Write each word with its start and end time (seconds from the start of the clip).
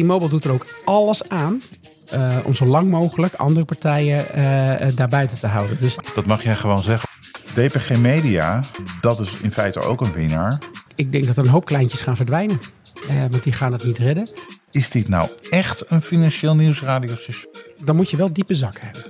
T-Mobile 0.00 0.30
doet 0.30 0.44
er 0.44 0.52
ook 0.52 0.66
alles 0.84 1.28
aan 1.28 1.62
uh, 2.14 2.36
om 2.44 2.54
zo 2.54 2.66
lang 2.66 2.90
mogelijk 2.90 3.34
andere 3.34 3.64
partijen 3.64 4.26
uh, 4.36 4.96
daarbuiten 4.96 5.38
te 5.38 5.46
houden. 5.46 5.76
Dus... 5.80 5.96
Dat 6.14 6.26
mag 6.26 6.42
jij 6.42 6.56
gewoon 6.56 6.82
zeggen. 6.82 7.08
DPG 7.54 7.96
Media, 7.96 8.62
dat 9.00 9.20
is 9.20 9.32
in 9.42 9.52
feite 9.52 9.80
ook 9.80 10.00
een 10.00 10.12
winnaar. 10.12 10.58
Ik 10.94 11.12
denk 11.12 11.26
dat 11.26 11.36
er 11.36 11.44
een 11.44 11.50
hoop 11.50 11.64
kleintjes 11.64 12.00
gaan 12.00 12.16
verdwijnen, 12.16 12.60
want 13.30 13.42
die 13.42 13.52
gaan 13.52 13.72
het 13.72 13.84
niet 13.84 13.98
redden. 13.98 14.28
Is 14.70 14.90
dit 14.90 15.08
nou 15.08 15.28
echt 15.50 15.90
een 15.90 16.02
financieel 16.02 16.54
nieuwsradio? 16.54 17.14
Dan 17.84 17.96
moet 17.96 18.10
je 18.10 18.16
wel 18.16 18.32
diepe 18.32 18.54
zakken 18.54 18.80
hebben. 18.84 19.02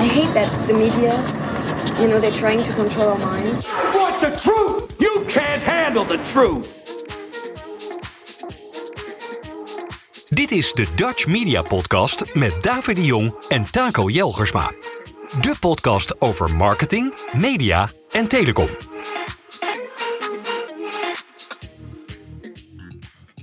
I 0.00 0.06
hate 0.06 0.32
that 0.32 0.68
the 0.68 0.74
media's, 0.74 1.46
you 1.98 2.08
know, 2.08 2.20
they're 2.20 2.32
trying 2.32 2.64
to 2.64 2.72
control 2.72 3.06
our 3.06 3.32
minds. 3.32 3.66
What 3.66 4.20
the 4.20 4.30
truth? 4.36 4.94
You 4.98 5.24
can't 5.26 5.64
handle 5.64 6.06
the 6.06 6.20
truth. 6.32 6.83
Dit 10.34 10.50
is 10.50 10.72
de 10.72 10.86
Dutch 10.94 11.26
Media 11.26 11.62
Podcast 11.62 12.34
met 12.34 12.62
David 12.62 12.96
de 12.96 13.04
Jong 13.04 13.34
en 13.48 13.70
Taco 13.70 14.08
Jelgersma. 14.08 14.70
De 15.40 15.54
podcast 15.60 16.20
over 16.20 16.54
marketing, 16.54 17.14
media 17.36 17.88
en 18.12 18.28
telecom. 18.28 18.68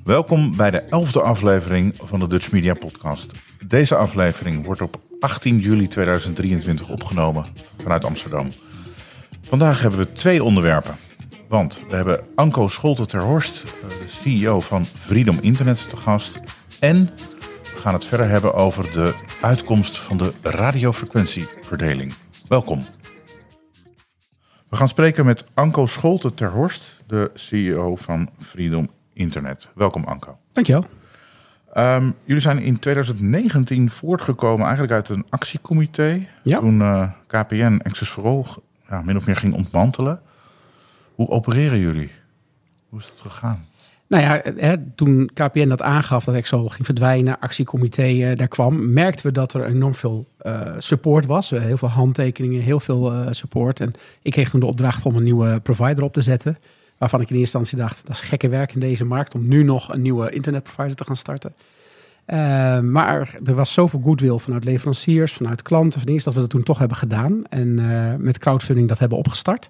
Welkom 0.03 0.55
bij 0.55 0.71
de 0.71 0.79
elfde 0.79 1.21
aflevering 1.21 1.95
van 2.03 2.19
de 2.19 2.27
Dutch 2.27 2.51
Media 2.51 2.73
Podcast. 2.73 3.31
Deze 3.67 3.95
aflevering 3.95 4.65
wordt 4.65 4.81
op 4.81 4.99
18 5.19 5.59
juli 5.59 5.87
2023 5.87 6.89
opgenomen 6.89 7.45
vanuit 7.81 8.05
Amsterdam. 8.05 8.49
Vandaag 9.41 9.81
hebben 9.81 9.99
we 9.99 10.11
twee 10.11 10.43
onderwerpen. 10.43 10.95
Want 11.47 11.81
we 11.89 11.95
hebben 11.95 12.21
Anko 12.35 12.67
Scholte 12.67 13.05
ter 13.05 13.21
Horst, 13.21 13.63
eh, 13.63 13.89
de 13.89 14.07
CEO 14.07 14.59
van 14.59 14.85
Freedom 14.85 15.37
Internet, 15.41 15.89
te 15.89 15.97
gast. 15.97 16.39
En 16.81 17.09
we 17.63 17.77
gaan 17.77 17.93
het 17.93 18.05
verder 18.05 18.29
hebben 18.29 18.53
over 18.53 18.91
de 18.91 19.13
uitkomst 19.41 19.99
van 19.99 20.17
de 20.17 20.33
radiofrequentieverdeling. 20.41 22.13
Welkom. 22.47 22.83
We 24.69 24.75
gaan 24.75 24.87
spreken 24.87 25.25
met 25.25 25.45
Anko 25.53 25.85
Scholte 25.85 26.33
ter 26.33 26.51
Horst, 26.51 27.03
de 27.07 27.31
CEO 27.33 27.95
van 27.95 28.29
Freedom 28.39 28.89
Internet. 29.13 29.69
Welkom 29.75 30.03
Anko. 30.03 30.37
Dankjewel. 30.51 30.85
Um, 31.77 32.15
jullie 32.23 32.41
zijn 32.41 32.59
in 32.59 32.79
2019 32.79 33.89
voortgekomen 33.89 34.63
eigenlijk 34.63 34.93
uit 34.93 35.09
een 35.09 35.25
actiecomité. 35.29 36.27
Ja. 36.43 36.59
Toen 36.59 36.79
uh, 36.79 37.01
eh, 37.01 37.09
KPN 37.27 37.81
Access 37.83 38.11
for 38.11 38.25
All 38.25 38.45
ja, 38.89 39.01
min 39.01 39.17
of 39.17 39.25
meer 39.25 39.37
ging 39.37 39.53
ontmantelen. 39.53 40.21
Hoe 41.15 41.29
opereren 41.29 41.79
jullie? 41.79 42.11
Hoe 42.89 42.99
is 42.99 43.07
dat 43.07 43.31
gegaan? 43.31 43.65
Nou 44.11 44.23
ja, 44.23 44.41
hè, 44.55 44.75
toen 44.95 45.29
KPN 45.33 45.67
dat 45.67 45.81
aangaf 45.81 46.23
dat 46.23 46.35
Excel 46.35 46.69
ging 46.69 46.85
verdwijnen, 46.85 47.39
actiecomité 47.39 48.35
daar 48.35 48.47
kwam, 48.47 48.93
merkten 48.93 49.25
we 49.25 49.31
dat 49.31 49.53
er 49.53 49.65
enorm 49.65 49.95
veel 49.95 50.27
uh, 50.41 50.61
support 50.77 51.25
was. 51.25 51.49
Heel 51.49 51.77
veel 51.77 51.87
handtekeningen, 51.87 52.61
heel 52.61 52.79
veel 52.79 53.13
uh, 53.13 53.27
support. 53.29 53.79
En 53.79 53.93
ik 54.21 54.31
kreeg 54.31 54.49
toen 54.49 54.59
de 54.59 54.65
opdracht 54.65 55.05
om 55.05 55.15
een 55.15 55.23
nieuwe 55.23 55.59
provider 55.59 56.03
op 56.03 56.13
te 56.13 56.21
zetten. 56.21 56.57
Waarvan 56.97 57.21
ik 57.21 57.29
in 57.29 57.35
eerste 57.35 57.57
instantie 57.57 57.87
dacht, 57.87 58.07
dat 58.07 58.15
is 58.15 58.21
gekke 58.21 58.49
werk 58.49 58.73
in 58.73 58.79
deze 58.79 59.05
markt 59.05 59.33
om 59.33 59.47
nu 59.47 59.63
nog 59.63 59.93
een 59.93 60.01
nieuwe 60.01 60.29
internetprovider 60.29 60.95
te 60.95 61.03
gaan 61.03 61.17
starten. 61.17 61.53
Maar 62.91 63.35
er 63.45 63.55
was 63.55 63.73
zoveel 63.73 64.01
goodwill 64.03 64.37
vanuit 64.37 64.63
leveranciers, 64.63 65.33
vanuit 65.33 65.61
klanten, 65.61 65.99
van 65.99 66.09
eerst 66.09 66.25
dat 66.25 66.33
we 66.33 66.39
dat 66.39 66.49
toen 66.49 66.63
toch 66.63 66.79
hebben 66.79 66.97
gedaan. 66.97 67.43
En 67.49 67.75
met 68.23 68.37
crowdfunding 68.37 68.87
dat 68.87 68.99
hebben 68.99 69.17
opgestart. 69.17 69.69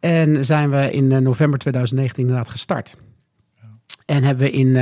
En 0.00 0.44
zijn 0.44 0.70
we 0.70 0.90
in 0.90 1.22
november 1.22 1.58
2019 1.58 2.22
inderdaad 2.22 2.50
gestart. 2.50 2.96
En 4.04 4.22
hebben 4.22 4.44
we 4.44 4.50
in 4.50 4.72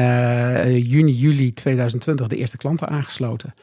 juni, 0.82 1.12
juli 1.12 1.52
2020 1.52 2.28
de 2.28 2.36
eerste 2.36 2.56
klanten 2.56 2.88
aangesloten. 2.88 3.54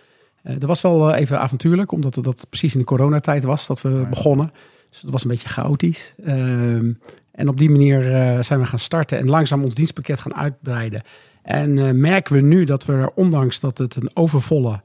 dat 0.43 0.63
was 0.63 0.81
wel 0.81 1.13
even 1.13 1.39
avontuurlijk, 1.39 1.91
omdat 1.91 2.13
dat 2.13 2.45
precies 2.49 2.73
in 2.73 2.79
de 2.79 2.85
coronatijd 2.85 3.43
was 3.43 3.67
dat 3.67 3.81
we 3.81 4.05
begonnen. 4.09 4.51
Dus 4.89 4.99
dat 5.01 5.11
was 5.11 5.23
een 5.23 5.29
beetje 5.29 5.49
chaotisch. 5.49 6.13
Ehm, 6.25 6.91
en 7.31 7.47
op 7.47 7.57
die 7.57 7.69
manier 7.69 8.01
zijn 8.43 8.59
we 8.59 8.65
gaan 8.65 8.79
starten 8.79 9.17
en 9.19 9.29
langzaam 9.29 9.63
ons 9.63 9.75
dienstpakket 9.75 10.19
gaan 10.19 10.35
uitbreiden. 10.35 11.01
En 11.41 11.99
merken 11.99 12.35
we 12.35 12.41
nu 12.41 12.63
dat 12.63 12.85
we, 12.85 13.11
ondanks 13.15 13.59
dat 13.59 13.77
het 13.77 13.95
een 13.95 14.11
overvolle 14.13 14.81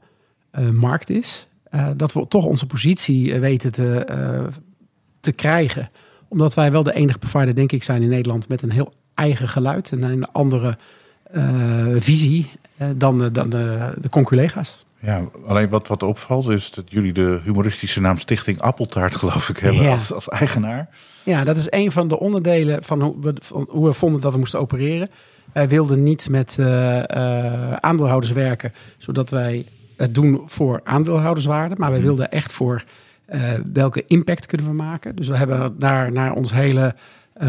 markt 0.71 1.09
is, 1.09 1.47
uh, 1.71 1.87
dat 1.95 2.13
we 2.13 2.27
toch 2.27 2.45
onze 2.45 2.65
positie 2.65 3.39
weten 3.39 3.71
te, 3.71 4.05
te 5.19 5.31
krijgen. 5.31 5.89
Omdat 6.27 6.53
wij 6.53 6.71
wel 6.71 6.83
de 6.83 6.93
enige 6.93 7.19
provider, 7.19 7.55
denk 7.55 7.71
ik, 7.71 7.83
zijn 7.83 8.01
in 8.01 8.09
Nederland 8.09 8.47
met 8.47 8.61
een 8.61 8.71
heel 8.71 8.93
eigen 9.17 9.47
geluid 9.47 9.91
en 9.91 10.01
een 10.01 10.31
andere 10.31 10.77
visie 11.99 12.51
dan, 12.95 13.33
dan 13.33 13.49
de, 13.49 13.93
de 14.01 14.09
conculega's. 14.09 14.85
Ja, 14.99 15.23
alleen 15.45 15.69
wat, 15.69 15.87
wat 15.87 16.03
opvalt 16.03 16.49
is 16.49 16.71
dat 16.71 16.91
jullie 16.91 17.13
de 17.13 17.39
humoristische 17.43 18.01
naam 18.01 18.17
Stichting 18.17 18.59
Appeltaart, 18.59 19.15
geloof 19.15 19.49
ik, 19.49 19.57
hebben 19.57 19.89
als, 19.89 20.13
als 20.13 20.27
eigenaar. 20.27 20.89
Ja, 21.23 21.43
dat 21.43 21.57
is 21.57 21.67
een 21.69 21.91
van 21.91 22.07
de 22.07 22.19
onderdelen 22.19 22.83
van 22.83 23.01
hoe 23.01 23.15
we, 23.21 23.33
van 23.39 23.67
hoe 23.69 23.85
we 23.85 23.93
vonden 23.93 24.21
dat 24.21 24.31
we 24.31 24.37
moesten 24.37 24.59
opereren. 24.59 25.09
Wij 25.53 25.67
wilden 25.67 26.03
niet 26.03 26.29
met 26.29 26.57
uh, 26.59 26.97
uh, 26.97 27.73
aandeelhouders 27.73 28.31
werken, 28.31 28.73
zodat 28.97 29.29
wij 29.29 29.65
het 29.97 30.15
doen 30.15 30.41
voor 30.45 30.81
aandeelhouderswaarde. 30.83 31.75
Maar 31.77 31.89
wij 31.89 31.99
hmm. 31.99 32.07
wilden 32.07 32.31
echt 32.31 32.51
voor 32.51 32.83
uh, 33.29 33.41
welke 33.73 34.03
impact 34.07 34.45
kunnen 34.45 34.67
we 34.67 34.73
maken. 34.73 35.15
Dus 35.15 35.27
we 35.27 35.37
hebben 35.37 35.79
daar 35.79 36.11
naar 36.11 36.33
ons 36.33 36.53
hele 36.53 36.95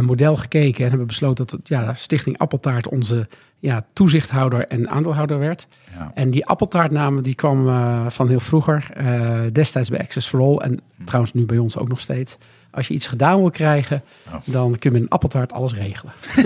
model 0.00 0.36
gekeken 0.36 0.82
en 0.82 0.88
hebben 0.88 1.06
besloten 1.06 1.46
dat 1.46 1.60
ja, 1.62 1.94
Stichting 1.94 2.38
Appeltaart 2.38 2.88
onze 2.88 3.28
ja, 3.58 3.84
toezichthouder 3.92 4.66
en 4.66 4.88
aandeelhouder 4.88 5.38
werd. 5.38 5.66
Ja. 5.94 6.10
En 6.14 6.30
die 6.30 6.46
appeltaartnamen 6.46 7.22
die 7.22 7.34
kwam 7.34 7.64
van 8.10 8.28
heel 8.28 8.40
vroeger, 8.40 8.86
destijds 9.52 9.88
bij 9.88 10.00
Access 10.00 10.28
for 10.28 10.40
All 10.40 10.56
en 10.56 10.80
hmm. 10.96 11.04
trouwens 11.06 11.32
nu 11.32 11.46
bij 11.46 11.58
ons 11.58 11.76
ook 11.76 11.88
nog 11.88 12.00
steeds. 12.00 12.38
Als 12.70 12.88
je 12.88 12.94
iets 12.94 13.06
gedaan 13.06 13.40
wil 13.40 13.50
krijgen, 13.50 14.02
dan 14.44 14.78
kun 14.78 14.90
je 14.90 14.90
met 14.90 15.02
een 15.02 15.08
appeltaart 15.08 15.52
alles 15.52 15.74
regelen. 15.74 16.12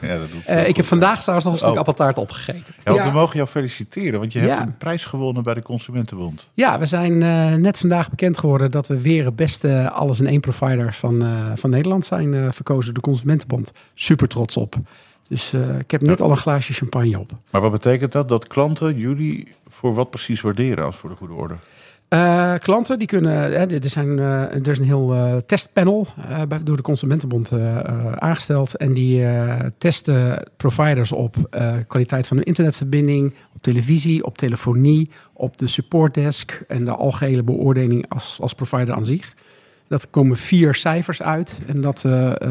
ja, 0.00 0.18
dat 0.18 0.32
doet 0.32 0.48
uh, 0.48 0.68
ik 0.68 0.76
heb 0.76 0.84
vandaag 0.84 1.20
trouwens 1.20 1.46
nog 1.46 1.54
een 1.54 1.60
stuk 1.60 1.72
oh. 1.72 1.78
appeltaart 1.78 2.18
opgegeten. 2.18 2.74
Ja, 2.84 2.92
want 2.92 3.04
we 3.04 3.10
mogen 3.10 3.36
jou 3.36 3.48
feliciteren, 3.48 4.20
want 4.20 4.32
je 4.32 4.38
hebt 4.38 4.60
een 4.60 4.76
prijs 4.76 5.04
gewonnen 5.04 5.42
bij 5.42 5.54
de 5.54 5.62
Consumentenbond. 5.62 6.48
Ja, 6.54 6.78
we 6.78 6.86
zijn 6.86 7.12
uh, 7.12 7.54
net 7.54 7.78
vandaag 7.78 8.10
bekend 8.10 8.38
geworden 8.38 8.70
dat 8.70 8.86
we 8.86 9.00
weer 9.00 9.24
het 9.24 9.36
beste 9.36 9.90
alles 9.90 10.20
in 10.20 10.26
één 10.26 10.40
provider 10.40 10.94
van, 10.94 11.24
uh, 11.24 11.52
van 11.54 11.70
Nederland 11.70 12.06
zijn 12.06 12.54
verkozen. 12.54 12.94
De 12.94 13.00
Consumentenbond. 13.00 13.72
Super 13.94 14.28
trots 14.28 14.56
op. 14.56 14.76
Dus 15.28 15.54
ik 15.78 15.90
heb 15.90 16.02
net 16.02 16.20
al 16.20 16.30
een 16.30 16.36
glaasje 16.36 16.72
champagne 16.72 17.18
op. 17.18 17.32
Maar 17.50 17.60
wat 17.60 17.70
betekent 17.70 18.12
dat? 18.12 18.28
Dat 18.28 18.46
klanten 18.46 18.96
jullie 18.96 19.48
voor 19.68 19.94
wat 19.94 20.10
precies 20.10 20.40
waarderen 20.40 20.84
als 20.84 20.96
voor 20.96 21.10
de 21.10 21.16
goede 21.16 21.34
orde? 21.34 21.54
Uh, 22.14 22.54
klanten 22.58 22.98
die 22.98 23.06
kunnen, 23.06 23.32
er, 23.70 23.90
zijn, 23.90 24.18
uh, 24.18 24.42
er 24.42 24.68
is 24.68 24.78
een 24.78 24.84
heel 24.84 25.14
uh, 25.14 25.36
testpanel 25.46 26.06
door 26.64 26.76
de 26.76 26.82
Consumentenbond 26.82 27.52
aangesteld. 28.14 28.76
En 28.76 28.92
die 28.92 29.24
testen 29.78 30.46
providers 30.56 31.12
op 31.12 31.36
kwaliteit 31.86 32.26
van 32.26 32.36
hun 32.36 32.46
internetverbinding, 32.46 33.34
op 33.54 33.62
televisie, 33.62 34.24
op 34.24 34.38
telefonie, 34.38 35.10
op 35.32 35.58
de 35.58 35.66
supportdesk 35.66 36.62
en 36.68 36.84
de 36.84 36.90
algehele 36.90 37.42
beoordeling 37.42 38.08
als, 38.08 38.38
als 38.40 38.54
provider 38.54 38.94
aan 38.94 39.04
zich. 39.04 39.34
Dat 39.88 40.10
komen 40.10 40.36
vier 40.36 40.74
cijfers 40.74 41.22
uit 41.22 41.60
en 41.66 41.80
dat 41.80 42.04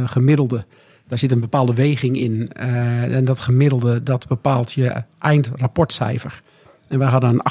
gemiddelde, 0.06 0.66
daar 1.08 1.20
zit 1.20 1.32
een 1.32 1.40
bepaalde 1.40 1.74
weging 1.74 2.18
in. 2.18 2.52
en 2.54 3.26
dat 3.26 3.40
gemiddelde, 3.40 4.04
dat 4.04 4.28
bepaalt 4.28 4.72
je 4.72 5.04
eindrapportcijfer. 5.20 6.42
En 6.90 7.00
wij 7.00 7.08
hadden 7.08 7.30
een 7.30 7.42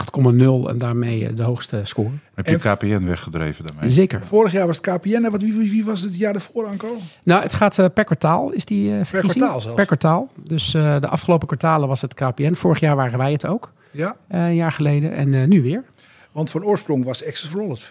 8,0 0.65 0.71
en 0.71 0.79
daarmee 0.79 1.27
eh, 1.27 1.37
de 1.37 1.43
hoogste 1.43 1.81
score. 1.83 2.11
Heb 2.35 2.47
je 2.47 2.57
KPN 2.57 3.05
weggedreven 3.05 3.67
daarmee? 3.67 3.91
Zeker. 3.91 4.27
Vorig 4.27 4.53
jaar 4.53 4.67
was 4.67 4.77
het 4.77 4.87
KPN. 4.87 5.25
En 5.25 5.31
wat, 5.31 5.43
wie, 5.43 5.71
wie 5.71 5.85
was 5.85 6.01
het 6.01 6.19
jaar 6.19 6.35
ervoor, 6.35 6.67
Anko? 6.67 6.97
Nou, 7.23 7.43
het 7.43 7.55
gaat 7.55 7.79
uh, 7.79 7.87
per 7.95 8.05
kwartaal, 8.05 8.51
is 8.51 8.65
die 8.65 8.91
uh, 8.91 9.01
Per 9.11 9.21
kwartaal 9.21 9.61
zelfs? 9.61 9.77
Per 9.77 9.87
kwartaal. 9.87 10.29
Dus 10.45 10.75
uh, 10.75 11.01
de 11.01 11.09
afgelopen 11.09 11.47
kwartalen 11.47 11.89
was 11.89 12.01
het 12.01 12.15
KPN. 12.15 12.55
Vorig 12.55 12.81
jaar 12.81 12.97
waren 12.97 13.19
wij 13.19 13.33
het 13.33 13.47
ook. 13.47 13.73
Ja. 13.91 14.17
een 14.29 14.55
jaar 14.55 14.73
geleden. 14.73 15.13
En 15.13 15.49
nu 15.49 15.63
weer. 15.63 15.85
Want 16.33 16.51
van 16.51 16.65
oorsprong 16.65 17.05
was 17.05 17.25
Access 17.27 17.51
for 17.51 17.61
All 17.61 17.69
het 17.69 17.91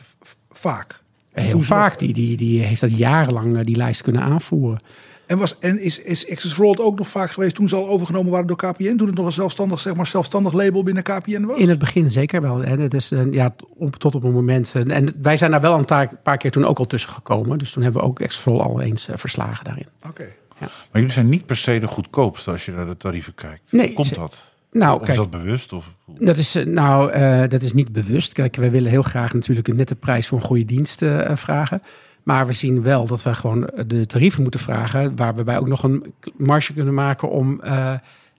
vaak. 0.52 1.02
Heel 1.32 1.62
vaak. 1.62 2.00
Die, 2.00 2.14
die, 2.14 2.38
die 2.38 2.62
heeft 2.62 2.82
dat 2.82 2.98
jarenlang 2.98 3.64
die 3.64 3.76
lijst 3.76 4.02
kunnen 4.02 4.22
aanvoeren. 4.22 4.80
En, 5.28 5.38
was, 5.38 5.60
en 5.60 5.82
is, 5.82 6.00
is 6.00 6.30
Access 6.30 6.56
Rolled 6.56 6.80
ook 6.80 6.98
nog 6.98 7.08
vaak 7.08 7.32
geweest 7.32 7.56
toen 7.56 7.70
ze 7.70 7.76
al 7.76 7.88
overgenomen 7.88 8.32
waren 8.32 8.48
door 8.48 8.58
KPN? 8.58 8.96
Toen 8.96 9.08
het 9.08 9.16
nog 9.16 9.26
een 9.26 9.32
zelfstandig, 9.32 9.80
zeg 9.80 9.96
maar, 9.96 10.08
zelfstandig 10.08 10.54
label 10.54 10.84
binnen 10.84 11.04
KPN 11.04 11.46
was? 11.46 11.58
In 11.58 11.70
het 11.70 11.80
begin 11.80 12.12
zeker 12.12 12.42
wel. 12.42 12.64
En 12.64 12.80
het 12.80 12.94
is, 12.94 13.12
ja, 13.32 13.56
tot 13.98 14.16
op 14.16 14.24
het 14.24 14.34
moment. 14.34 14.74
En 14.88 15.14
wij 15.22 15.38
zijn 15.38 15.52
daar 15.52 15.62
wel 15.62 15.78
een 15.78 16.10
paar 16.24 16.38
keer 16.38 16.52
toen 16.52 16.66
ook 16.66 16.80
al 16.80 16.88
tussen 16.88 17.12
gekomen. 17.12 17.58
Dus 17.58 17.72
toen 17.72 17.84
hebben 17.84 18.02
we 18.02 18.08
ook 18.08 18.22
Access 18.22 18.46
al 18.46 18.82
eens 18.82 19.08
eh, 19.08 19.18
verslagen 19.18 19.66
daarin. 19.66 19.88
Oké. 20.08 20.28
Ja. 20.60 20.68
Maar 20.92 21.02
jullie 21.02 21.12
zijn 21.12 21.30
niet 21.30 21.46
per 21.46 21.58
se 21.58 21.80
de 21.80 21.88
goedkoopste 21.88 22.52
als 22.52 22.66
je 22.66 22.72
naar 22.72 22.86
de 22.86 22.98
tarieven 22.98 23.36
kijkt. 23.36 23.72
Nee. 23.72 23.94
Komt 23.94 24.16
dat? 24.16 24.56
Nou, 24.72 24.94
of 24.94 25.06
kijk, 25.06 25.10
is 25.10 25.16
dat 25.16 25.30
bewust? 25.30 25.74
Of? 25.74 25.92
Dat 26.06 26.38
is, 26.38 26.56
eh, 26.56 26.66
nou, 26.66 27.14
uh, 27.14 27.44
dat 27.48 27.62
is 27.62 27.74
niet 27.74 27.92
bewust. 27.92 28.34
Kijk, 28.34 28.56
wij 28.56 28.72
willen 28.72 28.90
heel 28.90 29.02
graag 29.02 29.34
natuurlijk 29.34 29.68
een 29.68 29.76
nette 29.76 29.96
prijs 29.96 30.28
voor 30.28 30.38
een 30.38 30.44
goede 30.44 30.66
dienst 30.66 31.02
uh, 31.02 31.36
vragen. 31.36 31.82
Maar 32.28 32.48
we 32.48 32.54
zien 32.54 32.84
wel 32.84 33.08
dat 33.08 33.24
we 33.24 33.34
gewoon 33.34 33.70
de 33.88 34.06
tarieven 34.06 34.42
moeten 34.42 34.60
vragen, 34.60 35.16
waar 35.16 35.36
we 35.36 35.44
bij 35.44 35.58
ook 35.58 35.68
nog 35.68 35.84
een 35.84 36.14
marge 36.38 36.74
kunnen 36.74 36.94
maken 36.94 37.30
om 37.30 37.62
eh, 37.62 37.94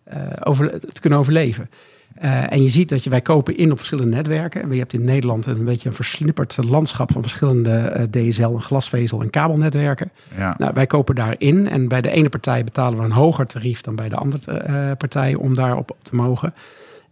eh, 0.04 0.22
over, 0.40 0.80
te 0.92 1.00
kunnen 1.00 1.18
overleven. 1.18 1.68
Eh, 2.14 2.52
en 2.52 2.62
je 2.62 2.68
ziet 2.68 2.88
dat 2.88 3.04
je, 3.04 3.10
wij 3.10 3.20
kopen 3.20 3.56
in 3.56 3.72
op 3.72 3.78
verschillende 3.78 4.16
netwerken. 4.16 4.62
En 4.62 4.72
je 4.72 4.78
hebt 4.78 4.92
in 4.92 5.04
Nederland 5.04 5.46
een 5.46 5.64
beetje 5.64 5.88
een 5.88 5.94
versnipperd 5.94 6.56
landschap 6.68 7.12
van 7.12 7.22
verschillende 7.22 7.70
eh, 7.70 8.02
DSL, 8.10 8.42
en 8.42 8.60
glasvezel 8.60 9.20
en 9.20 9.30
kabelnetwerken. 9.30 10.10
Ja. 10.36 10.54
Nou, 10.58 10.72
wij 10.74 10.86
kopen 10.86 11.14
daarin 11.14 11.68
en 11.68 11.88
bij 11.88 12.00
de 12.00 12.10
ene 12.10 12.28
partij 12.28 12.64
betalen 12.64 12.98
we 12.98 13.04
een 13.04 13.10
hoger 13.10 13.46
tarief 13.46 13.80
dan 13.80 13.96
bij 13.96 14.08
de 14.08 14.16
andere 14.16 14.52
eh, 14.52 14.96
partij 14.96 15.34
om 15.34 15.54
daarop 15.54 15.96
te 16.02 16.14
mogen. 16.14 16.54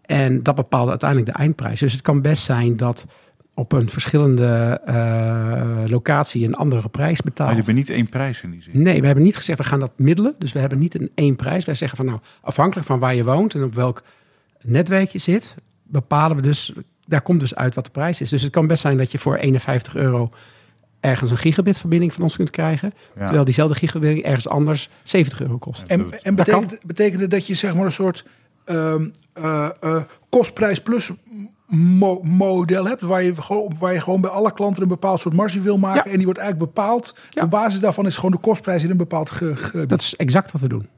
En 0.03 0.43
dat 0.43 0.55
bepaalt 0.55 0.89
uiteindelijk 0.89 1.33
de 1.33 1.39
eindprijs. 1.39 1.81
Dus 1.81 1.93
het 1.93 2.03
kan 2.03 2.23
best 2.23 2.43
zijn 2.43 2.77
dat 2.77 3.07
op 3.57 3.73
een 3.73 3.89
verschillende 3.89 4.81
eh, 4.85 5.91
locatie 5.91 6.47
een 6.47 6.55
andere 6.55 6.89
prijs 6.89 7.21
betaalt. 7.21 7.57
Maar 7.57 7.67
je 7.67 7.73
niet 7.73 7.91
één 7.91 8.09
prijs 8.09 8.43
in 8.43 8.51
die 8.51 8.63
zin. 8.63 8.83
Nee, 8.83 9.01
we 9.01 9.07
hebben 9.07 9.25
niet 9.25 9.37
gezegd 9.37 9.59
we 9.59 9.65
gaan 9.65 9.81
dat 9.81 9.93
middelen. 9.97 10.35
Dus 10.39 10.53
we 10.53 10.59
hebben 10.59 10.79
niet 10.79 10.95
een 10.95 11.11
één 11.15 11.37
prijs. 11.37 11.65
Wij 11.65 11.75
zeggen 11.75 11.97
van 11.97 12.07
nou, 12.07 12.19
afhankelijk 12.41 12.87
van 12.87 12.99
waar 12.99 13.15
je 13.15 13.25
woont 13.25 13.55
en 13.55 13.65
op 13.65 13.75
welk 13.75 14.03
netwerk 14.61 15.11
je 15.11 15.19
zit, 15.19 15.55
bepalen 15.83 16.37
we 16.37 16.43
dus, 16.43 16.73
daar 17.07 17.21
komt 17.21 17.41
dus 17.41 17.55
uit 17.55 17.75
wat 17.75 17.85
de 17.85 17.91
prijs 17.91 18.21
is. 18.21 18.31
Dus 18.31 18.43
het 18.43 18.53
kan 18.53 18.67
best 18.67 18.81
zijn 18.81 18.97
dat 18.97 19.13
je 19.13 19.19
voor 19.19 19.37
51 19.37 19.97
euro 19.97 20.31
ergens 21.01 21.31
een 21.31 21.39
gigabitverbinding 21.39 22.13
van 22.13 22.23
ons 22.23 22.37
kunt 22.37 22.51
krijgen. 22.51 22.93
Ja. 23.15 23.25
Terwijl 23.25 23.45
diezelfde 23.45 23.75
gigabitverbinding 23.75 24.27
ergens 24.27 24.49
anders 24.49 24.89
70 25.03 25.41
euro 25.41 25.59
kost. 25.59 25.83
En, 25.83 26.23
en 26.23 26.35
betekent, 26.35 26.79
betekent 26.83 27.21
het 27.21 27.31
dat 27.31 27.47
je 27.47 27.55
zeg 27.55 27.75
maar 27.75 27.87
een 27.87 27.93
soort 27.93 28.25
ehm, 28.65 29.09
eh, 29.33 29.69
eh, 29.81 30.03
kostprijs 30.29 30.81
plus 30.81 31.11
mo- 31.67 32.21
model 32.23 32.87
hebt, 32.87 33.01
waar 33.01 33.23
je, 33.23 33.43
gewoon, 33.43 33.75
waar 33.79 33.93
je 33.93 34.01
gewoon 34.01 34.21
bij 34.21 34.31
alle 34.31 34.53
klanten 34.53 34.83
een 34.83 34.89
bepaald 34.89 35.21
soort 35.21 35.35
marge 35.35 35.61
wil 35.61 35.79
maken. 35.79 36.03
Ja. 36.05 36.11
En 36.11 36.17
die 36.17 36.25
wordt 36.25 36.41
eigenlijk 36.41 36.73
bepaald. 36.75 37.15
Ja. 37.31 37.43
Op 37.43 37.51
basis 37.51 37.81
daarvan 37.81 38.07
is 38.07 38.15
gewoon 38.17 38.31
de 38.31 38.39
kostprijs 38.39 38.85
in 38.85 38.91
een 38.91 38.97
bepaald 38.97 39.31
ge, 39.31 39.57
gebied. 39.57 39.89
Dat 39.89 40.01
is 40.01 40.17
exact 40.17 40.53
wat 40.53 40.61
we 40.61 40.69
doen. 40.69 40.89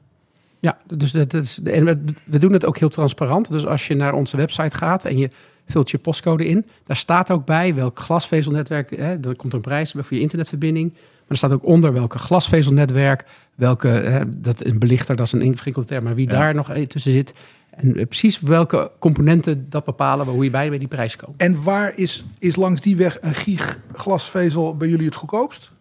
Ja, 0.59 0.77
dus 0.93 1.11
dat 1.11 1.33
is, 1.33 1.61
en 1.63 1.85
we, 1.85 2.03
we 2.25 2.39
doen 2.39 2.53
het 2.53 2.65
ook 2.65 2.77
heel 2.77 2.89
transparant. 2.89 3.49
Dus 3.49 3.65
als 3.65 3.87
je 3.87 3.95
naar 3.95 4.13
onze 4.13 4.37
website 4.37 4.77
gaat 4.77 5.05
en 5.05 5.17
je 5.17 5.29
vult 5.65 5.91
je 5.91 5.97
postcode 5.97 6.47
in, 6.47 6.65
daar 6.83 6.95
staat 6.97 7.31
ook 7.31 7.45
bij 7.45 7.75
welk 7.75 7.99
glasvezelnetwerk, 7.99 8.97
hè, 8.97 9.17
er 9.27 9.35
komt 9.35 9.53
een 9.53 9.61
prijs 9.61 9.91
voor 9.91 10.05
je 10.09 10.19
internetverbinding. 10.19 10.91
Maar 10.93 11.27
er 11.27 11.37
staat 11.37 11.51
ook 11.51 11.65
onder 11.65 11.93
welke 11.93 12.17
glasvezelnetwerk, 12.19 13.25
welke, 13.55 13.87
hè, 13.87 14.39
dat 14.41 14.65
een 14.65 14.79
belichter, 14.79 15.15
dat 15.15 15.25
is 15.25 15.31
een 15.31 15.41
ingewikkelde 15.41 15.87
term, 15.87 16.03
maar 16.03 16.15
wie 16.15 16.27
Ja. 16.29 16.31
daar 16.39 16.55
nog 16.55 16.71
tussen 16.87 17.11
zit. 17.11 17.33
En 17.79 17.95
eh, 17.95 18.05
precies 18.05 18.39
welke 18.39 18.91
componenten 18.99 19.69
dat 19.69 19.85
bepalen, 19.85 20.27
hoe 20.27 20.43
je 20.43 20.49
bij, 20.49 20.69
bij 20.69 20.77
die 20.77 20.87
prijs 20.87 21.15
komt. 21.15 21.37
En 21.37 21.63
waar 21.63 21.97
is, 21.97 22.25
is 22.39 22.55
langs 22.55 22.81
die 22.81 22.95
weg 22.95 23.17
een 23.21 23.35
gig 23.35 23.79
glasvezel 23.93 24.77
bij 24.77 24.87
jullie 24.87 25.05
het 25.05 25.15
goedkoopst? 25.15 25.71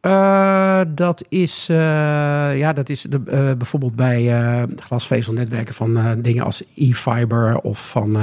Eh, 0.00 0.80
dat 0.88 1.24
is, 1.28 1.66
eh, 1.68 1.76
ja, 2.58 2.72
dat 2.72 2.88
is 2.88 3.02
de, 3.02 3.18
bijvoorbeeld 3.58 3.96
bij 3.96 4.66
glasvezelnetwerken 4.76 5.74
van 5.74 6.20
dingen 6.22 6.44
als 6.44 6.62
e-fiber 6.74 7.58
of 7.58 7.90
van 7.90 8.18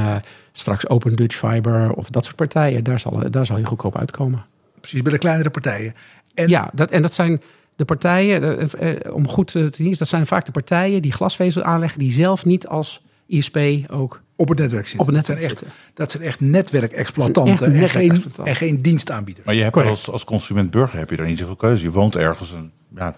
straks 0.51 0.87
Open 0.87 1.15
Dutch 1.15 1.35
Fiber 1.35 1.91
of 1.91 2.09
dat 2.09 2.25
soort 2.25 2.35
partijen. 2.35 2.83
Daar 2.83 2.99
zal, 2.99 3.31
daar 3.31 3.45
zal 3.45 3.57
je 3.57 3.65
goedkoop 3.65 3.97
uitkomen. 3.97 4.45
Precies, 4.79 5.01
bij 5.01 5.11
de 5.11 5.17
kleinere 5.17 5.49
partijen. 5.49 5.93
En 6.33 6.47
Ja, 6.49 6.69
dat, 6.73 6.91
en 6.91 7.01
dat 7.01 7.13
zijn 7.13 7.41
de 7.77 7.85
partijen, 7.85 8.41
eh, 8.59 8.91
eh, 8.91 9.13
om 9.13 9.27
goed 9.27 9.55
eh, 9.55 9.63
te 9.63 9.83
zien, 9.83 9.95
dat 9.97 10.07
zijn 10.07 10.25
vaak 10.25 10.45
de 10.45 10.51
partijen 10.51 11.01
die 11.01 11.11
glasvezel 11.11 11.63
aanleggen, 11.63 11.99
die 11.99 12.11
zelf 12.11 12.45
niet 12.45 12.67
als 12.67 13.01
ISP 13.27 13.57
ook 13.89 14.21
op 14.35 14.49
het 14.49 14.59
netwerk 14.59 14.87
zitten. 14.87 14.99
op 14.99 15.05
het 15.05 15.15
dat, 15.15 15.25
zijn 15.25 15.37
netwerk 15.37 15.59
echt, 15.59 15.69
zitten. 15.69 15.93
dat 15.93 16.11
zijn 16.11 16.23
echt 16.23 16.39
netwerkexploitanten 16.39 17.73
echt 17.73 17.95
en, 17.95 18.01
geen, 18.01 18.23
en 18.43 18.55
geen 18.55 18.81
dienstaanbieders. 18.81 19.45
Maar 19.45 19.55
je 19.55 19.63
hebt 19.63 19.75
als, 19.75 20.09
als 20.09 20.23
consument-burger 20.23 20.99
heb 20.99 21.09
je 21.09 21.15
daar 21.15 21.27
niet 21.27 21.39
zoveel 21.39 21.55
keuze. 21.55 21.83
Je 21.83 21.91
woont 21.91 22.15
ergens. 22.15 22.53
En, 22.53 22.71
ja, 22.95 23.15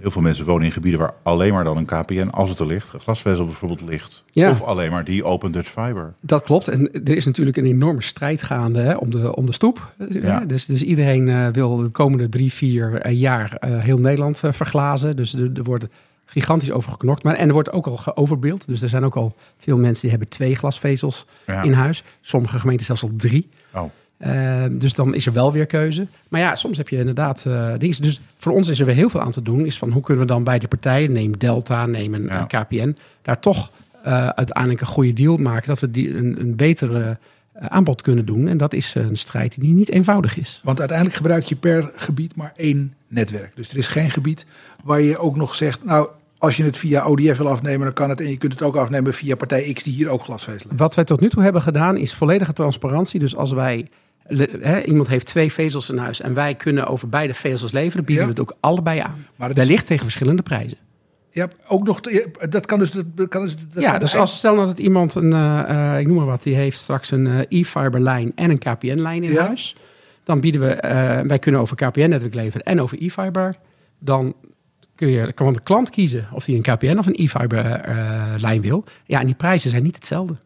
heel 0.00 0.10
veel 0.10 0.22
mensen 0.22 0.44
wonen 0.44 0.66
in 0.66 0.72
gebieden 0.72 1.00
waar 1.00 1.14
alleen 1.22 1.52
maar 1.52 1.64
dan 1.64 1.76
een 1.76 1.84
KPN, 1.84 2.28
als 2.28 2.50
het 2.50 2.58
er 2.58 2.66
ligt, 2.66 2.92
glasvezel 2.98 3.44
bijvoorbeeld 3.44 3.82
ligt. 3.82 4.24
Ja. 4.30 4.50
Of 4.50 4.62
alleen 4.62 4.90
maar 4.90 5.04
die 5.04 5.24
Open 5.24 5.52
Dutch 5.52 5.70
Fiber. 5.70 6.14
Dat 6.20 6.42
klopt. 6.42 6.68
En 6.68 6.92
er 6.92 7.16
is 7.16 7.26
natuurlijk 7.26 7.56
een 7.56 7.66
enorme 7.66 8.02
strijd 8.02 8.42
gaande 8.42 8.80
hè, 8.80 8.94
om, 8.94 9.10
de, 9.10 9.36
om 9.36 9.46
de 9.46 9.52
stoep. 9.52 9.92
Ja. 10.10 10.40
Dus, 10.40 10.66
dus 10.66 10.82
iedereen 10.82 11.28
eh, 11.28 11.46
wil 11.52 11.76
de 11.76 11.88
komende 11.88 12.28
drie, 12.28 12.52
vier 12.52 13.00
eh, 13.00 13.20
jaar 13.20 13.52
eh, 13.52 13.78
heel 13.78 13.98
Nederland 13.98 14.42
eh, 14.44 14.52
verglazen. 14.52 15.16
Dus 15.16 15.34
er, 15.34 15.50
er 15.54 15.62
wordt 15.62 15.86
gigantisch 16.24 16.70
over 16.70 16.90
geknokt. 16.90 17.22
Maar, 17.22 17.34
en 17.34 17.46
er 17.46 17.52
wordt 17.52 17.72
ook 17.72 17.86
al 17.86 17.96
geoverbeeld. 17.96 18.68
Dus 18.68 18.82
er 18.82 18.88
zijn 18.88 19.04
ook 19.04 19.16
al 19.16 19.34
veel 19.58 19.76
mensen 19.76 20.00
die 20.00 20.10
hebben 20.10 20.28
twee 20.28 20.54
glasvezels 20.56 21.26
Ja. 21.46 21.62
in 21.62 21.72
huis. 21.72 22.04
Sommige 22.20 22.58
gemeenten 22.58 22.86
zelfs 22.86 23.02
al 23.02 23.10
drie. 23.16 23.48
Oh. 23.74 23.82
Eh, 24.18 24.64
dus 24.70 24.94
dan 24.94 25.14
is 25.14 25.26
er 25.26 25.32
wel 25.32 25.52
weer 25.52 25.66
keuze. 25.66 26.06
Maar 26.28 26.40
ja, 26.40 26.54
soms 26.54 26.76
heb 26.76 26.88
je 26.88 26.96
inderdaad 26.96 27.44
eh 27.46 27.72
dingen. 27.78 28.02
Dus 28.02 28.20
voor 28.36 28.52
ons 28.52 28.68
is 28.68 28.80
er 28.80 28.86
weer 28.86 28.94
heel 28.94 29.08
veel 29.08 29.20
aan 29.20 29.32
te 29.32 29.42
doen. 29.42 29.66
Is 29.66 29.78
van 29.78 29.90
hoe 29.90 30.02
kunnen 30.02 30.26
we 30.26 30.32
dan 30.32 30.44
bij 30.44 30.58
de 30.58 30.68
partijen, 30.68 31.12
neem 31.12 31.38
Delta, 31.38 31.86
neem 31.86 32.14
een 32.14 32.26
Ja. 32.26 32.44
KPN, 32.44 32.96
daar 33.22 33.40
toch 33.40 33.70
eh, 34.02 34.28
uiteindelijk 34.28 34.80
een 34.80 34.86
goede 34.86 35.12
deal 35.12 35.36
maken. 35.36 35.68
Dat 35.68 35.80
we 35.80 35.90
die 35.90 36.16
een, 36.16 36.40
een 36.40 36.56
betere 36.56 37.18
eh, 37.52 37.66
aanbod 37.66 38.02
kunnen 38.02 38.24
doen. 38.26 38.48
En 38.48 38.56
dat 38.56 38.72
is 38.72 38.94
een 38.94 39.16
strijd 39.16 39.60
die 39.60 39.72
niet 39.74 39.90
eenvoudig 39.90 40.38
is. 40.38 40.60
Want 40.64 40.78
uiteindelijk 40.78 41.16
gebruik 41.16 41.44
je 41.44 41.56
per 41.56 41.90
gebied 41.94 42.36
maar 42.36 42.52
één 42.56 42.94
netwerk. 43.08 43.52
Dus 43.54 43.70
er 43.70 43.76
is 43.76 43.88
geen 43.88 44.10
gebied 44.10 44.46
waar 44.84 45.00
je 45.00 45.18
ook 45.18 45.36
nog 45.36 45.54
zegt... 45.54 45.84
nou, 45.84 46.08
als 46.38 46.56
je 46.56 46.64
het 46.64 46.76
via 46.76 47.06
ODF 47.06 47.36
wil 47.36 47.48
afnemen, 47.48 47.84
dan 47.84 47.94
kan 47.94 48.10
het. 48.10 48.20
En 48.20 48.30
je 48.30 48.36
kunt 48.36 48.52
het 48.52 48.62
ook 48.62 48.76
afnemen 48.76 49.14
via 49.14 49.36
partij 49.36 49.72
X 49.72 49.82
die 49.82 49.92
hier 49.92 50.08
ook 50.08 50.22
glasvezel 50.22 50.68
heeft. 50.68 50.80
Wat 50.80 50.94
wij 50.94 51.04
tot 51.04 51.20
nu 51.20 51.28
toe 51.28 51.42
hebben 51.42 51.62
gedaan 51.62 51.96
is 51.96 52.14
volledige 52.14 52.52
transparantie. 52.52 53.20
Dus 53.20 53.36
als 53.36 53.52
wij 53.52 53.88
le- 54.28 54.82
iemand 54.84 55.08
heeft 55.08 55.26
twee 55.26 55.52
vezels 55.52 55.90
in 55.90 55.96
huis 55.98 56.20
en 56.20 56.34
wij 56.34 56.54
kunnen 56.54 56.86
over 56.86 57.08
beide 57.08 57.34
vezels 57.34 57.72
leveren, 57.72 58.04
bieden 58.04 58.24
Ja. 58.26 58.32
we 58.32 58.40
het 58.40 58.50
ook 58.50 58.56
allebei 58.60 58.98
aan. 59.00 59.26
Maar 59.36 59.58
is- 59.58 59.66
ligt 59.66 59.86
tegen 59.86 60.02
verschillende 60.04 60.42
prijzen. 60.42 60.78
Hebt 61.30 61.56
ook 61.68 61.86
nog... 61.86 62.00
dat 62.50 62.66
kan 62.66 62.78
dus... 62.78 62.90
Dat 63.14 63.28
kan 63.28 63.42
dus 63.42 63.56
dat 63.56 63.82
ja, 63.82 63.90
kan 63.90 64.00
dus 64.00 64.14
als 64.16 64.36
stel 64.36 64.54
nou 64.54 64.66
dat 64.66 64.78
iemand 64.78 65.14
een, 65.14 65.32
eh, 65.32 65.92
eh, 65.94 66.00
ik 66.00 66.06
noem 66.06 66.16
maar 66.16 66.26
wat, 66.26 66.42
die 66.42 66.54
heeft 66.54 66.78
straks 66.78 67.10
een 67.10 67.26
eh, 67.26 67.38
e-fiber 67.60 68.00
lijn 68.00 68.32
en 68.34 68.50
een 68.50 68.58
KPN 68.58 68.98
lijn 68.98 69.24
in 69.24 69.32
Ja. 69.32 69.46
huis. 69.46 69.76
Dan 70.24 70.40
bieden 70.40 70.60
we, 70.60 70.66
eh, 70.68 71.20
wij 71.20 71.38
kunnen 71.38 71.60
over 71.60 71.76
KPN-netwerk 71.76 72.34
leveren 72.34 72.66
en 72.66 72.80
over 72.80 73.02
e-fiber. 73.02 73.54
Dan 73.98 74.34
kun 74.94 75.08
je, 75.08 75.32
kan 75.32 75.52
de 75.52 75.60
klant 75.62 75.90
kiezen 75.90 76.28
of 76.32 76.46
hij 76.46 76.54
een 76.54 76.62
KPN 76.62 76.98
of 76.98 77.06
een 77.06 77.14
e-fiber 77.14 77.64
eh, 77.64 78.34
lijn 78.38 78.60
wil. 78.60 78.84
Ja, 79.06 79.20
en 79.20 79.26
die 79.26 79.34
prijzen 79.34 79.70
zijn 79.70 79.82
niet 79.82 79.94
hetzelfde. 79.94 80.36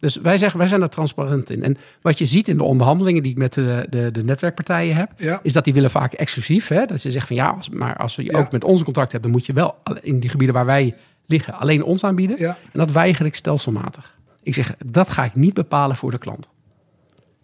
Dus 0.00 0.16
wij 0.16 0.38
zeggen, 0.38 0.58
wij 0.58 0.68
zijn 0.68 0.82
er 0.82 0.88
transparant 0.88 1.50
in. 1.50 1.62
En 1.62 1.76
wat 2.02 2.18
je 2.18 2.26
ziet 2.26 2.48
in 2.48 2.56
de 2.56 2.62
onderhandelingen 2.62 3.22
die 3.22 3.32
ik 3.32 3.38
met 3.38 3.52
de, 3.52 3.86
de, 3.90 4.10
de 4.10 4.24
netwerkpartijen 4.24 4.96
heb, 4.96 5.10
Ja. 5.16 5.40
is 5.42 5.52
dat 5.52 5.64
die 5.64 5.72
willen 5.74 5.90
vaak 5.90 6.12
exclusief. 6.12 6.68
Hè? 6.68 6.86
Dat 6.86 7.00
ze 7.00 7.10
zeggen 7.10 7.36
van 7.36 7.44
ja, 7.46 7.50
als, 7.50 7.68
maar 7.68 7.96
als 7.96 8.16
we 8.16 8.24
Ja. 8.24 8.38
ook 8.38 8.52
met 8.52 8.64
onze 8.64 8.84
contact 8.84 9.12
hebben, 9.12 9.30
dan 9.30 9.38
moet 9.38 9.46
je 9.48 9.52
wel 9.52 9.76
in 10.00 10.20
die 10.20 10.30
gebieden 10.30 10.54
waar 10.54 10.66
wij 10.66 10.94
liggen 11.26 11.54
alleen 11.54 11.82
ons 11.84 12.04
aanbieden. 12.04 12.36
Ja. 12.38 12.48
En 12.72 12.78
dat 12.78 12.90
weiger 12.90 13.26
ik 13.26 13.34
stelselmatig. 13.34 14.18
Ik 14.42 14.54
zeg, 14.54 14.74
dat 14.86 15.10
ga 15.10 15.24
ik 15.24 15.34
niet 15.34 15.54
bepalen 15.54 15.96
voor 15.96 16.10
de 16.10 16.18
klant. 16.18 16.50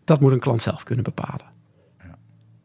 Dat 0.04 0.21
moet 0.21 0.33
een 0.33 0.40
klant 0.40 0.62
zelf 0.62 0.83
kunnen 0.83 1.04
bepalen. 1.04 1.54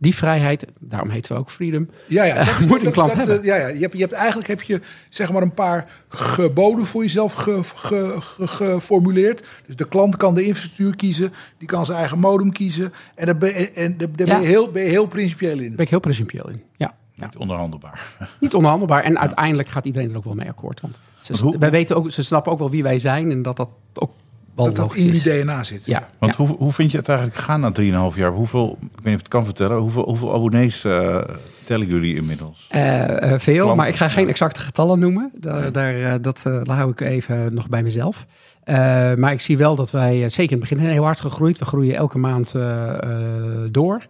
Die 0.02 0.16
vrijheid, 0.16 0.66
daarom 0.80 1.10
heten 1.10 1.34
we 1.34 1.40
ook 1.40 1.50
freedom. 1.50 1.90
Ja, 2.08 2.24
ja, 2.24 2.44
dat, 2.44 2.60
Moet 2.60 2.86
een 2.86 2.92
klant 2.92 3.14
hebben. 3.14 3.44
Ja, 3.44 3.56
ja. 3.56 3.68
Je 3.68 3.80
hebt, 3.80 3.94
je 3.94 4.00
hebt, 4.00 4.12
eigenlijk 4.12 4.48
heb 4.48 4.62
je 4.62 4.82
zeg 5.10 5.32
maar 5.32 5.42
een 5.42 5.54
paar 5.54 5.92
geboden 6.10 6.86
voor 6.86 7.02
jezelf 7.02 7.34
ge- 7.34 7.64
ge- 7.76 8.16
ge- 8.20 8.48
geformuleerd. 8.48 9.44
Dus 9.66 9.76
de 9.76 9.88
klant 9.88 10.18
kan 10.18 10.36
de 10.36 10.44
infrastructuur 10.44 10.96
kiezen, 10.96 11.34
die 11.58 11.68
kan 11.68 11.86
zijn 11.86 11.98
eigen 11.98 12.20
modem 12.20 12.52
kiezen. 12.52 12.94
En 13.16 13.26
daar 13.26 13.38
ben, 13.38 13.50
je- 13.60 13.72
en 13.72 13.98
daar 13.98 14.08
Ja. 14.16 14.26
ben, 14.26 14.42
je 14.42 14.48
heel, 14.48 14.72
ben 14.72 14.84
je 14.84 14.90
heel 14.90 15.08
principieel 15.08 15.60
in. 15.60 15.70
Ben 15.76 15.86
ik 15.86 15.90
heel 15.90 16.00
principieel 16.00 16.50
in. 16.50 16.62
Ja, 16.78 16.94
ja. 17.14 17.26
Niet 17.26 17.38
onderhandelbaar. 17.38 18.14
niet 18.40 18.54
onderhandelbaar. 18.54 19.04
En 19.04 19.20
uiteindelijk 19.20 19.70
gaat 19.70 19.86
iedereen 19.86 20.10
er 20.12 20.18
ook 20.18 20.24
wel 20.24 20.34
mee 20.36 20.50
akkoord. 20.50 20.82
Want 20.82 21.00
ze, 21.22 21.56
wij 21.60 21.72
weten 21.72 21.96
ook, 21.96 22.12
ze 22.12 22.24
snappen 22.24 22.52
ook 22.52 22.60
wel 22.60 22.70
wie 22.70 22.84
wij 22.84 23.00
zijn 23.00 23.32
en 23.32 23.42
dat 23.42 23.58
dat 23.58 23.70
ook 23.94 24.12
Dat 24.56 24.76
dat 24.76 24.96
in 24.96 25.04
jullie 25.06 25.44
DNA 25.44 25.64
zit. 25.64 25.86
Ja, 25.86 26.08
Want 26.20 26.36
ja. 26.38 26.46
hoe, 26.46 26.58
hoe 26.58 26.74
vind 26.74 26.92
je 26.92 26.98
het 26.98 27.10
eigenlijk 27.10 27.40
gaan 27.40 27.60
na 27.60 27.72
3,5 28.12 28.18
jaar? 28.18 28.32
Hoeveel, 28.32 28.78
ik 28.82 28.88
weet 28.94 29.04
niet 29.04 29.14
of 29.14 29.20
het 29.20 29.28
kan 29.28 29.46
vertellen, 29.46 29.78
hoeveel, 29.78 30.04
hoeveel 30.04 30.34
abonnees 30.34 30.84
eh, 30.84 31.22
tellen 31.64 31.88
jullie 31.88 32.16
inmiddels? 32.16 32.68
Eh, 32.70 33.34
eh, 33.34 33.40
veel, 33.40 33.54
Klanten. 33.54 33.78
maar 33.78 33.88
ik 33.88 33.96
ga 33.96 34.08
geen 34.10 34.30
exacte 34.30 34.60
getallen 34.60 35.00
noemen. 35.00 35.32
Daar, 35.40 35.72
daar, 35.72 35.96
eh, 36.02 36.14
dat 36.22 36.44
eh, 36.46 36.62
hou 36.64 36.92
ik 36.92 37.00
even 37.02 37.54
nog 37.54 37.70
bij 37.70 37.84
mezelf. 37.84 38.26
Eh, 38.64 38.76
maar 39.14 39.32
ik 39.32 39.42
zie 39.42 39.58
wel 39.58 39.76
dat 39.76 39.92
wij, 39.92 40.30
zeker 40.30 40.52
in 40.52 40.60
het 40.62 40.70
begin, 40.70 40.90
heel 40.90 41.04
hard 41.04 41.20
gegroeid. 41.20 41.58
We 41.60 41.66
groeien 41.66 41.96
elke 41.96 42.18
maand 42.18 42.56
eh, 42.56 43.04
eh, 43.04 43.30
door. 43.72 44.06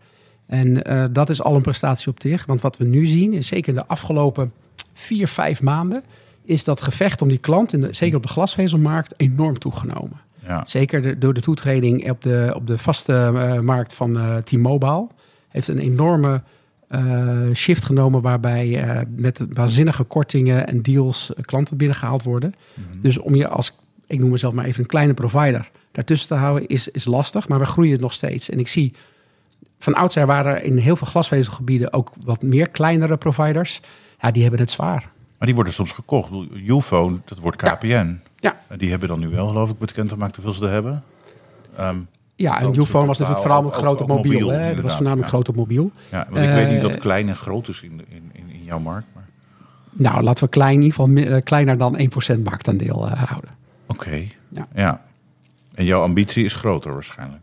En 0.47 0.83
eh, 0.83 1.05
dat 1.11 1.29
is 1.29 1.41
al 1.43 1.55
een 1.55 1.61
prestatie 1.61 2.07
op 2.11 2.21
zich. 2.21 2.45
Want 2.45 2.61
wat 2.61 2.77
we 2.77 2.85
nu 2.85 3.05
zien, 3.05 3.33
is 3.33 3.47
zeker 3.47 3.69
in 3.69 3.75
de 3.75 3.85
afgelopen 3.87 4.51
vier, 4.93 5.27
vijf 5.27 5.61
maanden... 5.61 6.03
is 6.45 6.63
dat 6.63 6.81
gevecht 6.81 7.21
om 7.21 7.27
die 7.27 7.37
klant, 7.37 7.73
in 7.73 7.81
de, 7.81 7.87
zeker 7.93 8.15
op 8.17 8.23
de 8.23 8.29
glasvezelmarkt, 8.29 9.13
enorm 9.17 9.59
toegenomen. 9.59 10.19
Ja. 10.51 10.63
Zeker 10.65 11.01
de- 11.01 11.17
door 11.17 11.33
de 11.33 11.41
toetreding 11.41 12.09
op 12.11 12.21
de, 12.21 12.51
op 12.55 12.67
de 12.67 12.77
vaste 12.77 13.13
eh, 13.13 13.59
markt 13.59 13.93
van 13.93 14.17
eh, 14.19 14.37
T-Mobile. 14.37 15.07
Heeft 15.49 15.67
een 15.67 15.79
enorme 15.79 16.41
eh, 16.87 17.01
shift 17.53 17.85
genomen 17.85 18.21
waarbij 18.21 18.85
met 19.15 19.45
waanzinnige 19.49 20.03
kortingen 20.03 20.67
en 20.67 20.81
deals 20.81 21.31
klanten 21.41 21.77
binnengehaald 21.77 22.23
worden. 22.23 22.53
Dus 23.01 23.17
om 23.17 23.35
je 23.35 23.47
als, 23.47 23.75
ik 24.07 24.19
noem 24.19 24.29
mezelf 24.29 24.53
maar 24.53 24.65
even 24.65 24.81
een 24.81 24.87
kleine 24.87 25.13
provider, 25.13 25.69
daartussen 25.91 26.27
te 26.27 26.35
houden 26.35 26.67
is, 26.67 26.87
is 26.87 27.05
lastig. 27.05 27.47
Maar 27.47 27.59
we 27.59 27.65
groeien 27.65 27.99
nog 27.99 28.13
steeds. 28.13 28.49
En 28.49 28.59
ik 28.59 28.67
zie 28.67 28.93
van 29.79 29.93
oudsher 29.93 30.25
waren 30.25 30.55
er 30.55 30.63
in 30.63 30.77
heel 30.77 30.95
veel 30.95 31.07
glasvezelgebieden 31.07 31.93
ook 31.93 32.11
wat 32.23 32.41
meer 32.41 32.69
kleinere 32.69 33.17
providers. 33.17 33.79
Ja, 34.19 34.31
die 34.31 34.41
hebben 34.41 34.59
het 34.59 34.71
zwaar. 34.71 35.11
Maar 35.37 35.47
die 35.47 35.55
worden 35.55 35.73
soms 35.73 35.91
gekocht. 35.91 36.31
Ik 36.31 36.49
bedoel, 36.49 36.77
UFO, 36.77 37.19
dat 37.25 37.39
wordt 37.39 37.57
KPN. 37.57 37.87
Ja. 37.87 38.17
En 38.41 38.77
die 38.77 38.89
hebben 38.89 39.07
dan 39.07 39.19
nu 39.19 39.27
wel, 39.27 39.47
geloof 39.47 39.69
ik, 39.69 39.77
bekendgemaakt 39.77 40.35
hoeveel 40.35 40.53
ze 40.53 40.65
er 40.65 40.71
hebben. 40.71 41.03
Ehm, 41.77 41.97
Ja, 42.35 42.59
en 42.59 42.75
zo 42.75 42.85
was 43.05 43.07
natuurlijk 43.19 43.39
vooral 43.39 43.61
met 43.63 43.71
ook- 43.71 43.77
groot 43.77 44.01
op 44.01 44.07
mobiel. 44.07 44.31
mobiel, 44.31 44.49
hè? 44.49 44.73
Dat 44.73 44.83
was 44.83 44.93
voornamelijk 44.93 45.27
ja. 45.27 45.33
groot 45.33 45.49
op 45.49 45.55
mobiel. 45.55 45.91
ja, 46.09 46.27
want 46.29 46.45
ik 46.45 46.49
weet 46.53 46.67
niet 46.67 46.75
Eh, 46.77 46.81
dat 46.81 46.97
klein 46.97 47.29
en 47.29 47.35
groot 47.35 47.67
is 47.67 47.81
in, 47.81 47.91
in, 48.09 48.29
in, 48.33 48.49
in 48.49 48.63
jouw 48.63 48.79
markt. 48.79 49.07
Maar 49.13 49.23
Nou, 49.91 50.23
laten 50.23 50.43
we 50.43 50.49
klein, 50.49 50.73
in 50.75 50.81
ieder 50.81 50.95
geval 50.95 51.35
eh, 51.35 51.43
kleiner 51.43 51.77
dan 51.77 51.97
1% 51.97 52.43
marktaandeel 52.43 53.07
eh, 53.07 53.23
houden. 53.23 53.49
oké. 53.87 54.23
Ja. 54.49 54.67
ja. 54.75 55.01
En 55.73 55.85
jouw 55.85 56.01
ambitie 56.01 56.45
is 56.45 56.53
groter 56.53 56.93
waarschijnlijk. 56.93 57.41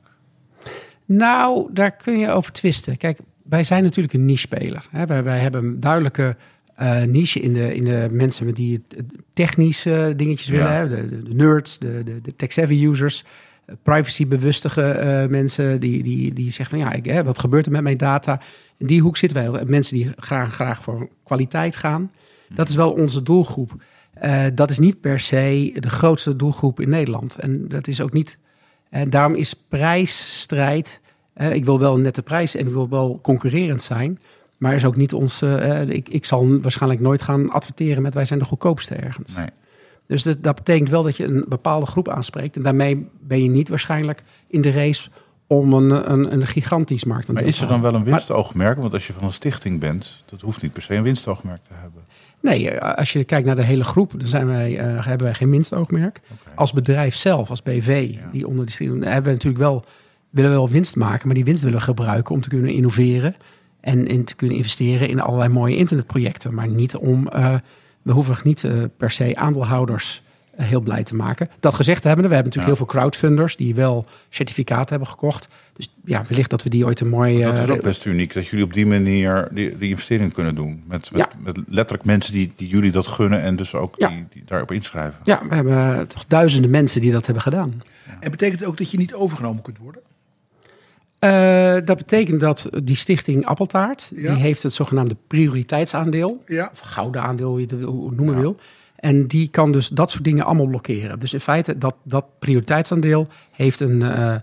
Nou, 1.04 1.68
daar 1.72 1.90
kun 1.90 2.18
je 2.18 2.30
over 2.30 2.52
twisten. 2.52 2.96
Kijk, 2.96 3.18
wij 3.42 3.64
zijn 3.64 3.82
natuurlijk 3.82 4.14
een 4.14 4.24
niche-speler. 4.24 4.86
Hè? 4.90 5.06
Wij, 5.06 5.24
wij 5.24 5.38
hebben 5.38 5.64
een 5.64 5.80
duidelijke 5.80 6.36
eh, 6.78 7.02
niche 7.02 7.40
in 7.40 7.52
de, 7.52 7.74
in 7.74 7.84
de 7.84 8.08
mensen 8.10 8.54
die 8.54 8.82
technische 9.32 10.12
dingetjes 10.16 10.48
willen. 10.48 10.72
Ja. 10.72 10.86
De, 10.86 11.22
de, 11.22 11.34
nerds, 11.34 11.78
de, 11.78 12.02
de, 12.04 12.20
de 12.20 12.36
tech-savvy 12.36 12.84
users, 12.84 13.24
eh, 13.64 13.74
privacybewustige 13.82 14.82
eh, 14.82 15.28
mensen 15.28 15.80
die, 15.80 16.02
die, 16.02 16.32
die 16.34 16.52
zeggen 16.52 16.78
van 16.78 16.88
ja, 16.88 16.92
ik, 16.92 17.04
hè, 17.04 17.24
wat 17.24 17.38
gebeurt 17.38 17.66
er 17.66 17.72
met 17.72 17.82
mijn 17.82 17.96
data? 17.96 18.40
In 18.76 18.86
die 18.86 19.00
hoek 19.00 19.16
zitten 19.16 19.52
wij. 19.52 19.64
Mensen 19.64 19.96
die 19.96 20.12
graag, 20.16 20.54
graag 20.54 20.82
voor 20.82 21.08
kwaliteit 21.24 21.76
gaan. 21.76 22.10
Dat 22.48 22.68
is 22.68 22.74
wel 22.74 22.90
onze 22.92 23.22
doelgroep. 23.22 23.72
Eh, 24.12 24.44
dat 24.54 24.70
is 24.70 24.78
niet 24.78 25.00
per 25.00 25.20
se 25.20 25.72
de 25.78 25.90
grootste 25.90 26.36
doelgroep 26.36 26.80
in 26.80 26.88
Nederland. 26.88 27.36
En 27.36 27.68
dat 27.68 27.86
is 27.86 28.00
ook 28.00 28.12
niet. 28.12 28.38
En 28.90 29.10
daarom 29.10 29.34
is 29.34 29.54
prijsstrijd. 29.68 31.00
eh, 31.34 31.54
ik 31.54 31.64
wil 31.64 31.78
wel 31.78 31.94
een 31.94 32.02
nette 32.02 32.22
prijs 32.22 32.54
en 32.54 32.66
ik 32.66 32.72
wil 32.72 32.88
wel 32.88 33.18
concurrerend 33.22 33.82
zijn. 33.82 34.18
Maar 34.58 34.74
is 34.74 34.84
ook 34.84 34.96
niet 34.96 35.12
ons. 35.12 35.42
eh, 35.42 35.80
eh, 35.82 35.88
ik, 35.88 36.08
ik 36.08 36.24
zal 36.24 36.60
waarschijnlijk 36.60 37.00
nooit 37.00 37.22
gaan 37.22 37.50
adverteren 37.50 38.02
met 38.02 38.14
wij 38.14 38.24
zijn 38.24 38.38
de 38.38 38.44
goedkoopste 38.44 38.94
ergens. 38.94 39.36
Nee. 39.36 39.48
Dus 40.06 40.22
dat, 40.22 40.42
dat 40.42 40.54
betekent 40.54 40.88
wel 40.88 41.02
dat 41.02 41.16
je 41.16 41.24
een 41.24 41.44
bepaalde 41.48 41.86
groep 41.86 42.08
aanspreekt. 42.08 42.56
En 42.56 42.62
daarmee 42.62 43.08
ben 43.20 43.42
je 43.42 43.48
niet 43.48 43.68
waarschijnlijk 43.68 44.22
in 44.46 44.60
de 44.60 44.70
race 44.70 45.10
om 45.46 45.72
een, 45.72 46.12
een, 46.12 46.32
een 46.32 46.46
gigantisch 46.46 47.04
markt 47.04 47.32
Maar 47.32 47.42
is 47.42 47.60
er 47.60 47.66
dan 47.66 47.80
wel 47.80 47.94
een 47.94 48.04
winstoogmerk? 48.04 48.78
Want 48.78 48.92
als 48.92 49.06
je 49.06 49.12
van 49.12 49.24
een 49.24 49.32
stichting 49.32 49.80
bent, 49.80 50.22
dat 50.26 50.40
hoeft 50.40 50.62
niet 50.62 50.72
per 50.72 50.82
se 50.82 50.94
een 50.94 51.02
winstoogmerk 51.02 51.62
te 51.62 51.74
hebben. 51.74 52.02
Nee, 52.40 52.70
eh, 52.70 52.94
als 52.94 53.12
je 53.12 53.24
kijkt 53.24 53.46
naar 53.46 53.56
de 53.56 53.62
hele 53.62 53.84
groep, 53.84 54.12
dan 54.16 54.28
zijn 54.28 54.46
wij, 54.46 54.72
hebben 54.80 55.26
wij 55.26 55.34
geen 55.34 55.50
winstoogmerk. 55.50 56.20
Als 56.54 56.72
bedrijf 56.72 57.16
zelf, 57.16 57.50
als 57.50 57.62
BV, 57.62 58.16
die 58.32 58.46
onder 58.46 58.66
die 58.66 58.74
stichting, 58.74 59.04
hebben 59.04 59.24
we 59.24 59.30
natuurlijk 59.30 59.62
wel, 59.62 59.84
willen 60.30 60.50
we 60.50 60.56
wel 60.56 60.68
winst 60.68 60.96
maken, 60.96 61.26
maar 61.26 61.36
die 61.36 61.44
winst 61.44 61.62
willen 61.62 61.78
we 61.78 61.84
gebruiken 61.84 62.34
om 62.34 62.40
te 62.40 62.48
kunnen 62.48 62.72
innoveren 62.72 63.34
en 63.80 64.06
in 64.06 64.24
te 64.24 64.34
kunnen 64.34 64.56
investeren 64.56 65.08
in 65.08 65.20
allerlei 65.20 65.50
mooie 65.52 65.76
internetprojecten. 65.76 66.54
Maar 66.54 66.68
niet 66.68 66.96
om, 66.96 67.28
eh, 67.28 67.54
we 68.02 68.12
hoeven 68.12 68.36
niet 68.42 68.64
eh, 68.64 68.72
per 68.96 69.10
se 69.10 69.36
aandeelhouders 69.36 70.22
eh, 70.54 70.66
heel 70.66 70.80
blij 70.80 71.02
te 71.02 71.14
maken. 71.14 71.48
Dat 71.60 71.74
gezegd 71.74 72.04
hebben 72.04 72.22
we, 72.24 72.28
we 72.28 72.34
hebben 72.34 72.52
natuurlijk 72.54 72.78
Ja. 72.80 72.86
heel 72.86 72.94
veel 72.94 73.00
crowdfunders 73.00 73.56
die 73.56 73.74
wel 73.74 74.06
certificaten 74.28 74.88
hebben 74.88 75.08
gekocht. 75.08 75.48
Dus 75.76 75.94
ja, 76.04 76.24
wellicht 76.28 76.50
dat 76.50 76.62
we 76.62 76.70
die 76.70 76.84
ooit 76.84 77.00
een 77.00 77.08
mooi... 77.08 77.42
Dat 77.42 77.54
is 77.54 77.60
eh, 77.64 77.70
ook 77.70 77.82
best 77.82 78.04
uniek, 78.04 78.34
dat 78.34 78.46
jullie 78.46 78.64
op 78.64 78.72
die 78.72 78.86
manier 78.86 79.48
die, 79.52 79.78
die 79.78 79.88
investering 79.90 80.32
kunnen 80.32 80.54
doen. 80.54 80.82
Met, 80.86 81.10
met, 81.12 81.20
Ja. 81.20 81.28
met 81.42 81.58
letterlijk 81.66 82.04
mensen 82.04 82.32
die, 82.32 82.52
die 82.56 82.68
jullie 82.68 82.90
dat 82.90 83.06
gunnen 83.06 83.40
en 83.42 83.56
dus 83.56 83.74
ook 83.74 83.94
Ja. 83.98 84.08
die, 84.08 84.26
die 84.32 84.42
daarop 84.46 84.72
inschrijven. 84.72 85.18
ja, 85.22 85.42
we 85.48 85.54
hebben 85.54 86.08
toch 86.08 86.24
duizenden 86.28 86.70
mensen 86.70 87.00
die 87.00 87.12
dat 87.12 87.24
hebben 87.24 87.42
gedaan. 87.42 87.82
En 88.20 88.30
betekent 88.30 88.58
het 88.58 88.68
ook 88.68 88.76
dat 88.76 88.90
je 88.90 88.98
niet 88.98 89.14
overgenomen 89.14 89.62
kunt 89.62 89.78
worden? 89.78 90.02
Eh, 91.18 91.74
dat 91.84 91.96
betekent 91.96 92.40
dat 92.40 92.68
die 92.82 92.96
stichting 92.96 93.46
Appeltaart, 93.46 94.10
Ja. 94.14 94.32
die 94.34 94.42
heeft 94.42 94.62
het 94.62 94.72
zogenaamde 94.74 95.16
prioriteitsaandeel, 95.26 96.42
Ja. 96.46 96.68
of 96.72 96.78
gouden 96.78 97.22
aandeel, 97.22 97.48
hoe 97.50 97.60
je 97.60 97.66
het 97.66 97.80
noemen 98.16 98.40
wil. 98.40 98.56
En 98.96 99.26
die 99.26 99.48
kan 99.48 99.72
dus 99.72 99.88
dat 99.88 100.10
soort 100.10 100.24
dingen 100.24 100.44
allemaal 100.44 100.66
blokkeren. 100.66 101.18
Dus 101.18 101.32
in 101.32 101.40
feite, 101.40 101.78
dat, 101.78 101.94
dat 102.02 102.24
prioriteitsaandeel 102.38 103.26
heeft 103.50 103.80
een, 103.80 104.02
eh, 104.02 104.34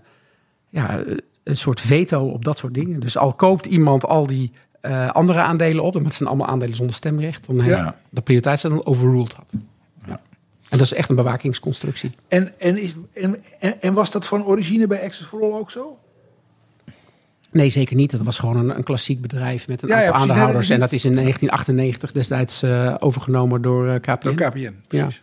ja, 0.68 1.00
een 1.44 1.56
soort 1.56 1.80
veto 1.80 2.28
op 2.28 2.44
dat 2.44 2.58
soort 2.58 2.74
dingen. 2.74 3.00
Dus 3.00 3.16
al 3.16 3.32
koopt 3.32 3.66
iemand 3.66 4.04
al 4.06 4.26
die 4.26 4.52
eh, 4.80 5.10
andere 5.10 5.40
aandelen 5.40 5.84
op, 5.84 5.92
want 5.92 6.04
het 6.04 6.14
zijn 6.14 6.28
allemaal 6.28 6.46
aandelen 6.46 6.76
zonder 6.76 6.94
stemrecht, 6.94 7.46
dan 7.46 7.60
heeft 7.60 7.82
dat 8.10 8.24
prioriteitsaandeel 8.24 8.86
overruled 8.86 9.36
dat. 9.36 9.52
En 10.68 10.78
dat 10.78 10.80
is 10.86 10.92
echt 10.92 11.08
een 11.08 11.16
bewakingsconstructie. 11.16 12.10
En, 12.28 12.52
en, 12.58 12.78
is, 12.78 12.94
en, 13.12 13.36
en, 13.60 13.80
en 13.82 13.92
was 13.94 14.10
dat 14.10 14.26
van 14.26 14.44
origine 14.44 14.86
bij 14.86 15.02
Access 15.04 15.28
for 15.28 15.42
All 15.42 15.52
ook 15.52 15.70
zo? 15.70 15.98
Nee, 17.52 17.68
zeker 17.70 17.96
niet. 17.96 18.10
Dat 18.10 18.22
was 18.22 18.38
gewoon 18.38 18.56
een, 18.56 18.76
een 18.76 18.82
klassiek 18.82 19.20
bedrijf 19.20 19.68
met 19.68 19.82
een 19.82 19.88
Ja, 19.88 20.04
aantal 20.04 20.20
aandeelhouders. 20.20 20.70
En 20.70 20.80
dat 20.80 20.92
is 20.92 21.04
in 21.04 21.14
1998 21.14 22.12
destijds 22.12 22.62
eh, 22.62 22.94
overgenomen 22.98 23.62
door 23.62 23.88
eh, 23.88 24.00
KPN. 24.00 24.16
Door 24.26 24.34
KPN. 24.34 24.58
Ja. 24.60 24.72
precies. 24.88 25.22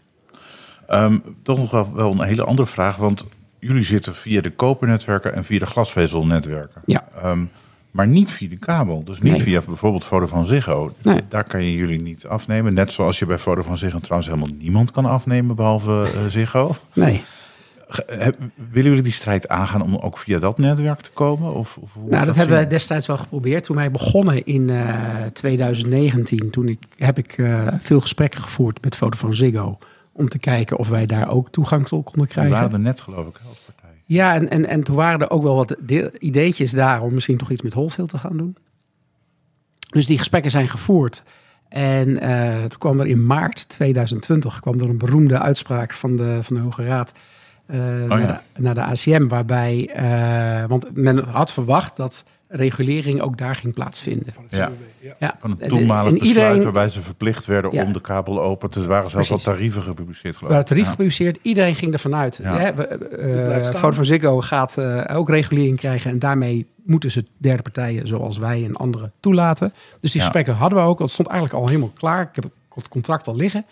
Ehm, 0.88 1.18
toch 1.44 1.58
nog 1.58 1.72
wel, 1.72 1.94
wel 1.94 2.12
een 2.12 2.22
hele 2.22 2.44
andere 2.44 2.68
vraag, 2.68 2.96
want 2.96 3.25
jullie 3.60 3.84
zitten 3.84 4.15
via 4.15 4.42
de 4.42 4.50
kopernetwerken 4.51 5.34
en 5.34 5.44
via 5.46 5.60
de 5.60 5.65
glasvezelnetwerken. 5.65 6.82
Ja. 6.86 7.06
Ehm, 7.22 7.44
maar 7.92 8.08
niet 8.08 8.32
via 8.32 8.50
de 8.50 8.58
kabel. 8.58 9.03
Dus 9.03 9.20
niet 9.20 9.32
Nee. 9.32 9.42
via 9.42 9.62
bijvoorbeeld 9.68 10.03
Vodafone 10.03 10.46
Ziggo. 10.46 10.94
Nee. 11.01 11.20
Daar 11.30 11.44
kan 11.44 11.63
je 11.63 11.75
jullie 11.75 12.01
niet 12.01 12.25
afnemen. 12.25 12.74
Net 12.74 12.92
zoals 12.92 13.20
je 13.20 13.25
bij 13.25 13.38
Vodafone 13.38 13.75
Ziggo 13.75 14.00
trouwens 14.00 14.32
helemaal 14.32 14.56
niemand 14.60 14.92
kan 14.92 15.06
afnemen 15.06 15.56
behalve 15.56 16.03
eh, 16.13 16.25
Ziggo. 16.27 16.75
Nee. 16.94 17.24
Willen 18.71 18.89
jullie 18.89 19.01
die 19.01 19.12
strijd 19.12 19.47
aangaan 19.47 19.81
om 19.81 19.95
ook 19.95 20.17
via 20.17 20.39
dat 20.39 20.57
netwerk 20.57 21.00
te 21.01 21.12
komen? 21.12 21.53
Of, 21.53 21.77
of 21.77 21.95
Nou, 22.09 22.25
dat 22.25 22.35
hebben 22.35 22.57
we 22.57 22.67
destijds 22.67 23.07
wel 23.07 23.17
geprobeerd. 23.17 23.63
Toen 23.63 23.75
wij 23.75 23.91
begonnen 23.91 24.45
in 24.45 24.69
eh, 24.69 24.95
2019, 25.33 26.50
toen 26.50 26.67
ik, 26.67 26.79
heb 26.97 27.17
ik 27.17 27.38
eh, 27.38 27.67
veel 27.79 28.01
gesprekken 28.01 28.41
gevoerd 28.41 28.83
met 28.83 28.95
Vodafone 28.95 29.33
Ziggo. 29.33 29.77
Om 30.12 30.29
te 30.29 30.39
kijken 30.39 30.77
of 30.77 30.89
wij 30.89 31.05
daar 31.05 31.29
ook 31.29 31.50
toegang 31.51 31.88
tot 31.88 32.03
konden 32.03 32.27
krijgen. 32.27 32.53
waren 32.53 32.71
er 32.73 32.79
net 32.79 33.01
geloof 33.01 33.27
ik 33.27 33.39
als 33.50 33.57
partij. 33.65 34.01
Ja, 34.05 34.33
en, 34.35 34.50
en, 34.50 34.65
en 34.65 34.83
toen 34.83 34.95
waren 34.95 35.19
er 35.19 35.29
ook 35.29 35.43
wel 35.43 35.55
wat 35.55 35.75
de- 35.85 36.12
ideetjes 36.19 36.71
daar 36.71 37.01
om 37.01 37.13
misschien 37.13 37.38
toch 37.38 37.51
iets 37.51 37.62
met 37.62 37.73
wholesale 37.73 38.07
te 38.07 38.17
gaan 38.17 38.38
doen. 38.38 38.55
Dus 39.89 40.05
die 40.05 40.17
gesprekken 40.17 40.51
zijn 40.51 40.69
gevoerd. 40.69 41.23
En 41.69 42.19
eh, 42.19 42.59
toen 42.62 42.77
kwam 42.77 43.00
er 43.00 43.07
in 43.07 43.25
maart 43.25 43.69
2020 43.69 44.59
kwam 44.59 44.79
er 44.79 44.89
een 44.89 44.97
beroemde 44.97 45.39
uitspraak 45.39 45.93
van 45.93 46.15
de, 46.15 46.39
van 46.41 46.55
de 46.55 46.62
Hoge 46.62 46.85
Raad 46.85 47.12
eh, 47.65 47.77
naar, 48.08 48.20
ja. 48.22 48.41
de, 48.53 48.62
naar 48.62 48.74
de 48.74 48.84
ACM. 48.84 49.27
Waarbij, 49.27 49.89
eh, 49.93 50.65
want 50.67 50.96
men 50.96 51.17
had 51.24 51.51
verwacht 51.53 51.96
dat 51.98 52.24
regulering 52.48 53.22
ook 53.22 53.38
daar 53.38 53.55
ging 53.55 53.74
plaatsvinden. 53.74 54.34
Van 54.34 54.43
het 54.43 54.55
Ja. 54.55 54.72
Ja. 55.00 55.15
Ja, 55.20 55.36
Van 55.39 55.51
een 55.51 55.60
en- 55.60 55.67
toenmalig 55.70 56.12
en 56.13 56.20
besluit 56.20 56.36
iedereen- 56.38 56.63
waarbij 56.63 56.89
ze 56.89 57.01
verplicht 57.01 57.46
werden 57.46 57.72
Ja. 57.74 57.84
om 57.84 57.93
de 57.93 58.01
kabel 58.01 58.41
open 58.41 58.70
te... 58.70 58.79
Er 58.82 58.88
waren 58.88 59.10
zelfs 59.10 59.32
al 59.32 59.38
tarieven 59.38 59.82
gepubliceerd 59.82 60.25
Er 60.34 60.34
geloof 60.34 60.48
waren 60.50 60.60
ik. 60.62 60.67
tarieven 60.67 60.91
Ja. 60.91 60.98
gepubliceerd. 60.98 61.39
Iedereen 61.41 61.75
ging 61.75 61.93
ervan 61.93 62.15
uit. 62.15 62.39
Ja. 62.43 62.60
Ja. 62.60 62.75
we- 62.75 62.84
eh. 62.88 63.65
Vodafone 63.65 64.05
Ziggo 64.05 64.41
gaat 64.41 64.77
eh, 64.77 65.17
ook 65.17 65.29
regulering 65.29 65.77
krijgen. 65.77 66.12
En 66.12 66.20
daarmee 66.20 66.67
moeten 66.86 67.12
ze 67.12 67.25
derde 67.38 67.62
partijen 67.62 68.08
zoals 68.08 68.38
wij 68.38 68.63
en 68.65 68.75
anderen 68.75 69.12
toelaten. 69.20 69.74
Dus 70.00 70.12
die 70.12 70.20
Ja. 70.22 70.25
gesprekken 70.27 70.53
hadden 70.55 70.79
we 70.79 70.86
ook. 70.86 71.00
Het 71.00 71.10
stond 71.12 71.27
eigenlijk 71.27 71.60
al 71.62 71.67
helemaal 71.67 71.91
klaar. 71.98 72.22
Ik 72.22 72.36
heb 72.36 72.43
het 72.75 72.88
contract 72.88 73.27
al 73.27 73.36
liggen. 73.36 73.65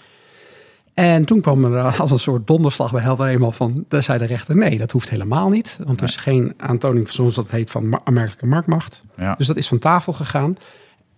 En 0.93 1.25
toen 1.25 1.41
kwam 1.41 1.74
er 1.74 2.00
als 2.00 2.12
een 2.12 2.19
soort 2.19 2.48
donderslag 2.48 2.91
bij 2.91 3.01
Helder 3.01 3.27
eenmaal 3.27 3.51
van... 3.51 3.86
Daar 3.88 4.03
zei 4.03 4.19
de 4.19 4.25
rechter, 4.25 4.55
nee, 4.55 4.77
dat 4.77 4.91
hoeft 4.91 5.10
helemaal 5.10 5.50
niet. 5.50 5.77
Want 5.83 6.01
er 6.01 6.07
is 6.07 6.15
geen 6.15 6.53
aantoning, 6.57 7.05
van, 7.05 7.15
zoals 7.15 7.36
dat 7.36 7.51
heet, 7.51 7.69
van 7.69 8.01
aanmerkelijke 8.03 8.45
marktmacht. 8.45 9.03
Ja. 9.17 9.36
Dus 9.36 9.48
dat 9.48 9.57
is 9.57 9.67
van 9.67 9.79
tafel 9.79 10.13
gegaan. 10.13 10.55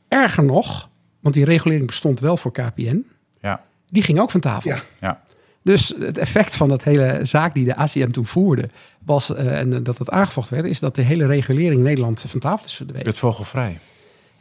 Erger 0.07 0.43
nog, 0.43 0.89
want 1.19 1.35
die 1.35 1.45
regulering 1.45 1.87
bestond 1.87 2.19
wel 2.19 2.37
voor 2.37 2.51
KPN. 2.51 3.05
Ja, 3.41 3.63
Die 3.89 4.03
ging 4.03 4.19
ook 4.19 4.31
van 4.31 4.39
tafel. 4.39 4.71
Ja. 4.71 4.81
ja. 4.99 5.21
Dus 5.61 5.93
het 5.99 6.17
effect 6.17 6.55
van 6.55 6.69
dat 6.69 6.83
hele 6.83 7.19
zaak 7.23 7.53
die 7.53 7.65
de 7.65 7.75
ACM 7.75 8.09
toen 8.09 8.25
voerde, 8.25 8.69
was, 9.05 9.33
eh, 9.33 9.59
en 9.59 9.83
dat 9.83 9.97
het 9.97 10.09
aangevochten 10.09 10.55
werd, 10.55 10.67
is 10.67 10.79
dat 10.79 10.95
de 10.95 11.01
hele 11.01 11.25
regulering 11.25 11.77
in 11.77 11.85
Nederland 11.85 12.25
van 12.27 12.39
tafel 12.39 12.65
is 12.65 12.73
verdwenen. 12.73 13.07
Het 13.07 13.17
vogelvrij. 13.17 13.79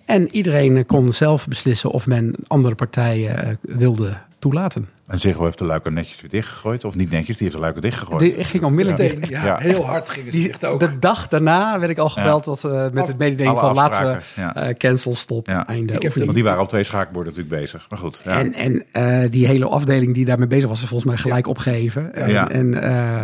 En 0.04 0.34
iedereen 0.34 0.76
eh, 0.76 0.84
kon 0.86 1.12
zelf 1.12 1.48
beslissen 1.48 1.90
of 1.90 2.06
men 2.06 2.34
andere 2.46 2.74
partijen 2.74 3.44
eh, 3.44 3.54
wilde 3.60 4.16
toelaten. 4.42 4.88
En 5.06 5.20
Ziggo 5.20 5.44
heeft 5.44 5.58
de 5.58 5.64
luiken 5.64 5.92
netjes 5.92 6.20
weer 6.20 6.30
dichtgegooid. 6.30 6.84
Of 6.84 6.94
niet 6.94 7.10
netjes, 7.10 7.34
die 7.36 7.42
heeft 7.42 7.52
de 7.52 7.58
luiken 7.60 7.82
dichtgegooid. 7.82 8.20
Die 8.20 8.44
ging 8.44 8.64
onmiddellijk 8.64 9.16
dicht. 9.20 9.28
Ja, 9.28 9.44
Ja. 9.44 9.58
heel 9.58 9.84
hard 9.86 10.10
gingen 10.10 10.32
ze 10.32 10.38
Die, 10.38 10.46
dicht 10.46 10.64
ook. 10.64 10.80
de 10.80 10.98
dag 10.98 11.28
daarna 11.28 11.78
werd 11.78 11.90
ik 11.90 11.98
al 11.98 12.08
gebeld 12.08 12.44
dat, 12.44 12.64
eh, 12.64 12.86
met 12.92 13.06
het 13.06 13.18
mededeling 13.18 13.58
van 13.58 13.74
laten 13.74 14.20
we 14.36 14.42
eh, 14.42 14.74
cancel, 14.74 15.14
stop, 15.14 15.46
Ja. 15.46 15.66
einde. 15.66 15.82
Ik 15.82 15.92
heb 15.92 16.02
oefening. 16.02 16.24
Want 16.24 16.34
die 16.34 16.44
waren 16.44 16.60
al 16.60 16.66
twee 16.66 16.84
schaakborden 16.84 17.32
natuurlijk 17.32 17.60
bezig. 17.62 17.86
Maar 17.90 17.98
goed. 17.98 18.20
Ja. 18.24 18.38
En, 18.38 18.54
en 18.54 18.84
eh, 18.92 19.30
die 19.30 19.46
hele 19.46 19.66
afdeling 19.66 20.14
die 20.14 20.24
daarmee 20.24 20.46
bezig 20.48 20.68
was, 20.68 20.82
is 20.82 20.88
volgens 20.88 21.10
mij 21.10 21.18
gelijk 21.18 21.46
opgeheven. 21.46 22.14
En, 22.14 22.30
Ja. 22.30 22.48
en 22.50 22.82
eh, 22.82 23.22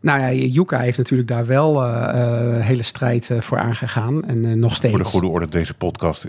nou 0.00 0.20
ja, 0.20 0.30
Yuka 0.32 0.78
heeft 0.78 0.98
natuurlijk 0.98 1.28
daar 1.28 1.46
wel 1.46 1.84
een 1.84 2.60
hele 2.60 2.82
strijd 2.82 3.30
eh, 3.30 3.40
voor 3.40 3.58
aangegaan. 3.58 4.24
En 4.24 4.58
nog 4.58 4.74
steeds. 4.74 4.94
Voor 4.94 5.02
de 5.02 5.08
goede 5.10 5.26
orde, 5.26 5.48
deze 5.48 5.74
podcast 5.74 6.26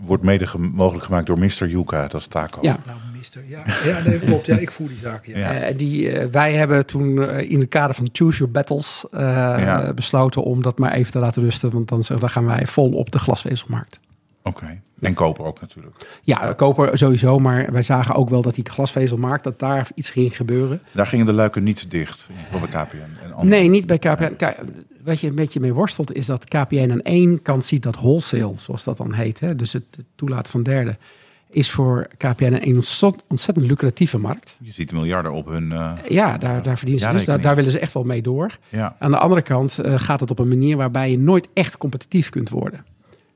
wordt 0.00 0.22
mede 0.22 0.46
ge- 0.46 0.58
mogelijk 0.58 1.04
gemaakt 1.04 1.26
door 1.26 1.38
Mr. 1.38 1.66
Yuka, 1.68 2.08
dat 2.08 2.20
is 2.20 2.26
Taco. 2.26 2.58
Ja. 2.62 2.76
Nou, 2.86 2.98
Ja, 3.46 3.64
ja 3.84 4.00
nee, 4.04 4.18
klopt. 4.18 4.46
Ja, 4.46 4.56
ik 4.56 4.70
voer 4.70 4.88
die 4.88 4.98
zaken. 4.98 5.38
Ja. 5.38 5.52
Ja. 5.52 5.60
Eh, 5.60 5.76
die, 5.78 6.10
eh, 6.10 6.26
wij 6.26 6.54
hebben 6.54 6.86
toen 6.86 7.22
eh, 7.28 7.50
in 7.50 7.60
het 7.60 7.68
kader 7.68 7.94
van 7.94 8.08
Choose 8.12 8.36
Your 8.38 8.52
Battles 8.52 9.04
eh, 9.10 9.20
Ja. 9.58 9.92
besloten 9.94 10.42
om 10.42 10.62
dat 10.62 10.78
maar 10.78 10.92
even 10.92 11.12
te 11.12 11.18
laten 11.18 11.42
rusten. 11.42 11.70
Want 11.70 11.88
dan, 11.88 12.02
dan 12.18 12.30
gaan 12.30 12.46
wij 12.46 12.66
vol 12.66 12.92
op 12.92 13.10
de 13.10 13.18
glasvezelmarkt. 13.18 14.00
Oké. 14.42 14.80
En 15.00 15.14
koper 15.14 15.44
ook 15.44 15.60
natuurlijk. 15.60 16.20
Ja, 16.22 16.52
koper 16.52 16.98
sowieso, 16.98 17.38
maar 17.38 17.72
wij 17.72 17.82
zagen 17.82 18.14
ook 18.14 18.28
wel 18.28 18.42
dat 18.42 18.54
die 18.54 18.64
glasvezelmarkt, 18.70 19.44
dat 19.44 19.58
daar 19.58 19.88
iets 19.94 20.10
ging 20.10 20.36
gebeuren. 20.36 20.82
Daar 20.92 21.06
gingen 21.06 21.26
de 21.26 21.32
luiken 21.32 21.62
niet 21.62 21.90
dicht 21.90 22.28
voor 22.50 22.60
bij 22.60 22.68
KPN. 22.68 22.96
En 22.96 23.32
andere- 23.32 23.48
Nee, 23.60 23.68
niet 23.68 23.86
bij 23.86 23.98
KPN. 23.98 24.36
Kijk, 24.36 24.58
wat 25.04 25.20
je 25.20 25.28
een 25.28 25.34
beetje 25.34 25.60
mee 25.60 25.72
worstelt 25.74 26.12
is 26.14 26.26
dat 26.26 26.44
KPN 26.44 26.90
aan 26.90 27.00
één 27.02 27.42
kant 27.42 27.64
ziet 27.64 27.82
dat 27.82 27.94
wholesale, 27.96 28.52
zoals 28.56 28.84
dat 28.84 28.96
dan 28.96 29.12
heet, 29.12 29.40
hè, 29.40 29.56
dus 29.56 29.72
het 29.72 29.84
het 29.96 30.04
toelaten 30.14 30.52
van 30.52 30.62
derden, 30.62 30.98
is 31.50 31.70
voor 31.70 32.06
KPN 32.16 32.58
een 32.62 32.82
ontzettend, 33.28 33.66
lucratieve 33.66 34.18
markt. 34.18 34.56
Je 34.60 34.72
ziet 34.72 34.88
de 34.88 34.94
miljarden 34.94 35.32
op 35.32 35.46
hun... 35.46 35.72
eh, 35.72 35.92
Ja, 36.08 36.38
daar, 36.38 36.62
daar 36.62 36.76
verdienen 36.78 37.04
ze. 37.04 37.12
Dus 37.12 37.42
daar, 37.42 37.54
willen 37.56 37.70
ze 37.70 37.78
echt 37.78 37.92
wel 37.92 38.04
mee 38.04 38.22
door. 38.22 38.58
ja. 38.68 38.96
Aan 38.98 39.10
de 39.10 39.18
andere 39.18 39.42
kant 39.42 39.78
eh, 39.78 39.94
gaat 39.96 40.20
het 40.20 40.30
op 40.30 40.38
een 40.38 40.48
manier 40.48 40.76
waarbij 40.76 41.10
je 41.10 41.18
nooit 41.18 41.48
echt 41.54 41.76
competitief 41.76 42.30
kunt 42.30 42.48
worden. 42.48 42.84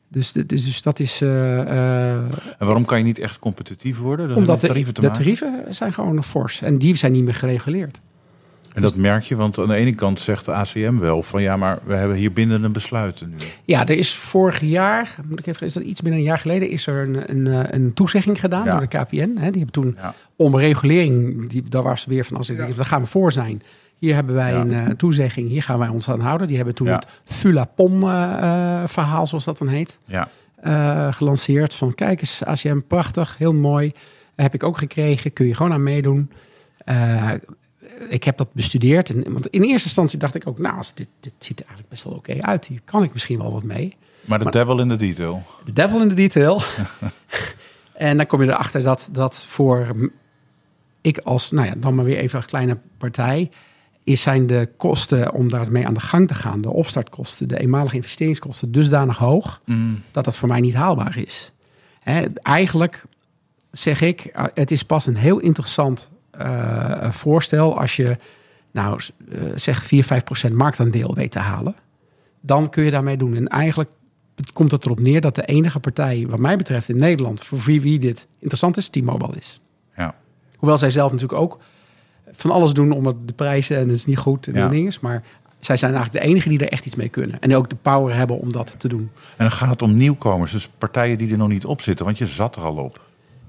Dus, 0.09 0.33
dus 0.33 0.83
dat 0.83 1.01
is. 1.01 1.21
eh, 1.21 2.13
En 2.13 2.29
waarom 2.59 2.85
kan 2.85 2.99
je 2.99 3.05
niet 3.05 3.19
echt 3.19 3.39
competitief 3.39 3.99
worden? 3.99 4.29
Dat 4.29 4.37
omdat 4.37 4.61
de, 4.61 4.67
tarieven 4.67 4.95
te 4.95 5.01
de 5.01 5.07
maken. 5.07 5.23
tarieven 5.23 5.65
zijn 5.75 5.93
gewoon 5.93 6.25
fors. 6.25 6.63
En 6.63 6.79
die 6.79 6.97
zijn 6.97 7.13
niet 7.13 7.25
meer 7.25 7.35
gereguleerd. 7.35 8.01
En 8.75 8.83
dat 8.83 8.97
merk 8.97 9.25
je, 9.25 9.37
want 9.37 9.59
aan 9.59 9.69
de 9.69 9.75
ene 9.75 9.95
kant 9.95 10.21
zegt 10.21 10.45
de 10.45 10.53
ACM 10.53 10.97
wel 10.99 11.23
van 11.23 11.43
ja, 11.43 11.57
maar 11.57 11.79
we 11.85 11.95
hebben 11.95 12.17
hier 12.17 12.33
bindende 12.33 12.69
besluiten 12.69 13.29
nu. 13.31 13.37
Ja, 13.65 13.81
er 13.87 13.97
is 13.99 14.15
vorig 14.15 14.61
jaar, 14.61 15.15
moet 15.29 15.39
ik 15.39 15.47
even, 15.47 15.67
is 15.67 15.73
dat 15.73 15.83
iets 15.83 16.01
dan 16.01 16.13
een 16.13 16.23
jaar 16.23 16.39
geleden, 16.39 16.71
is 16.71 16.87
er 16.87 17.03
een, 17.09 17.31
een, 17.31 17.47
eh, 17.47 17.79
een 17.81 17.95
toezegging 17.95 18.41
gedaan 18.41 18.65
Ja. 18.65 18.71
door 18.71 18.81
de 18.89 18.99
KPN. 18.99 19.17
Hè. 19.19 19.51
Die 19.51 19.63
hebben 19.63 19.71
toen 19.73 19.97
Ja. 19.99 20.15
om 20.37 20.57
regulering, 20.57 21.49
die, 21.51 21.63
daar 21.69 21.83
was 21.83 22.01
ze 22.03 22.09
weer 22.09 22.25
van, 22.25 22.37
als 22.37 22.51
ik 22.51 22.59
Ja. 22.59 22.67
daar 22.77 22.85
gaan 22.85 23.01
we 23.03 23.07
voor 23.07 23.33
zijn. 23.33 23.63
Hier 23.99 24.15
hebben 24.15 24.35
wij 24.35 24.53
Ja. 24.53 24.61
een 24.61 24.73
eh, 24.73 24.87
toezegging, 24.89 25.49
hier 25.49 25.63
gaan 25.63 25.79
wij 25.79 25.89
ons 25.89 26.09
aan 26.09 26.21
houden. 26.21 26.47
Die 26.47 26.57
hebben 26.57 26.75
toen 26.75 26.87
Ja. 26.87 26.95
het 26.95 27.07
Fulapom-verhaal, 27.25 29.27
zoals 29.27 29.45
dat 29.45 29.59
dan 29.59 29.69
heet, 29.69 29.99
Ja, 30.05 30.29
eh, 30.57 31.13
gelanceerd. 31.13 31.75
Van 31.75 31.95
kijk 31.95 32.21
eens, 32.21 32.45
ACM, 32.45 32.81
prachtig, 32.89 33.39
heel 33.39 33.55
mooi. 33.55 33.93
Heb 34.37 34.55
ik 34.55 34.63
ook 34.63 34.79
gekregen, 34.79 35.33
kun 35.33 35.47
je 35.47 35.55
gewoon 35.55 35.73
aan 35.73 35.83
meedoen. 35.83 36.31
Eh, 36.85 37.31
ik 38.09 38.25
heb 38.25 38.37
dat 38.37 38.53
bestudeerd. 38.53 39.11
En, 39.11 39.33
want 39.33 39.47
in 39.47 39.63
eerste 39.63 39.87
instantie 39.87 40.19
dacht 40.19 40.35
ik 40.35 40.47
ook, 40.47 40.59
nou, 40.59 40.77
als 40.77 40.95
dit, 40.95 41.09
dit 41.21 41.33
ziet 41.39 41.59
er 41.59 41.65
eigenlijk 41.67 41.89
best 41.95 42.05
wel 42.05 42.15
oké 42.15 42.43
uit. 42.43 42.67
Hier 42.67 42.81
kan 42.85 43.03
ik 43.03 43.13
misschien 43.13 43.39
wel 43.39 43.53
wat 43.53 43.63
mee. 43.63 43.97
maar 44.25 44.39
de 44.39 44.51
devil 44.51 44.81
in 44.81 44.89
the 44.89 44.97
detail. 44.97 45.43
De 45.65 45.73
devil 45.73 46.01
in 46.01 46.09
the 46.09 46.15
detail. 46.15 46.63
en 47.95 48.17
dan 48.17 48.27
kom 48.27 48.43
je 48.43 48.49
erachter 48.49 48.83
dat, 48.83 49.09
dat 49.13 49.45
voor 49.45 50.11
ik 51.01 51.19
als, 51.19 51.51
nou 51.51 51.67
ja, 51.67 51.75
dan 51.77 51.95
maar 51.95 52.05
weer 52.05 52.17
even 52.17 52.39
een 52.39 52.47
kleine 52.47 52.79
partij, 52.99 53.51
is 54.05 54.23
zijn 54.23 54.47
de 54.47 54.69
kosten 54.77 55.33
om 55.33 55.49
daarmee 55.49 55.87
aan 55.87 55.95
de 55.95 56.01
gang 56.01 56.29
te 56.29 56.35
gaan, 56.35 56.61
de 56.61 56.71
opstartkosten, 56.71 57.49
de 57.49 57.61
eenmalige 57.61 57.97
investeringskosten, 57.97 58.73
dusdanig 58.73 59.17
hoog 59.17 59.61
dat 60.11 60.25
dat 60.25 60.37
voor 60.37 60.49
mij 60.49 60.61
niet 60.61 60.75
haalbaar 60.75 61.19
is. 61.19 61.53
Eigenlijk 62.43 63.05
zeg 63.71 64.01
ik, 64.01 64.21
eh, 64.21 64.45
het 64.55 64.71
is 64.71 64.83
pas 64.83 65.07
een 65.07 65.17
heel 65.17 65.39
interessant 65.39 66.11
voorstel 67.11 67.79
als 67.81 67.97
je, 67.97 68.17
nou 68.71 69.01
eh, 69.31 69.39
zeg 69.55 69.83
4, 69.83 70.05
5 70.05 70.25
procent 70.25 70.55
marktaandeel 70.55 71.15
weet 71.15 71.31
te 71.31 71.39
halen. 71.39 71.75
Dan 72.41 72.69
kun 72.71 72.85
je 72.85 72.91
daarmee 72.91 73.17
doen. 73.17 73.35
En 73.37 73.49
eigenlijk 73.49 73.91
komt 74.53 74.71
het 74.71 74.85
erop 74.85 75.01
neer 75.01 75.21
dat 75.21 75.35
de 75.35 75.45
enige 75.45 75.81
partij, 75.81 76.27
wat 76.29 76.39
mij 76.39 76.57
betreft 76.57 76.89
in 76.89 76.97
Nederland, 76.97 77.45
voor 77.45 77.59
wie, 77.59 77.81
wie 77.81 77.99
dit 77.99 78.27
interessant 78.39 78.77
is, 78.77 78.89
T-Mobile 78.89 79.37
is. 79.37 79.61
Ja. 79.97 80.15
Hoewel 80.57 80.79
zij 80.79 80.91
zelf 80.91 81.13
natuurlijk 81.13 81.41
ook 81.41 81.59
van 82.33 82.51
alles 82.51 82.73
doen 82.73 82.93
om 82.93 83.07
het 83.07 83.17
de 83.29 83.33
prijzen 83.33 83.77
en 83.77 83.83
het 83.89 83.97
is 83.97 84.07
niet 84.07 84.19
goed 84.19 84.47
en 84.47 84.55
Ja. 84.55 84.69
dingen. 84.69 84.93
Maar 85.01 85.23
zij 85.61 85.77
zijn 85.77 85.95
eigenlijk 85.95 86.25
de 86.25 86.31
enige 86.31 86.49
die 86.49 86.59
er 86.59 86.69
echt 86.73 86.87
iets 86.87 86.95
mee 86.95 87.09
kunnen. 87.09 87.41
En 87.41 87.57
ook 87.57 87.71
de 87.71 87.77
power 87.77 88.15
hebben 88.15 88.39
om 88.39 88.53
dat 88.53 88.75
te 88.81 88.89
doen. 88.89 89.01
En 89.01 89.11
dan 89.37 89.51
gaat 89.51 89.71
het 89.71 89.83
om 89.83 89.97
nieuwkomers, 89.97 90.53
dus 90.53 90.69
partijen 90.69 91.19
die 91.19 91.31
er 91.31 91.37
nog 91.37 91.49
niet 91.49 91.65
op 91.65 91.81
zitten, 91.81 92.05
want 92.05 92.19
je 92.19 92.27
zat 92.27 92.57
er 92.57 92.63
al 92.63 92.77
op. 92.77 93.01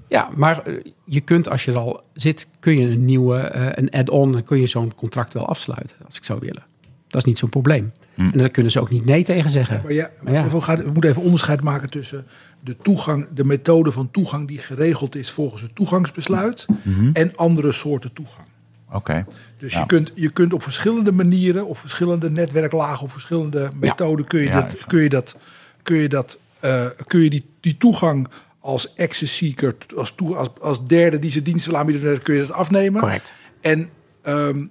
Ja, 0.08 0.30
maar 0.36 0.62
eh, 0.62 0.74
je 1.04 1.20
kunt 1.20 1.48
als 1.48 1.64
je 1.64 1.70
er 1.70 1.76
al 1.78 2.02
zit, 2.14 2.46
kun 2.60 2.78
je 2.78 2.86
een 2.86 3.04
nieuwe, 3.04 3.36
eh, 3.38 3.66
een 3.70 3.90
add-on, 3.90 4.32
dan 4.32 4.42
kun 4.42 4.60
je 4.60 4.66
zo'n 4.66 4.94
contract 4.94 5.34
wel 5.34 5.46
afsluiten, 5.48 5.96
als 6.06 6.16
ik 6.16 6.24
zou 6.24 6.38
willen. 6.40 6.62
Dat 7.08 7.20
is 7.20 7.24
niet 7.24 7.38
zo'n 7.38 7.48
probleem. 7.48 7.92
En 8.16 8.32
daar 8.34 8.48
kunnen 8.48 8.72
ze 8.72 8.80
ook 8.80 8.90
niet 8.90 9.04
nee 9.04 9.24
tegen 9.24 9.50
zeggen. 9.50 9.80
Maar 9.82 9.92
ja, 9.92 10.10
Maar 10.22 10.32
ja. 10.32 10.48
We, 10.48 10.90
moeten 10.92 11.10
even 11.10 11.22
onderscheid 11.22 11.62
maken 11.62 11.90
tussen 11.90 12.26
de 12.60 12.76
toegang, 12.76 13.26
de 13.34 13.44
methode 13.44 13.92
van 13.92 14.10
toegang 14.10 14.48
die 14.48 14.58
geregeld 14.58 15.16
is 15.16 15.30
volgens 15.30 15.62
het 15.62 15.74
toegangsbesluit 15.74 16.66
en 17.12 17.36
andere 17.36 17.72
soorten 17.72 18.12
toegang. 18.12 18.46
Oké. 18.92 19.26
Dus 19.58 19.72
Ja. 19.72 19.80
je, 19.80 19.86
kunt, 19.86 20.12
je 20.14 20.28
kunt 20.30 20.52
op 20.52 20.62
verschillende 20.62 21.12
manieren, 21.12 21.66
op 21.66 21.78
verschillende 21.78 22.30
netwerklagen, 22.30 23.04
op 23.04 23.12
verschillende 23.12 23.70
methoden 23.80 24.26
kun 24.26 24.40
je 24.40 24.46
Ja, 24.46 24.60
dat, 24.60 24.76
kun 24.86 25.02
je 25.02 25.08
dat, 25.08 25.36
kun 25.82 25.96
je 25.96 26.08
dat, 26.08 26.38
eh, 26.60 26.86
kun 27.06 27.20
je 27.20 27.30
die, 27.30 27.44
die 27.60 27.76
toegang 27.76 28.28
als 28.64 28.96
access 28.96 29.36
seeker, 29.36 29.76
als, 29.96 30.12
toe, 30.14 30.36
als, 30.36 30.48
als 30.60 30.86
derde 30.86 31.18
die 31.18 31.30
zijn 31.30 31.44
diensten 31.44 31.70
wil 31.70 31.80
aanbieden, 31.80 32.22
kun 32.22 32.34
je 32.34 32.40
dat 32.40 32.52
afnemen. 32.52 33.00
Correct. 33.00 33.34
En 33.60 33.88
ehm, 34.22 34.66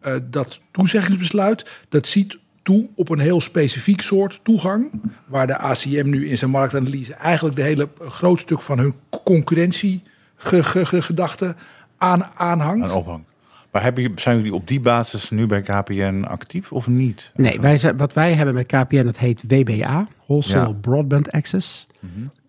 eh, 0.00 0.14
dat 0.30 0.60
toezeggingsbesluit, 0.70 1.70
dat 1.88 2.06
ziet 2.06 2.38
toe 2.62 2.88
op 2.94 3.08
een 3.08 3.18
heel 3.18 3.40
specifiek 3.40 4.00
soort 4.02 4.40
toegang. 4.42 5.00
Waar 5.26 5.46
de 5.46 5.58
ACM 5.58 6.08
nu 6.08 6.28
in 6.28 6.38
zijn 6.38 6.50
marktanalyse 6.50 7.14
eigenlijk 7.14 7.56
de 7.56 7.62
hele 7.62 7.88
eh, 8.00 8.10
groot 8.10 8.40
stuk 8.40 8.62
van 8.62 8.78
hun 8.78 8.94
concurrentiegedachte 9.24 11.54
aan, 11.98 12.24
aanhangt. 12.36 12.90
Een 12.90 12.96
ophang. 12.96 13.24
Maar 13.72 13.82
hebben, 13.82 14.02
je- 14.02 14.12
zijn 14.14 14.36
jullie 14.36 14.54
op 14.54 14.68
die 14.68 14.80
basis 14.80 15.30
nu 15.30 15.46
bij 15.46 15.60
KPN 15.62 16.24
actief 16.28 16.72
of 16.72 16.86
niet? 16.86 17.32
Nee, 17.36 17.60
wij 17.60 17.78
zijn, 17.78 17.96
wat 17.96 18.12
wij 18.12 18.32
hebben 18.34 18.54
met 18.54 18.66
KPN, 18.66 19.04
dat 19.04 19.18
heet 19.18 19.44
WBA, 19.48 20.08
Wholesale 20.26 20.68
Ja. 20.68 20.72
Broadband 20.80 21.30
Access. 21.32 21.86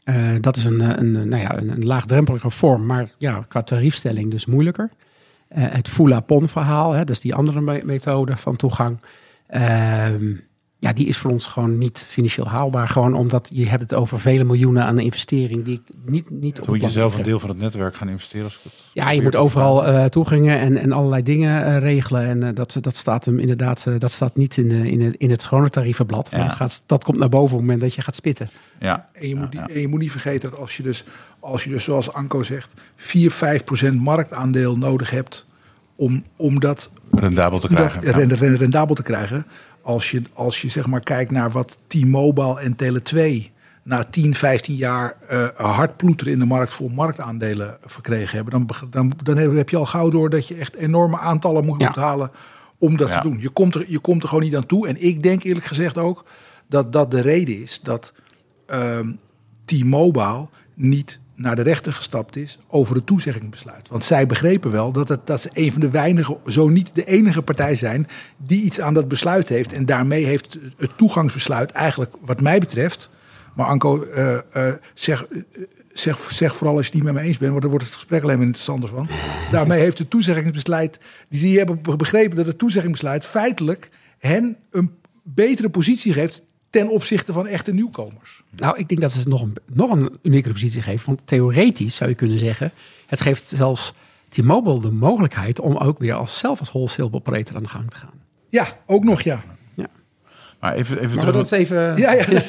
Eh, 0.03 0.15
dat 0.39 0.55
is 0.57 0.65
een, 0.65 0.81
eh, 0.81 0.87
een, 0.87 1.15
een, 1.15 1.29
nou 1.29 1.41
ja, 1.41 1.57
een, 1.57 1.85
laagdrempelige 1.85 2.49
vorm, 2.49 2.85
maar 2.85 3.09
ja, 3.17 3.45
qua 3.47 3.61
tariefstelling 3.61 4.31
dus 4.31 4.45
moeilijker. 4.45 4.89
Eh, 5.47 5.63
het 5.69 5.89
Fulapon-verhaal, 5.89 6.91
hè, 6.91 6.97
dat 6.99 7.09
is 7.09 7.19
die 7.19 7.35
andere 7.35 7.61
me- 7.61 7.81
methode 7.83 8.37
van 8.37 8.55
toegang. 8.55 8.97
Ehm, 9.47 10.33
ja, 10.83 10.93
die 10.93 11.07
is 11.07 11.17
voor 11.17 11.31
ons 11.31 11.45
gewoon 11.45 11.77
niet 11.77 12.03
financieel 12.07 12.47
haalbaar. 12.47 12.87
Gewoon 12.87 13.13
omdat 13.13 13.49
je 13.53 13.65
hebt 13.67 13.81
het 13.81 13.93
over 13.93 14.19
vele 14.19 14.43
miljoenen 14.43 14.83
aan 14.85 14.99
investering 14.99 15.63
die 15.65 15.73
ik 15.85 15.93
niet, 16.05 16.29
niet 16.29 16.59
op 16.59 16.65
Dan 16.65 16.75
moet 16.75 16.83
je 16.83 16.89
zelf 16.91 17.17
een 17.17 17.23
deel 17.23 17.39
van 17.39 17.49
het 17.49 17.57
netwerk 17.57 17.95
gaan 17.95 18.09
investeren. 18.09 18.45
Als 18.45 18.59
het 18.63 18.73
Ja, 18.93 19.11
je 19.11 19.21
moet 19.21 19.35
overal 19.35 19.85
eh 19.85 20.05
toegangen 20.05 20.59
en, 20.59 20.77
en 20.77 20.91
allerlei 20.91 21.23
dingen 21.23 21.65
eh, 21.65 21.77
regelen. 21.77 22.25
En 22.25 22.43
eh, 22.43 22.49
dat, 22.55 22.77
dat 22.81 22.95
staat 22.95 23.25
hem 23.25 23.39
inderdaad, 23.39 23.85
eh, 23.87 23.93
dat 23.99 24.11
staat 24.11 24.35
niet 24.35 24.57
in, 24.57 24.69
de, 24.69 24.91
in, 24.91 25.01
het, 25.01 25.15
in 25.15 25.29
het 25.31 25.45
gewone 25.45 25.69
tarievenblad. 25.69 26.31
Maar 26.31 26.39
Ja. 26.39 26.47
dat, 26.47 26.55
gaat, 26.55 26.83
dat 26.85 27.03
komt 27.03 27.17
naar 27.17 27.29
boven 27.29 27.51
op 27.51 27.57
het 27.57 27.61
moment 27.61 27.81
dat 27.81 27.93
je 27.93 28.01
gaat 28.01 28.15
spitten. 28.15 28.49
Ja. 28.79 29.09
En 29.13 29.27
je, 29.27 29.35
moet, 29.35 29.51
die- 29.51 29.59
Ja, 29.59 29.65
ja. 29.69 29.73
en 29.75 29.81
je 29.81 29.87
moet 29.87 29.99
niet 29.99 30.11
vergeten 30.11 30.49
dat 30.49 30.59
als 30.59 30.77
je 30.77 30.83
dus, 30.83 31.03
als 31.39 31.63
je 31.63 31.69
dus 31.69 31.83
zoals 31.83 32.13
Anko 32.13 32.43
zegt, 32.43 32.73
4, 32.95 33.31
5 33.31 33.63
procent 33.63 33.99
marktaandeel 34.01 34.77
nodig 34.77 35.09
hebt 35.09 35.45
om, 35.95 36.23
om 36.35 36.59
dat, 36.59 36.91
Rendabel 37.11 37.59
te 37.59 37.67
dat 37.67 37.77
krijgen. 37.77 38.05
ja. 38.05 38.11
rend- 38.17 38.31
rend- 38.31 38.57
rendabel 38.59 38.95
te 38.95 39.03
krijgen. 39.03 39.45
Als 39.83 40.11
je, 40.11 40.21
als 40.33 40.61
je 40.61 40.69
zeg 40.69 40.87
maar 40.87 40.99
kijkt 40.99 41.31
naar 41.31 41.51
wat 41.51 41.77
T-Mobile 41.87 42.59
en 42.59 42.75
Tele2 42.83 43.51
na 43.83 44.03
10, 44.03 44.35
15 44.35 44.75
jaar 44.75 45.15
eh 45.27 45.47
hard 45.55 45.97
ploeteren 45.97 46.33
in 46.33 46.39
de 46.39 46.45
markt 46.45 46.73
voor 46.73 46.91
marktaandelen 46.91 47.77
verkregen 47.85 48.35
hebben, 48.35 48.53
dan, 48.53 48.69
dan, 48.89 49.13
dan 49.23 49.37
heb 49.37 49.69
je 49.69 49.77
al 49.77 49.85
gauw 49.85 50.09
door 50.09 50.29
dat 50.29 50.47
je 50.47 50.55
echt 50.55 50.75
enorme 50.75 51.17
aantallen 51.19 51.65
moet 51.65 51.79
Ja. 51.81 51.87
onthalen 51.87 52.31
om 52.77 52.97
dat 52.97 53.07
Ja. 53.07 53.21
te 53.21 53.29
doen. 53.29 53.39
Je 53.41 53.49
komt, 53.49 53.75
er, 53.75 53.85
je 53.87 53.99
komt 53.99 54.23
er 54.23 54.29
gewoon 54.29 54.43
niet 54.43 54.55
aan 54.55 54.65
toe. 54.65 54.87
En 54.87 55.01
ik 55.03 55.23
denk 55.23 55.43
eerlijk 55.43 55.65
gezegd 55.65 55.97
ook 55.97 56.25
dat 56.69 56.91
dat 56.93 57.11
de 57.11 57.21
reden 57.21 57.61
is 57.61 57.79
dat 57.83 58.13
ehm, 58.67 59.11
T-Mobile 59.65 60.47
niet 60.73 61.19
naar 61.35 61.55
de 61.55 61.61
rechter 61.61 61.93
gestapt 61.93 62.35
is 62.35 62.59
over 62.67 62.95
het 62.95 63.05
toezeggingsbesluit. 63.05 63.89
Want 63.89 64.03
zij 64.03 64.25
begrepen 64.25 64.71
wel 64.71 64.91
dat, 64.91 65.09
het, 65.09 65.27
dat 65.27 65.41
ze 65.41 65.49
een 65.53 65.71
van 65.71 65.81
de 65.81 65.89
weinige, 65.89 66.37
zo 66.47 66.67
niet 66.67 66.95
de 66.95 67.05
enige 67.05 67.41
partij 67.41 67.75
zijn 67.75 68.07
die 68.37 68.63
iets 68.63 68.79
aan 68.79 68.93
dat 68.93 69.07
besluit 69.07 69.49
heeft. 69.49 69.73
En 69.73 69.85
daarmee 69.85 70.25
heeft 70.25 70.57
het 70.77 70.97
toegangsbesluit 70.97 71.71
eigenlijk, 71.71 72.15
wat 72.21 72.41
mij 72.41 72.59
betreft, 72.59 73.09
maar 73.53 73.65
Anko, 73.65 74.03
eh, 74.03 74.37
eh, 74.51 74.73
zeg, 74.93 75.25
eh, 75.25 75.41
zeg, 75.93 76.17
zeg 76.17 76.55
vooral 76.55 76.75
als 76.75 76.85
je 76.85 76.91
het 76.91 77.03
niet 77.03 77.13
met 77.13 77.21
me 77.21 77.27
eens 77.27 77.37
bent, 77.37 77.49
want 77.49 77.61
dan 77.61 77.71
wordt 77.71 77.85
het 77.85 77.95
gesprek 77.95 78.23
alleen 78.23 78.37
maar 78.37 78.45
interessanter 78.45 78.89
van. 78.89 79.07
Daarmee 79.51 79.79
heeft 79.79 79.97
het 79.97 80.09
toezeggingsbesluit, 80.09 80.99
die, 81.29 81.41
die 81.41 81.57
hebben 81.57 81.81
begrepen 81.97 82.37
dat 82.37 82.45
het 82.45 82.57
toezeggingsbesluit 82.57 83.25
feitelijk 83.25 83.89
hen 84.17 84.57
een 84.71 84.91
betere 85.23 85.69
positie 85.69 86.13
geeft 86.13 86.43
ten 86.73 86.89
opzichte 86.89 87.33
van 87.33 87.47
echte 87.47 87.73
nieuwkomers. 87.73 88.43
Nou, 88.55 88.77
ik 88.77 88.87
denk 88.87 89.01
dat 89.01 89.11
ze 89.11 89.27
nog 89.27 89.41
een, 89.41 89.55
nog 89.73 89.91
een 89.91 90.17
unieke 90.21 90.51
positie 90.51 90.81
geven. 90.81 91.05
Want 91.05 91.27
theoretisch 91.27 91.95
zou 91.95 92.09
je 92.09 92.15
kunnen 92.15 92.39
zeggen, 92.39 92.71
het 93.05 93.21
geeft 93.21 93.47
zelfs 93.55 93.93
T-Mobile 94.29 94.81
de 94.81 94.91
mogelijkheid 94.91 95.59
om 95.59 95.77
ook 95.77 95.99
weer 95.99 96.13
als 96.13 96.39
zelf 96.39 96.59
als 96.59 96.69
wholesale 96.71 97.11
operator 97.11 97.55
aan 97.55 97.63
de 97.63 97.69
gang 97.69 97.89
te 97.89 97.95
gaan. 97.95 98.13
Ja, 98.49 98.67
ook 98.85 99.03
nog 99.03 99.21
ja. 99.21 99.43
Ja. 99.73 99.87
Maar 100.59 100.73
even, 100.73 100.97
even 100.97 101.15
Maar 101.15 101.25
terug. 101.25 101.49
dat 101.49 101.51
even... 101.51 101.97
Ja, 101.97 102.11
ja. 102.11 102.25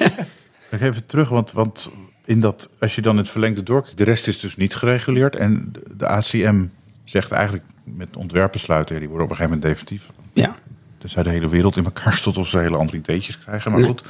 Ik 0.71 0.81
even 0.81 1.07
terug, 1.07 1.29
want, 1.29 1.53
want 1.53 1.91
in 2.25 2.41
dat, 2.41 2.71
als 2.81 2.95
je 2.95 3.03
dan 3.03 3.17
het 3.17 3.29
verlengde 3.29 3.63
doorkijkt, 3.63 3.99
de 3.99 4.05
rest 4.05 4.29
is 4.29 4.41
dus 4.41 4.57
niet 4.57 4.75
gereguleerd. 4.75 5.37
En 5.37 5.73
de, 5.97 6.07
ACM 6.07 6.65
zegt 7.05 7.33
eigenlijk 7.33 7.65
met 7.85 8.17
ontwerpbesluiten, 8.17 8.99
die 8.99 9.09
worden 9.09 9.27
op 9.27 9.31
een 9.31 9.37
gegeven 9.37 9.59
moment 9.59 9.79
definitief. 9.79 10.11
Ja. 10.33 10.57
Dus 11.05 11.15
de 11.15 11.31
hele 11.31 11.49
wereld 11.49 11.77
in 11.77 11.85
elkaar 11.85 12.15
stort 12.23 12.37
of 12.37 12.49
ze 12.49 12.59
hele 12.59 12.77
andere 12.77 12.99
ideetjes 12.99 13.39
krijgen. 13.39 13.73
Maar 13.73 13.83
goed, 13.83 14.03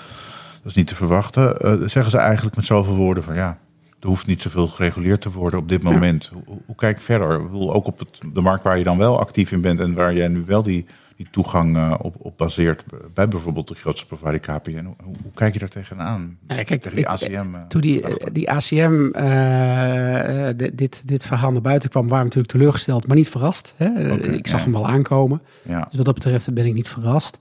dat 0.63 0.71
is 0.71 0.75
niet 0.75 0.87
te 0.87 0.95
verwachten. 0.95 1.61
Eh, 1.61 1.73
zeggen 1.87 2.11
ze 2.11 2.19
eigenlijk 2.19 2.57
met 2.57 2.67
zoveel 2.67 2.95
woorden 2.95 3.23
van 3.23 3.35
ja, 3.35 3.59
er 4.01 4.09
hoeft 4.09 4.27
niet 4.27 4.43
zoveel 4.43 4.69
gereguleerd 4.69 5.21
te 5.21 5.31
worden 5.31 5.59
op 5.59 5.69
dit 5.69 5.83
moment. 5.83 6.31
Hoe, 6.47 6.59
hoe 6.67 6.77
kijk 6.77 7.01
verder? 7.01 7.37
Ik 7.37 7.43
bedoel, 7.43 7.75
ook 7.75 7.87
op 7.87 7.99
het, 7.99 8.21
de 8.33 8.41
markt 8.41 8.65
waar 8.65 8.79
je 8.79 8.85
dan 8.85 8.99
wel 8.99 9.21
actief 9.21 9.53
in 9.53 9.61
bent 9.61 9.81
en 9.81 9.95
waar 9.95 10.15
jij 10.15 10.29
nu 10.29 10.45
wel 10.47 10.63
die, 10.63 10.87
die 11.17 11.27
toegang 11.31 11.77
eh, 11.77 11.95
op, 12.03 12.15
op 12.19 12.39
baseert, 12.39 12.85
bij 13.15 13.29
bijvoorbeeld 13.29 13.69
de 13.69 13.75
grootste 13.75 14.07
provider 14.07 14.41
KPN. 14.41 14.85
Hoe, 14.85 14.95
hoe 15.23 15.33
kijk 15.35 15.53
je 15.53 15.59
daar 15.59 15.69
tegenaan? 15.69 16.39
Ja, 16.49 16.63
kijk, 16.63 16.83
Tegen 16.83 16.97
die 16.97 17.09
ACM? 17.09 17.55
eh, 17.55 17.61
Toen 17.69 17.81
die, 17.81 18.05
die 18.33 18.51
ACM 18.51 19.09
eh, 19.13 20.49
eh, 20.49 20.57
dit- 20.75 21.09
dit, 21.09 21.25
verhaal 21.25 21.53
naar 21.53 21.61
buiten 21.61 21.91
kwam, 21.91 22.03
waren 22.03 22.19
we 22.19 22.25
natuurlijk 22.25 22.53
teleurgesteld, 22.53 23.07
maar 23.07 23.17
niet 23.17 23.29
verrast. 23.29 23.75
Hè? 23.77 24.13
Ik 24.33 24.47
zag 24.47 24.59
ja. 24.59 24.65
hem 24.65 24.77
al 24.77 24.87
aankomen. 24.89 25.41
ja. 25.63 25.87
Dus 25.89 25.97
wat 25.97 26.05
dat 26.05 26.15
betreft 26.15 26.55
ben 26.55 26.67
ik 26.67 26.75
niet 26.75 26.89
verrast. 26.89 27.39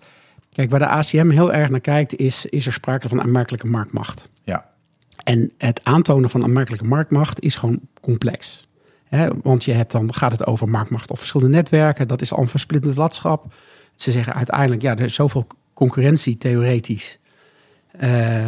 Kijk, 0.51 0.69
waar 0.69 0.79
de 0.79 0.87
ACM 0.87 1.29
heel 1.29 1.53
erg 1.53 1.69
naar 1.69 1.79
kijkt, 1.79 2.15
is, 2.15 2.45
is 2.45 2.65
er 2.65 2.73
sprake 2.73 3.09
van 3.09 3.21
aanmerkelijke 3.21 3.67
marktmacht. 3.67 4.29
ja, 4.43 4.65
En 5.23 5.51
het 5.57 5.79
aantonen 5.83 6.29
van 6.29 6.43
aanmerkelijke 6.43 6.85
marktmacht 6.85 7.39
is 7.41 7.55
gewoon 7.55 7.79
complex. 8.01 8.67
Hè, 9.15 9.27
want 9.41 9.63
je 9.63 9.71
hebt 9.71 9.91
dan, 9.91 10.13
gaat 10.13 10.31
het 10.31 10.45
over 10.45 10.69
marktmacht 10.69 11.11
op 11.11 11.17
verschillende 11.17 11.55
netwerken. 11.55 12.07
Dat 12.07 12.21
is 12.21 12.33
al 12.33 12.41
een 12.41 12.47
versplinterd 12.49 12.97
landschap. 12.97 13.53
Ze 13.95 14.11
zeggen 14.11 14.33
uiteindelijk, 14.33 14.81
ja, 14.81 14.91
er 14.91 14.99
is 15.03 15.13
zoveel 15.13 15.47
concurrentie 15.73 16.37
theoretisch. 16.37 17.19
eh, 17.99 18.41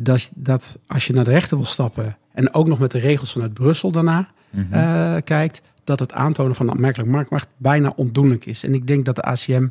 dat, 0.00 0.30
dat 0.34 0.78
als 0.86 1.06
je 1.06 1.12
naar 1.12 1.24
de 1.24 1.30
rechter 1.30 1.56
wil 1.56 1.66
stappen 1.66 2.16
en 2.32 2.54
ook 2.54 2.66
nog 2.66 2.78
met 2.78 2.90
de 2.90 2.98
regels 2.98 3.32
vanuit 3.32 3.54
Brussel 3.54 3.90
daarna 3.90 4.28
eh, 4.70 5.16
kijkt, 5.24 5.60
dat 5.84 5.98
het 5.98 6.12
aantonen 6.12 6.54
van 6.54 6.70
aanmerkelijke 6.70 7.12
marktmacht 7.12 7.48
bijna 7.56 7.92
ondoenlijk 7.96 8.46
is. 8.46 8.64
En 8.64 8.74
ik 8.74 8.86
denk 8.86 9.04
dat 9.04 9.16
de 9.16 9.22
ACM 9.22 9.68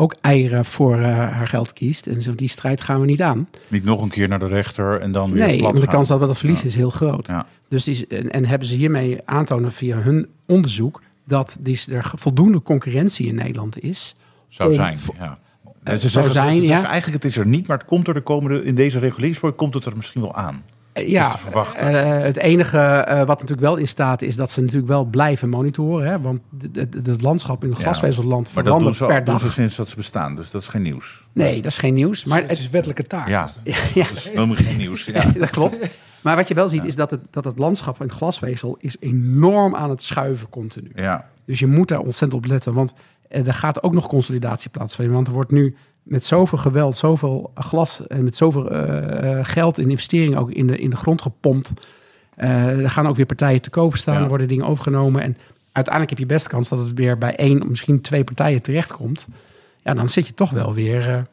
ook 0.00 0.14
eieren 0.20 0.64
voor 0.64 0.98
eh, 0.98 1.04
haar 1.14 1.48
geld 1.48 1.72
kiest. 1.72 2.06
En 2.06 2.22
zo, 2.22 2.34
die 2.34 2.48
strijd 2.48 2.80
gaan 2.80 3.00
we 3.00 3.06
niet 3.06 3.22
aan. 3.22 3.48
niet 3.68 3.84
nog 3.84 4.02
een 4.02 4.08
keer 4.08 4.28
naar 4.28 4.38
de 4.38 4.46
rechter 4.46 5.00
en 5.00 5.12
dan 5.12 5.32
weer 5.32 5.46
Nee, 5.46 5.62
want 5.62 5.76
de 5.76 5.82
gaan. 5.82 5.90
kans 5.90 6.08
dat 6.08 6.20
we 6.20 6.26
dat 6.26 6.38
verliezen 6.38 6.66
is 6.66 6.74
heel 6.74 6.90
groot. 6.90 7.26
Ja. 7.26 7.46
Dus 7.68 7.88
is- 7.88 8.06
en, 8.06 8.30
en 8.30 8.44
hebben 8.44 8.68
ze 8.68 8.76
hiermee 8.76 9.18
aantonen 9.24 9.72
via 9.72 9.96
hun 9.96 10.26
onderzoek 10.46 11.02
dat 11.26 11.56
die, 11.60 11.80
er 11.90 12.12
voldoende 12.14 12.62
concurrentie 12.62 13.26
in 13.26 13.34
Nederland 13.34 13.82
is. 13.82 14.14
Zou 14.48 14.68
om- 14.68 14.74
zijn, 14.74 14.98
ja. 15.18 15.38
Zou 15.84 15.98
ze 15.98 16.08
zeggen, 16.08 16.32
zijn, 16.32 16.54
ze 16.62 16.62
ja. 16.62 16.84
eigenlijk 16.84 17.22
het 17.22 17.32
is 17.32 17.36
er 17.36 17.46
niet, 17.46 17.66
maar 17.66 17.78
het 17.78 17.86
komt 17.86 18.08
er 18.08 18.14
de 18.14 18.20
komende 18.20 18.64
in 18.64 18.74
deze 18.74 18.98
reguleringspoort 18.98 19.56
komt 19.56 19.74
het 19.74 19.84
er 19.84 19.96
misschien 19.96 20.20
wel 20.20 20.34
aan. 20.34 20.62
Eh, 20.98 21.08
Ja, 21.08 21.30
te 21.30 21.38
verwachten. 21.38 21.80
eh, 22.04 22.22
het 22.22 22.36
enige 22.36 22.78
eh, 22.78 23.16
wat 23.18 23.26
natuurlijk 23.28 23.60
wel 23.60 23.76
in 23.76 23.88
staat 23.88 24.22
is 24.22 24.36
dat 24.36 24.50
ze 24.50 24.60
natuurlijk 24.60 24.88
wel 24.88 25.04
blijven 25.04 25.48
monitoren. 25.48 26.08
Hè? 26.08 26.20
Want 26.20 26.40
het 27.04 27.22
landschap 27.22 27.62
in 27.64 27.68
het 27.70 27.78
Ja, 27.78 27.84
glasvezelland 27.84 28.54
doen 28.54 28.64
verandert 28.64 28.96
ze, 28.96 29.04
per 29.04 29.24
doen 29.24 29.34
dag. 29.34 29.40
ze 29.42 29.50
sinds 29.50 29.76
dat 29.76 29.88
ze 29.88 29.96
bestaan, 29.96 30.36
dus 30.36 30.50
dat 30.50 30.62
is 30.62 30.68
geen 30.68 30.82
nieuws. 30.82 31.24
Nee, 31.32 31.54
dat 31.62 31.70
is 31.70 31.78
geen 31.78 31.94
nieuws. 31.94 32.24
Maar 32.24 32.42
het 32.42 32.58
is 32.58 32.70
wettelijke 32.70 33.02
taak. 33.02 33.28
Ja, 33.38 33.48
ja, 33.94 34.04
dat 34.04 34.16
is 34.16 34.28
helemaal 34.28 34.56
geen 34.56 34.76
nieuws. 34.76 35.04
Ja. 35.04 35.24
dat 35.38 35.50
klopt. 35.50 35.78
Maar 36.20 36.36
wat 36.36 36.48
je 36.48 36.54
wel 36.54 36.68
ziet 36.68 36.84
is 36.84 36.96
dat 36.96 37.10
het, 37.10 37.20
dat 37.30 37.44
het 37.44 37.58
landschap 37.58 38.02
in 38.02 38.10
glasvezel 38.10 38.76
is 38.80 38.96
enorm 39.00 39.74
aan 39.76 39.90
het 39.90 40.02
schuiven 40.02 40.48
continu. 40.48 40.90
Ja. 40.94 41.28
Dus 41.44 41.58
je 41.58 41.66
moet 41.66 41.88
daar 41.88 41.98
ontzettend 41.98 42.42
op 42.44 42.46
letten. 42.50 42.72
Want 42.74 42.92
eh, 43.28 43.46
er 43.46 43.54
gaat 43.54 43.82
ook 43.82 43.94
nog 43.94 44.06
consolidatie 44.08 44.70
plaatsvinden. 44.70 45.14
Want 45.14 45.26
er 45.26 45.32
wordt 45.32 45.50
nu 45.50 45.76
met 46.08 46.24
zoveel 46.24 46.58
geweld, 46.58 46.96
zoveel 46.96 47.50
glas 47.54 48.06
en 48.06 48.24
met 48.24 48.36
zoveel 48.36 48.70
eh, 48.70 49.38
eh, 49.38 49.44
geld 49.46 49.78
en 49.78 49.90
investeringen 49.90 50.38
ook 50.38 50.50
in 50.50 50.66
de, 50.66 50.78
in 50.78 50.90
de 50.90 50.96
grond 50.96 51.22
gepompt. 51.22 51.72
Eh, 52.34 52.78
er 52.78 52.90
gaan 52.90 53.08
ook 53.08 53.16
weer 53.16 53.26
partijen 53.26 53.60
te 53.60 53.70
koop 53.70 53.96
staan, 53.96 54.14
Ja. 54.14 54.22
er 54.22 54.28
worden 54.28 54.48
dingen 54.48 54.66
overgenomen. 54.66 55.22
En 55.22 55.36
uiteindelijk 55.72 56.18
heb 56.18 56.28
je 56.28 56.34
best 56.34 56.48
kans 56.48 56.68
dat 56.68 56.78
het 56.78 56.92
weer 56.94 57.18
bij 57.18 57.36
één, 57.36 57.68
misschien 57.68 58.00
twee 58.00 58.24
partijen 58.24 58.62
terechtkomt. 58.62 59.26
Ja, 59.82 59.94
dan 59.94 60.08
zit 60.08 60.26
je 60.26 60.34
toch 60.34 60.50
wel 60.50 60.74
weer, 60.74 61.26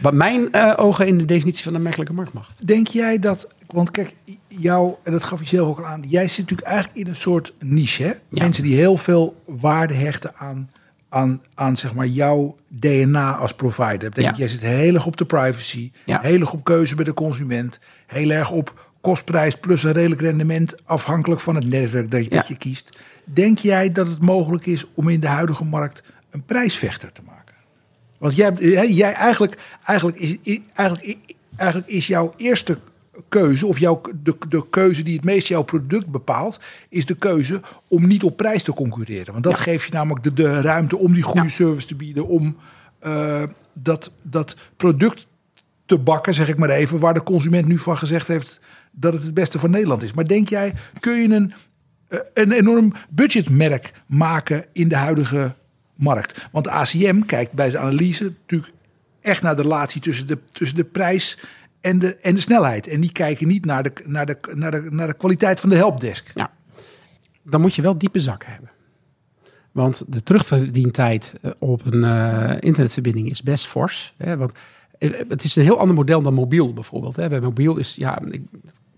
wat 0.00 0.14
mijn 0.14 0.54
ogen, 0.76 1.06
in 1.06 1.18
de 1.18 1.24
definitie 1.24 1.64
van 1.64 1.72
de 1.72 1.78
merkelijke 1.78 2.12
marktmacht. 2.12 2.66
Denk 2.66 2.86
jij 2.86 3.18
dat, 3.18 3.48
want 3.66 3.90
kijk, 3.90 4.14
jou, 4.48 4.94
en 5.02 5.12
dat 5.12 5.24
gaf 5.24 5.40
je 5.40 5.46
zelf 5.46 5.68
ook 5.68 5.78
al 5.78 5.86
aan, 5.86 6.04
jij 6.06 6.28
zit 6.28 6.38
natuurlijk 6.38 6.68
eigenlijk 6.68 6.98
in 6.98 7.06
een 7.06 7.16
soort 7.16 7.52
niche. 7.58 8.02
Hè? 8.02 8.12
Mensen 8.28 8.62
die 8.62 8.74
heel 8.76 8.96
veel 8.96 9.42
waarde 9.44 9.94
hechten 9.94 10.32
aan, 10.36 10.68
aan, 11.16 11.40
aan 11.54 11.76
zeg 11.76 11.94
maar 11.94 12.06
jouw 12.06 12.56
DNA 12.68 13.34
als 13.36 13.52
provider. 13.52 14.14
Denk, 14.14 14.16
Ja. 14.30 14.32
Jij 14.36 14.48
zit 14.48 14.60
heel 14.60 14.94
erg 14.94 15.06
op 15.06 15.16
de 15.16 15.24
privacy, 15.24 15.90
Ja. 16.04 16.20
heel 16.20 16.40
erg 16.40 16.52
op 16.52 16.64
keuze 16.64 16.94
bij 16.94 17.04
de 17.04 17.14
consument, 17.14 17.78
heel 18.06 18.30
erg 18.30 18.50
op 18.50 18.90
kostprijs 19.00 19.54
plus 19.56 19.82
een 19.82 19.92
redelijk 19.92 20.20
rendement 20.20 20.74
afhankelijk 20.84 21.40
van 21.40 21.54
het 21.54 21.68
netwerk 21.68 22.10
dat 22.10 22.24
je, 22.24 22.30
dat 22.30 22.48
je 22.48 22.56
kiest. 22.56 22.98
Denk 23.24 23.58
jij 23.58 23.92
dat 23.92 24.06
het 24.06 24.20
mogelijk 24.20 24.66
is 24.66 24.84
om 24.94 25.08
in 25.08 25.20
de 25.20 25.26
huidige 25.26 25.64
markt 25.64 26.02
een 26.30 26.42
prijsvechter 26.44 27.12
te 27.12 27.20
maken? 27.26 27.54
Want 28.18 28.36
jij, 28.36 28.52
jij 28.88 29.12
eigenlijk, 29.12 29.58
eigenlijk, 29.84 30.18
is, 30.18 30.58
eigenlijk, 30.74 31.16
eigenlijk 31.56 31.90
is 31.90 32.06
jouw 32.06 32.32
eerste 32.36 32.78
keuze, 33.28 33.66
of 33.66 33.78
jouw, 33.78 34.00
de, 34.22 34.36
de 34.48 34.66
keuze 34.70 35.02
die 35.02 35.16
het 35.16 35.24
meest 35.24 35.46
jouw 35.48 35.62
product 35.62 36.06
bepaalt, 36.06 36.60
is 36.88 37.06
de 37.06 37.14
keuze 37.16 37.60
om 37.88 38.06
niet 38.06 38.22
op 38.22 38.36
prijs 38.36 38.62
te 38.62 38.72
concurreren. 38.72 39.32
Want 39.32 39.44
dat 39.44 39.56
Ja. 39.56 39.62
geeft 39.62 39.84
je 39.86 39.92
namelijk 39.92 40.24
de, 40.24 40.32
de 40.32 40.60
ruimte 40.60 40.96
om 40.98 41.14
die 41.14 41.22
goede 41.22 41.46
Ja. 41.46 41.52
service 41.52 41.86
te 41.86 41.94
bieden, 41.94 42.26
om 42.26 42.56
eh, 42.98 43.42
dat, 43.72 44.12
dat 44.22 44.56
product 44.76 45.26
te 45.86 45.98
bakken, 45.98 46.34
zeg 46.34 46.48
ik 46.48 46.58
maar 46.58 46.70
even, 46.70 46.98
waar 46.98 47.14
de 47.14 47.22
consument 47.22 47.66
nu 47.66 47.78
van 47.78 47.96
gezegd 47.98 48.26
heeft 48.28 48.60
dat 48.90 49.12
het 49.12 49.22
het 49.22 49.34
beste 49.34 49.58
voor 49.58 49.70
Nederland 49.70 50.02
is. 50.02 50.12
Maar 50.12 50.26
denk 50.26 50.48
jij, 50.48 50.74
kun 51.00 51.12
je 51.22 51.28
een, 51.34 51.52
eh, 52.08 52.18
een 52.34 52.52
enorm 52.52 52.92
budgetmerk 53.10 53.92
maken 54.06 54.64
in 54.72 54.88
de 54.88 54.96
huidige 54.96 55.54
markt? 55.94 56.48
Want 56.52 56.64
de 56.64 56.70
ACM 56.70 57.20
kijkt 57.20 57.52
bij 57.52 57.70
zijn 57.70 57.82
analyse 57.82 58.24
natuurlijk 58.40 58.72
echt 59.20 59.42
naar 59.42 59.56
de 59.56 59.62
relatie 59.62 60.00
tussen 60.00 60.26
de, 60.26 60.38
tussen 60.52 60.76
de 60.76 60.84
prijs 60.84 61.38
en 61.86 61.98
de, 61.98 62.16
en 62.16 62.34
de 62.34 62.40
snelheid. 62.40 62.88
En 62.88 63.00
die 63.00 63.12
kijken 63.12 63.48
niet 63.48 63.64
naar 63.64 63.82
de, 63.82 63.92
naar, 64.04 64.26
de, 64.26 64.38
naar, 64.54 64.70
de, 64.70 64.86
naar 64.90 65.06
de 65.06 65.14
kwaliteit 65.14 65.60
van 65.60 65.68
de 65.68 65.76
helpdesk. 65.76 66.30
Ja. 66.34 66.50
Dan 67.42 67.60
moet 67.60 67.74
je 67.74 67.82
wel 67.82 67.98
diepe 67.98 68.20
zakken 68.20 68.50
hebben. 68.50 68.70
Want 69.72 70.04
de 70.08 70.22
terugverdientijd 70.22 71.34
eh, 71.42 71.50
op 71.58 71.86
een 71.86 72.04
eh, 72.04 72.54
internetverbinding 72.60 73.30
is 73.30 73.42
best 73.42 73.66
fors. 73.66 74.14
Hè? 74.16 74.36
Want 74.36 74.52
eh, 74.98 75.12
het 75.28 75.44
is 75.44 75.56
een 75.56 75.62
heel 75.62 75.78
ander 75.78 75.94
model 75.94 76.22
dan 76.22 76.34
mobiel 76.34 76.72
bijvoorbeeld. 76.72 77.16
Hè? 77.16 77.28
Bij 77.28 77.40
mobiel 77.40 77.76
is, 77.76 77.94
ja, 77.94 78.22
ik, 78.30 78.42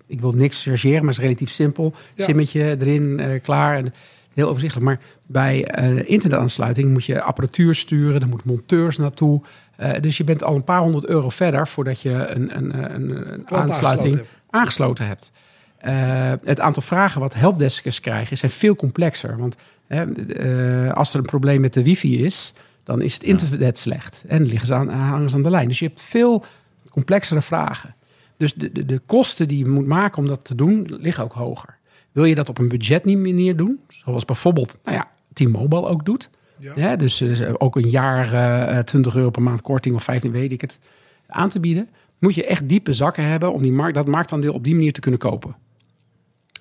ik 0.06 0.20
wil 0.20 0.32
niks 0.32 0.62
chargeren, 0.62 0.98
maar 0.98 1.08
het 1.08 1.18
is 1.18 1.24
relatief 1.24 1.50
simpel. 1.50 1.94
Ja. 2.14 2.24
Simmetje 2.24 2.76
erin, 2.80 3.40
klaar. 3.42 3.76
En 3.76 3.92
heel 4.38 4.48
overzichtelijk. 4.48 4.86
Maar 4.86 5.00
bij 5.26 5.64
eh, 5.64 6.10
internetaansluiting 6.10 6.92
moet 6.92 7.04
je 7.04 7.22
apparatuur 7.22 7.74
sturen. 7.74 8.20
Er 8.20 8.28
moeten 8.28 8.48
monteurs 8.48 8.96
naartoe. 8.96 9.42
Eh, 9.78 10.00
dus 10.00 10.16
je 10.16 10.24
bent 10.24 10.44
al 10.44 10.54
een 10.54 10.64
paar 10.64 10.80
honderd 10.80 11.06
euro 11.06 11.28
verder 11.28 11.68
voordat 11.68 12.00
je 12.00 12.10
een, 12.10 12.56
een, 12.56 12.94
een, 12.94 13.32
een 13.32 13.50
aansluiting 13.50 14.14
aangesloten 14.14 14.26
aangesloten 14.50 15.06
hebt. 15.06 15.30
Eh, 15.78 16.32
het 16.44 16.60
aantal 16.60 16.82
vragen 16.82 17.20
wat 17.20 17.34
helpdeskers 17.34 18.00
krijgen 18.00 18.38
zijn 18.38 18.50
veel 18.50 18.76
complexer. 18.76 19.36
Want 19.36 19.56
hè, 19.86 20.12
eh, 20.12 20.92
als 20.94 21.12
er 21.12 21.18
een 21.18 21.24
probleem 21.24 21.60
met 21.60 21.74
de 21.74 21.82
wifi 21.82 22.24
is, 22.24 22.52
dan 22.84 23.02
is 23.02 23.14
het 23.14 23.22
internet 23.22 23.78
slecht. 23.78 24.24
En 24.28 24.46
liggen 24.46 24.66
ze 24.66 24.74
aan, 24.74 24.88
hangen 24.88 25.30
ze 25.30 25.36
aan 25.36 25.42
de 25.42 25.50
lijn. 25.50 25.68
Dus 25.68 25.78
je 25.78 25.86
hebt 25.86 26.02
veel 26.02 26.44
complexere 26.90 27.42
vragen. 27.42 27.94
Dus 28.36 28.54
de, 28.54 28.72
de, 28.72 28.86
de 28.86 28.98
kosten 28.98 29.48
die 29.48 29.58
je 29.58 29.68
moet 29.68 29.86
maken 29.86 30.18
om 30.18 30.28
dat 30.28 30.44
te 30.44 30.54
doen, 30.54 30.86
liggen 31.00 31.24
ook 31.24 31.32
hoger. 31.32 31.76
Wil 32.12 32.24
je 32.24 32.34
dat 32.34 32.48
op 32.48 32.58
een 32.58 32.68
budgetmanier 32.68 33.56
doen, 33.56 33.80
zoals 33.88 34.24
bijvoorbeeld 34.24 34.78
nou 34.84 34.96
ja, 34.96 35.10
T-Mobile 35.32 35.86
ook 35.86 36.04
doet. 36.04 36.30
Ja. 36.58 36.96
dus 36.96 37.20
eh, 37.20 37.52
ook 37.58 37.76
een 37.76 37.88
jaar 37.88 38.32
eh, 38.68 38.78
20 38.78 39.14
euro 39.16 39.30
per 39.30 39.42
maand 39.42 39.62
korting 39.62 39.94
of 39.94 40.02
15 40.02 40.32
weet 40.32 40.52
ik 40.52 40.60
het 40.60 40.78
aan 41.26 41.48
te 41.48 41.60
bieden. 41.60 41.88
Moet 42.18 42.34
je 42.34 42.46
echt 42.46 42.68
diepe 42.68 42.92
zakken 42.92 43.24
hebben 43.24 43.52
om 43.52 43.62
die 43.62 43.72
markt, 43.72 43.94
dat 43.94 44.06
marktaandeel 44.06 44.52
op 44.52 44.64
die 44.64 44.74
manier 44.74 44.92
te 44.92 45.00
kunnen 45.00 45.20
kopen. 45.20 45.56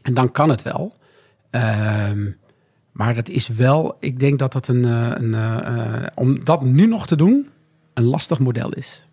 En 0.02 0.14
dan 0.14 0.32
kan 0.32 0.50
het 0.50 0.62
wel. 0.62 0.96
Ehm, 1.50 2.26
maar 2.92 3.16
dat 3.16 3.30
is 3.30 3.48
wel, 3.48 3.98
ik 4.00 4.20
denk 4.20 4.40
dat 4.40 4.52
dat 4.52 4.68
een, 4.68 4.86
eh, 4.86 5.12
een 5.14 5.34
eh, 5.34 6.04
eh, 6.04 6.08
om 6.16 6.44
dat 6.44 6.64
nu 6.64 6.88
nog 6.88 7.08
te 7.08 7.16
doen, 7.16 7.48
een 7.94 8.04
lastig 8.04 8.40
model 8.40 8.74
is. 8.74 9.06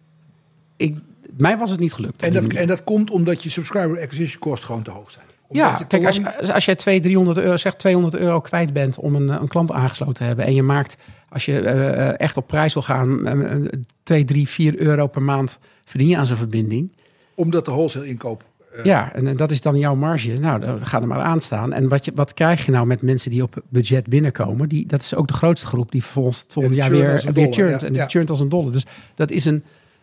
Ik, 0.77 0.99
mij 1.37 1.59
was 1.59 1.70
het 1.70 1.81
niet 1.81 1.92
gelukt. 1.92 2.23
En 2.23 2.33
dat, 2.33 2.44
en 2.44 2.66
dat 2.66 2.85
komt 2.85 3.11
omdat 3.11 3.42
je 3.42 3.51
subscriber 3.51 4.01
acquisition 4.01 4.40
cost 4.40 4.64
gewoon 4.64 4.83
te 4.83 4.90
hoog 4.90 5.11
zijn. 5.11 5.27
Ja, 5.50 5.78
kijk, 5.88 6.07
als, 6.07 6.16
je, 6.16 6.52
als 6.52 6.64
jij 6.64 6.74
200, 6.74 7.02
300 7.02 7.38
euro, 7.38 7.57
zeg 7.57 7.74
200 7.74 8.14
euro 8.16 8.40
kwijt 8.40 8.72
bent 8.72 8.98
om 8.98 9.14
een, 9.14 9.30
eh, 9.30 9.37
een 9.40 9.48
klant 9.48 9.72
aangesloten 9.72 10.14
te 10.14 10.24
hebben. 10.24 10.44
En 10.44 10.54
je 10.54 10.62
maakt, 10.62 10.96
als 11.28 11.44
je 11.44 11.61
eh, 11.61 12.09
eh, 12.09 12.14
echt 12.16 12.37
op 12.37 12.46
prijs 12.46 12.74
wil 12.74 12.83
gaan, 12.83 13.26
eh, 13.26 13.57
2, 14.02 14.24
3, 14.24 14.48
4 14.48 14.78
euro 14.80 15.07
per 15.07 15.22
maand 15.22 15.59
verdien 15.85 16.09
je 16.09 16.16
aan 16.16 16.26
zo'n 16.26 16.37
verbinding. 16.37 16.92
omdat 17.35 17.64
de 17.64 17.70
wholesale 17.70 18.07
inkoop 18.07 18.42
Ja, 18.83 19.12
en 19.12 19.26
eh, 19.26 19.37
dat 19.37 19.50
is 19.50 19.61
dan 19.61 19.78
jouw 19.78 19.94
marge. 19.94 20.33
Nou, 20.33 20.61
dan 20.61 20.87
ga 20.87 21.00
er 21.00 21.07
maar 21.07 21.20
aan 21.20 21.40
staan. 21.40 21.72
En 21.72 21.88
wat, 21.88 22.04
je, 22.04 22.12
wat 22.14 22.35
krijg 22.35 22.64
je 22.66 22.70
nou 22.72 22.87
met 22.87 23.02
mensen 23.02 23.30
die 23.30 23.42
op 23.42 23.62
budget 23.68 24.07
binnenkomen? 24.07 24.68
Die, 24.68 24.87
dat 24.87 25.00
is 25.00 25.14
ook 25.14 25.26
de 25.26 25.33
grootste 25.33 25.66
groep 25.66 25.90
die 25.92 26.02
vervolgens 26.02 26.40
het 26.40 26.52
volgende 26.52 26.76
Ja, 26.76 26.83
jaar 26.83 26.92
weer, 26.92 27.33
weer 27.33 27.52
churnt. 27.52 27.80
ja, 27.80 27.87
En 27.87 27.92
die 27.92 28.02
ja. 28.02 28.09
churnt 28.09 28.30
als 28.30 28.40
een 28.40 28.48
dolle. 28.48 28.70
Dus 28.70 28.85
dat 29.14 29.30
is 29.30 29.44
een, 29.44 29.62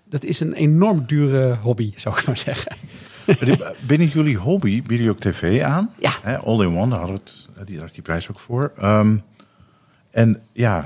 dat 0.10 0.24
is 0.24 0.40
een 0.40 0.54
enorm 0.54 1.04
dure 1.08 1.56
hobby, 1.56 1.94
zou 1.96 2.18
ik 2.20 2.26
maar 2.28 2.38
zeggen. 2.38 2.76
Binnen 3.88 4.08
jullie 4.08 4.38
hobby 4.38 4.70
bieden 4.80 4.96
jullie 4.98 5.10
ook 5.12 5.20
tv 5.20 5.62
aan. 5.62 5.90
Ja. 6.00 6.12
Hè, 6.22 6.38
All 6.40 6.62
in 6.66 6.78
One, 6.78 6.90
daar, 6.90 7.00
hadden 7.00 7.18
we 7.18 7.22
het, 7.58 7.68
die, 7.68 7.78
daar 7.78 7.90
die 7.94 8.02
prijs 8.02 8.30
ook 8.30 8.40
voor. 8.40 8.72
Ehm, 8.78 9.18
en 10.12 10.42
ja, 10.54 10.86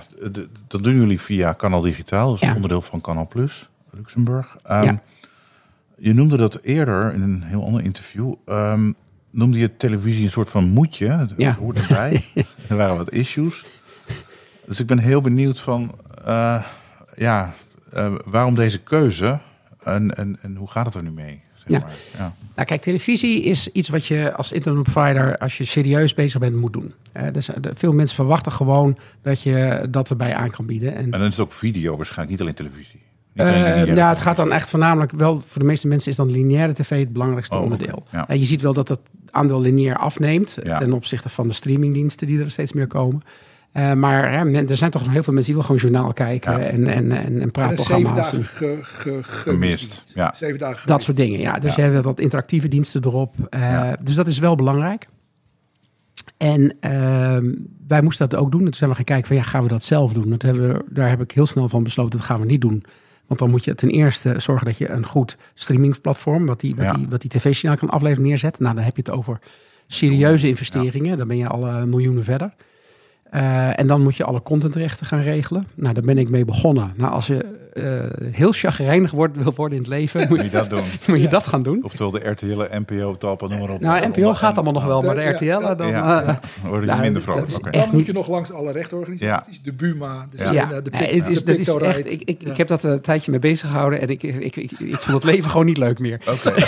dat 0.68 0.84
doen 0.84 0.96
jullie 0.96 1.22
via 1.22 1.54
Kanaal 1.54 1.82
Digitaal. 1.82 2.38
Ja. 2.40 2.56
onderdeel 2.56 2.82
van 2.82 3.02
Kanaal 3.02 3.28
Plus, 3.28 3.70
Luxemburg. 3.90 4.58
Ehm, 4.64 4.84
Ja. 4.84 5.02
Je 5.98 6.14
noemde 6.14 6.38
dat 6.38 6.62
eerder 6.62 7.14
in 7.14 7.22
een 7.22 7.44
heel 7.44 7.66
ander 7.66 7.84
interview. 7.84 8.34
ehm, 8.46 8.92
noemde 9.30 9.58
je 9.58 9.78
televisie 9.78 10.24
een 10.26 10.32
soort 10.32 10.50
van 10.50 10.70
moedje. 10.70 11.08
Het 11.10 11.34
Ja. 11.38 11.54
hoort 11.54 11.80
erbij. 11.82 12.24
er 12.70 12.76
waren 12.78 12.98
wat 12.98 13.12
issues. 13.12 13.66
Dus 14.66 14.80
ik 14.80 14.88
ben 14.88 15.00
heel 15.00 15.22
benieuwd 15.22 15.60
van... 15.60 15.96
eh, 16.26 16.64
ja, 17.16 17.54
eh, 17.92 18.14
waarom 18.26 18.56
deze 18.56 18.80
keuze? 18.84 19.40
En, 19.84 20.16
en, 20.18 20.38
en 20.42 20.56
hoe 20.56 20.68
gaat 20.70 20.86
het 20.86 20.96
er 20.96 21.04
nu 21.04 21.12
mee? 21.12 21.42
Zeg 21.68 21.80
Ja. 21.82 21.88
maar. 21.88 21.96
Ja. 22.18 22.34
Nou, 22.56 22.68
kijk, 22.68 22.82
televisie 22.82 23.42
is 23.44 23.72
iets 23.72 23.90
wat 23.90 24.06
je 24.06 24.34
als 24.36 24.52
internetprovider, 24.52 25.38
als 25.38 25.58
je 25.58 25.66
serieus 25.66 26.14
bezig 26.14 26.40
bent, 26.40 26.56
moet 26.56 26.74
doen. 26.74 26.94
Eh, 27.12 27.28
dus, 27.32 27.50
eh, 27.50 27.56
veel 27.74 27.92
mensen 27.92 28.16
verwachten 28.16 28.52
gewoon 28.52 28.98
dat 29.22 29.42
je 29.42 29.88
dat 29.90 30.10
erbij 30.10 30.36
aan 30.36 30.50
kan 30.50 30.66
bieden. 30.66 30.96
En, 30.96 31.04
En 31.04 31.12
dan 31.12 31.22
is 31.22 31.28
het 31.28 31.40
ook 31.40 31.52
video 31.54 31.96
waarschijnlijk, 31.98 32.30
niet 32.30 32.42
alleen 32.42 32.54
televisie. 32.54 33.02
Niet 33.34 33.46
alleen 33.48 33.64
Eh, 33.64 33.96
ja, 33.96 34.10
het 34.10 34.22
gaat 34.22 34.36
dan 34.36 34.52
echt 34.52 34.70
voornamelijk 34.70 35.12
wel 35.12 35.44
voor 35.48 35.62
de 35.62 35.68
meeste 35.68 35.88
mensen 35.88 36.12
is 36.12 36.18
dan 36.18 36.32
lineaire 36.32 36.74
tv 36.74 37.00
het 37.00 37.14
belangrijkste 37.14 37.56
Oh, 37.56 37.62
onderdeel. 37.64 38.04
Ja. 38.12 38.28
En 38.28 38.40
je 38.40 38.46
ziet 38.46 38.62
wel 38.62 38.74
dat 38.74 38.88
het 38.88 39.00
aandeel 39.32 39.62
lineair 39.62 39.98
afneemt 39.98 40.58
Ja. 40.64 40.78
ten 40.80 40.94
opzichte 40.94 41.30
van 41.30 41.48
de 41.48 41.54
streamingdiensten 41.54 42.28
die 42.28 42.40
er 42.44 42.52
steeds 42.52 42.74
meer 42.74 42.88
komen. 42.88 43.22
Eh, 43.76 43.94
maar 43.94 44.32
hè, 44.32 44.46
men- 44.46 44.70
er 44.70 44.78
zijn 44.78 44.92
toch 44.92 45.04
nog 45.04 45.14
heel 45.14 45.24
veel 45.24 45.34
mensen 45.34 45.54
die 45.54 45.62
willen 45.64 45.80
gewoon 45.82 45.92
journaal 45.92 46.14
kijken 46.14 46.52
Ja. 46.52 46.60
en, 46.60 46.88
en, 46.88 47.12
en, 47.12 47.12
en 47.12 47.26
En 47.26 47.34
zeven 47.34 47.52
praatprogramma's. 47.52 48.16
dagen 48.16 48.38
en 48.38 48.46
ge, 48.46 48.78
ge, 48.82 49.20
gemist. 49.24 50.04
Ja. 50.14 50.34
Zeven 50.36 50.60
dagen 50.60 50.88
Dat 50.88 51.04
soort 51.04 51.18
dingen, 51.18 51.40
ja. 51.40 51.60
Dus 51.60 51.76
Ja. 51.76 51.86
je 51.86 51.92
hebt 51.92 52.06
wat 52.06 52.20
interactieve 52.20 52.68
diensten 52.68 53.04
erop. 53.06 53.36
Eh, 53.50 53.60
Ja. 53.62 53.98
Dus 54.02 54.16
dat 54.16 54.28
is 54.28 54.40
wel 54.40 54.56
belangrijk. 54.56 55.08
En 56.38 56.76
ehm, 56.80 57.54
wij 57.88 58.02
moesten 58.02 58.30
dat 58.30 58.40
ook 58.40 58.52
doen. 58.52 58.60
En 58.60 58.66
toen 58.66 58.74
zijn 58.76 58.90
we 58.90 58.96
gaan 58.96 59.06
kijken 59.06 59.28
van 59.28 59.36
ja, 59.36 59.42
gaan 59.44 59.64
we 59.64 59.68
dat 59.70 59.84
zelf 59.84 60.14
doen? 60.14 60.30
Dat 60.30 60.42
hebben 60.42 60.68
we, 60.74 60.84
daar 60.90 61.10
heb 61.10 61.22
ik 61.22 61.32
heel 61.32 61.46
snel 61.46 61.70
van 61.70 61.84
besloten, 61.84 62.18
dat 62.18 62.28
gaan 62.28 62.40
we 62.40 62.46
niet 62.46 62.62
doen. 62.62 62.84
Want 63.28 63.40
dan 63.40 63.50
moet 63.50 63.64
je 63.64 63.76
ten 63.76 63.90
eerste 63.90 64.34
zorgen 64.38 64.66
dat 64.66 64.78
je 64.78 64.90
een 64.90 65.06
goed 65.06 65.38
streamingplatform, 65.54 66.46
wat 66.46 66.60
die, 66.60 66.76
wat 66.76 66.86
Ja. 66.86 66.94
die, 66.94 67.08
wat 67.10 67.22
die 67.22 67.30
tv-signaal 67.30 67.78
kan 67.78 67.90
afleveren, 67.90 68.24
neerzet. 68.28 68.60
Nou, 68.60 68.76
dan 68.76 68.84
heb 68.84 68.96
je 68.96 69.02
het 69.06 69.12
over 69.12 69.40
serieuze 69.88 70.48
investeringen. 70.48 71.18
Dan 71.18 71.28
ben 71.28 71.38
je 71.38 71.48
al 71.48 71.68
eh, 71.68 71.84
miljoenen 71.84 72.24
verder. 72.24 72.54
Eh, 73.30 73.80
en 73.80 73.88
dan 73.88 74.02
moet 74.02 74.16
je 74.16 74.24
alle 74.24 74.42
contentrechten 74.42 75.06
gaan 75.06 75.22
regelen. 75.22 75.68
Nou, 75.76 75.94
daar 75.94 76.04
ben 76.04 76.18
ik 76.18 76.30
mee 76.30 76.46
begonnen. 76.46 76.94
Nou, 76.98 77.12
als 77.14 77.28
je 77.28 77.46
eh, 77.74 77.84
heel 78.34 78.52
chagrijnig 78.52 79.12
wordt, 79.12 79.44
wil 79.44 79.54
worden 79.56 79.78
in 79.78 79.84
het 79.84 79.92
leven, 79.94 80.26
moet 80.30 80.42
je, 80.42 80.50
dat 80.50 80.70
doen? 80.70 80.82
moet 81.08 81.22
je 81.22 81.28
dat 81.28 81.48
gaan 81.48 81.64
doen. 81.64 81.84
Oftewel 81.84 82.12
de 82.12 82.30
RTL, 82.30 82.62
NPO, 82.86 83.18
Talpa, 83.18 83.48
noem 83.48 83.60
maar 83.60 83.70
op. 83.70 83.80
Nou, 83.82 84.08
NPO 84.08 84.34
gaat 84.34 84.56
allemaal 84.56 84.74
nog 84.74 84.86
wel, 84.86 85.02
maar 85.02 85.16
de 85.16 85.22
Ja, 85.22 85.32
RTL, 85.32 85.46
ja, 85.46 85.76
dan... 85.76 85.88
Ja, 85.88 86.22
eh, 86.22 86.28
ja. 86.28 86.40
Dan 86.62 86.70
word 86.70 86.82
je 86.82 86.88
nou, 86.88 87.00
minder 87.02 87.14
dat 87.14 87.24
vrolijk. 87.24 87.48
is 87.48 87.56
Oké. 87.58 87.66
echt 87.70 87.74
Dan 87.74 87.84
moet 87.88 87.94
niet- 87.98 88.06
je 88.06 88.14
nog 88.14 88.28
langs 88.28 88.52
alle 88.52 88.72
rechtorganisaties. 88.72 89.62
De 89.64 89.74
Buma, 89.74 90.28
de 90.32 90.38
Ja. 90.44 90.52
Ja, 90.52 90.82
de 90.82 90.90
Pic- 90.90 91.00
het 91.00 91.28
is, 91.28 91.44
de 91.44 91.52
dat 91.52 91.60
is 91.60 91.88
echt, 91.88 92.12
ik, 92.12 92.22
ik, 92.26 92.42
Ja. 92.42 92.52
ik 92.52 92.58
heb 92.58 92.68
dat 92.68 92.84
een 92.84 93.02
tijdje 93.02 93.32
mee 93.32 93.40
bezig 93.40 93.68
gehouden 93.70 94.02
en 94.02 94.08
ik, 94.08 94.24
ik, 94.24 94.36
ik, 94.44 94.56
ik, 94.56 94.72
ik 94.80 94.96
vond 94.96 95.24
het 95.24 95.32
leven 95.34 95.50
gewoon 95.50 95.66
niet 95.66 95.78
leuk 95.78 96.00
meer. 96.00 96.20
Oké. 96.30 96.54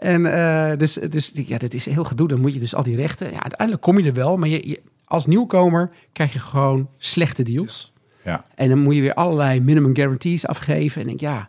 En 0.00 0.26
eh, 0.32 0.78
dus, 0.78 0.92
dus 0.92 1.32
ja, 1.34 1.58
dat 1.58 1.74
is 1.74 1.84
heel 1.86 2.04
gedoe. 2.04 2.28
Dan 2.28 2.40
moet 2.40 2.54
je 2.54 2.60
dus 2.60 2.74
al 2.74 2.82
die 2.82 2.96
rechten. 2.96 3.26
Ja, 3.32 3.40
uiteindelijk 3.42 3.82
kom 3.82 3.98
je 3.98 4.04
er 4.04 4.14
wel, 4.14 4.36
maar 4.36 4.48
je, 4.48 4.68
je- 4.68 4.80
als 5.04 5.26
nieuwkomer 5.26 5.90
krijg 6.12 6.32
je 6.32 6.38
gewoon 6.38 6.88
slechte 6.98 7.42
deals. 7.42 7.92
Ja. 8.24 8.44
En 8.54 8.68
dan 8.68 8.78
moet 8.78 8.94
je 8.94 9.00
weer 9.00 9.14
allerlei 9.14 9.60
minimum 9.60 9.94
guarantees 9.94 10.46
afgeven. 10.46 11.02
En 11.02 11.08
ik 11.08 11.18
denk, 11.18 11.32
ja, 11.34 11.48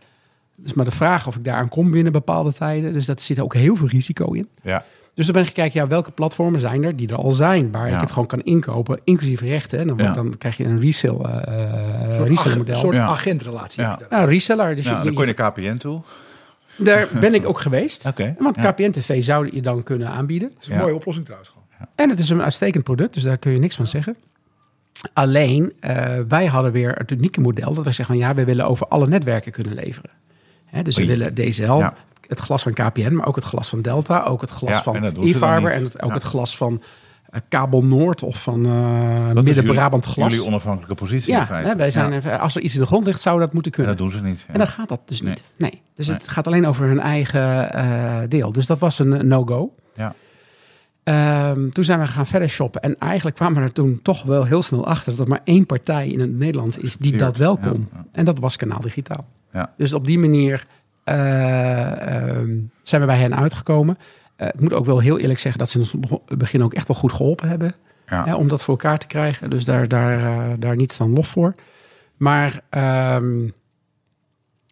dus 0.55 0.73
maar 0.73 0.85
de 0.85 0.91
vraag 0.91 1.27
of 1.27 1.35
ik 1.35 1.43
daar 1.43 1.55
aan 1.55 1.69
kom 1.69 1.91
binnen 1.91 2.11
bepaalde 2.11 2.53
tijden. 2.53 2.93
Dus 2.93 3.05
dat 3.05 3.21
zit 3.21 3.39
ook 3.39 3.53
heel 3.53 3.75
veel 3.75 3.87
risico 3.87 4.31
in. 4.31 4.47
Ja. 4.63 4.85
Dus 5.13 5.25
dan 5.25 5.33
ben 5.35 5.43
ik 5.43 5.47
gekeken, 5.55 5.81
ja, 5.81 5.87
welke 5.87 6.11
platformen 6.11 6.59
zijn 6.59 6.83
er 6.83 6.95
die 6.95 7.07
er 7.07 7.15
al 7.15 7.31
zijn, 7.31 7.71
waar 7.71 7.87
Ja. 7.89 7.95
ik 7.95 8.01
het 8.01 8.11
gewoon 8.11 8.27
kan 8.27 8.41
inkopen, 8.41 8.99
inclusief 9.03 9.41
rechten. 9.41 9.79
En 9.79 9.87
dan, 9.87 9.97
Ja. 9.97 10.13
dan 10.13 10.37
krijg 10.37 10.57
je 10.57 10.63
een 10.63 10.79
resale, 10.79 11.27
eh 11.27 12.09
Een 12.09 12.15
soort, 12.15 12.27
resale 12.27 12.49
ag- 12.51 12.57
model. 12.57 12.75
soort 12.75 12.95
Ja. 12.95 13.05
agentrelatie. 13.05 13.81
Ja. 13.81 13.89
heb 13.89 13.99
je 13.99 14.05
daar. 14.09 14.19
Nou, 14.19 14.31
reseller. 14.31 14.75
Dus 14.75 14.85
Ja, 14.85 14.97
je- 14.97 15.03
dan 15.03 15.13
kon 15.13 15.25
je 15.25 15.29
je- 15.29 15.35
naar 15.37 15.51
KPN 15.51 15.77
toe. 15.77 16.01
Daar 16.75 17.07
ben 17.19 17.33
ik 17.33 17.45
ook 17.45 17.59
geweest. 17.59 18.05
Oké, 18.05 18.35
Want 18.39 18.55
ja. 18.55 18.71
KPN 18.71 18.91
TV 18.91 19.23
zou 19.23 19.49
je 19.55 19.61
dan 19.61 19.83
kunnen 19.83 20.09
aanbieden. 20.09 20.49
Dat 20.53 20.61
is 20.61 20.67
een 20.67 20.73
Ja. 20.73 20.81
mooie 20.81 20.95
oplossing 20.95 21.25
trouwens. 21.25 21.51
Gewoon. 21.51 21.87
En 21.95 22.09
het 22.09 22.19
is 22.19 22.29
een 22.29 22.41
uitstekend 22.43 22.83
product, 22.83 23.13
dus 23.13 23.23
daar 23.23 23.37
kun 23.37 23.51
je 23.51 23.59
niks 23.59 23.75
van 23.75 23.87
zeggen. 23.87 24.15
Alleen, 25.13 25.73
eh, 25.79 26.15
wij 26.27 26.45
hadden 26.45 26.71
weer 26.71 26.91
het 26.97 27.11
unieke 27.11 27.41
model 27.41 27.73
dat 27.73 27.83
wij 27.83 27.93
zeggen 27.93 28.15
van 28.15 28.25
ja, 28.27 28.33
we 28.35 28.45
willen 28.45 28.65
over 28.65 28.87
alle 28.87 29.07
netwerken 29.07 29.51
kunnen 29.51 29.73
leveren. 29.73 30.09
Hè, 30.65 30.81
dus 30.81 30.95
we 30.95 31.05
willen 31.05 31.33
DSL, 31.33 31.61
Ja. 31.77 31.93
het 32.27 32.39
glas 32.39 32.63
van 32.63 32.73
KPN, 32.73 33.13
maar 33.13 33.27
ook 33.27 33.35
het 33.35 33.43
glas 33.43 33.69
van 33.69 33.81
Delta, 33.81 34.23
ook 34.23 34.41
het 34.41 34.49
glas 34.49 34.71
Ja, 34.71 34.81
van 34.83 34.93
niet. 34.93 35.03
en 35.41 35.83
het, 35.83 36.01
ook 36.01 36.09
Ja. 36.09 36.13
het 36.13 36.23
glas 36.23 36.57
van 36.57 36.81
Kabel 37.47 37.83
Noord 37.83 38.23
of 38.23 38.43
van 38.43 38.65
eh 38.65 39.41
Midden-Brabant 39.43 40.05
glas. 40.05 40.31
Jullie 40.33 40.47
onafhankelijke 40.47 40.95
positie 40.95 41.31
in 41.33 41.37
ja, 41.39 41.45
feite. 41.45 41.69
hè, 41.69 41.75
wij 41.75 41.91
zijn, 41.91 42.11
Ja. 42.11 42.17
even- 42.17 42.39
als 42.39 42.55
er 42.55 42.61
iets 42.61 42.73
in 42.73 42.79
de 42.79 42.85
grond 42.85 43.05
ligt, 43.05 43.21
zou 43.21 43.39
dat 43.39 43.53
moeten 43.53 43.71
En 43.71 43.77
kunnen. 43.77 43.97
dat 43.97 44.07
doen 44.07 44.17
ze 44.19 44.23
niet. 44.25 44.39
ja. 44.47 44.53
En 44.53 44.57
dan 44.57 44.67
gaat 44.67 44.89
dat 44.89 45.01
dus 45.05 45.21
Nee. 45.21 45.29
niet. 45.29 45.43
Nee. 45.55 45.81
Dus 45.95 46.07
Nee. 46.07 46.15
het 46.15 46.27
gaat 46.27 46.47
alleen 46.47 46.67
over 46.67 46.85
hun 46.87 46.99
eigen 46.99 47.73
eh, 47.73 48.17
deel. 48.27 48.51
Dus 48.51 48.65
dat 48.65 48.79
was 48.79 48.99
een 48.99 49.13
eh, 49.13 49.21
no-go. 49.23 49.73
Ja. 49.95 50.13
Ehm, 51.03 51.69
toen 51.69 51.83
zijn 51.83 51.99
we 51.99 52.07
gaan 52.07 52.25
verder 52.27 52.49
shoppen. 52.49 52.81
En 52.81 52.95
eigenlijk 52.99 53.35
kwamen 53.35 53.57
we 53.57 53.63
er 53.67 53.73
toen 53.73 53.99
toch 54.03 54.23
wel 54.23 54.43
heel 54.45 54.61
snel 54.61 54.85
achter... 54.87 55.11
dat 55.11 55.21
er 55.21 55.27
maar 55.27 55.41
één 55.43 55.65
partij 55.65 56.07
in 56.07 56.19
het 56.19 56.31
Nederland 56.37 56.83
is 56.83 56.97
die 56.97 57.17
dat 57.17 57.37
wel 57.37 57.57
kon. 57.57 57.89
ja. 57.93 58.05
En 58.11 58.25
dat 58.25 58.39
was 58.39 58.55
Kanaal 58.55 58.79
Digitaal. 58.81 59.25
Ja. 59.51 59.73
Dus 59.77 59.93
op 59.93 60.05
die 60.05 60.19
manier 60.19 60.63
eh, 61.03 62.29
ehm, 62.37 62.49
zijn 62.81 63.01
we 63.01 63.07
bij 63.07 63.17
hen 63.17 63.35
uitgekomen. 63.35 63.97
Eh, 64.41 64.47
ik 64.47 64.59
moet 64.59 64.73
ook 64.73 64.85
wel 64.85 64.99
heel 64.99 65.19
eerlijk 65.19 65.39
zeggen... 65.39 65.59
dat 65.59 65.69
ze 65.69 65.79
in 65.79 66.09
het 66.27 66.37
begin 66.37 66.63
ook 66.63 66.73
echt 66.73 66.87
wel 66.87 66.97
goed 66.97 67.13
geholpen 67.13 67.49
hebben... 67.49 67.73
Ja. 68.07 68.25
hè, 68.25 68.35
om 68.35 68.47
dat 68.47 68.63
voor 68.63 68.73
elkaar 68.73 68.97
te 68.97 69.07
krijgen. 69.07 69.49
Dus 69.49 69.65
daar, 69.65 69.87
daar, 69.87 70.19
eh, 70.19 70.53
daar 70.59 70.75
niets 70.75 70.97
dan 70.97 71.13
lof 71.13 71.27
voor. 71.27 71.55
Maar 72.17 72.61
ehm, 72.69 73.49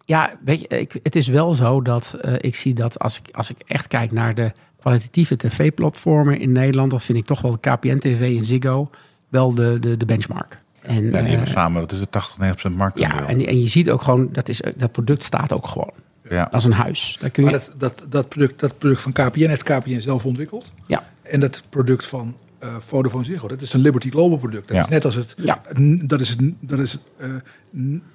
ja, 0.06 0.32
weet 0.46 0.60
je, 0.60 0.68
ik, 0.68 1.00
het 1.04 1.16
is 1.16 1.28
wel 1.28 1.54
zo 1.54 1.82
dat 1.82 2.16
eh, 2.22 2.34
ik 2.38 2.56
zie 2.56 2.74
dat 2.74 3.00
als 3.00 3.20
ik, 3.20 3.36
als 3.36 3.50
ik 3.50 3.58
echt 3.68 3.88
kijk 3.88 4.12
naar 4.12 4.36
de 4.36 4.52
kwalitatieve 4.80 5.36
tv-platformen 5.36 6.40
in 6.40 6.52
Nederland, 6.52 6.90
dan 6.90 7.02
vind 7.02 7.18
ik 7.18 7.26
toch 7.26 7.42
wel 7.42 7.58
KPN-TV 7.58 8.38
en 8.38 8.46
Ziggo 8.46 8.90
wel 9.28 9.54
de, 9.54 9.78
de, 9.80 9.98
de 9.98 10.06
benchmark. 10.06 10.62
En, 10.82 11.26
die 11.26 11.46
samen, 11.46 11.82
dat 11.82 11.92
is 11.92 12.00
de 12.00 12.10
80, 12.10 12.38
90 12.38 12.72
marktaandeel. 12.72 13.22
ja, 13.22 13.28
en, 13.28 13.46
en 13.46 13.60
je 13.60 13.68
ziet 13.68 13.90
ook 13.90 14.02
gewoon, 14.02 14.30
dat, 14.32 14.50
is, 14.50 14.62
dat 14.76 14.92
product 14.92 15.24
staat 15.24 15.54
ook 15.54 15.68
gewoon 15.68 15.94
ja. 16.30 16.48
als 16.52 16.64
een 16.66 16.72
huis. 16.72 17.18
Daar 17.20 17.30
kun 17.30 17.44
je, 17.44 17.50
Maar 17.50 17.60
dat, 17.60 17.74
dat, 17.78 18.04
dat, 18.12 18.30
product, 18.30 18.60
dat 18.60 18.78
product 18.78 19.02
van 19.02 19.12
KPN 19.12 19.48
heeft 19.48 19.64
KPN 19.64 20.00
zelf 20.00 20.26
ontwikkeld. 20.26 20.72
ja, 20.88 21.04
En 21.22 21.40
dat 21.40 21.64
product 21.70 22.06
van 22.06 22.36
eh 22.60 22.76
Vodafone 22.86 23.24
Ziggo, 23.24 23.48
dat 23.48 23.62
is 23.62 23.74
een 23.74 23.80
Liberty 23.80 24.10
Global 24.10 24.38
product. 24.38 24.68
Dat 24.68 24.78
Ja. 24.78 24.84
is 24.84 24.90
net 24.90 25.06
als 25.06 25.16
het, 25.16 25.34
Ja. 25.38 25.62
dat 26.06 26.22
is, 26.22 26.30
het- 26.30 26.54
dat 26.60 26.80
is 26.80 26.98
eh, 27.18 27.28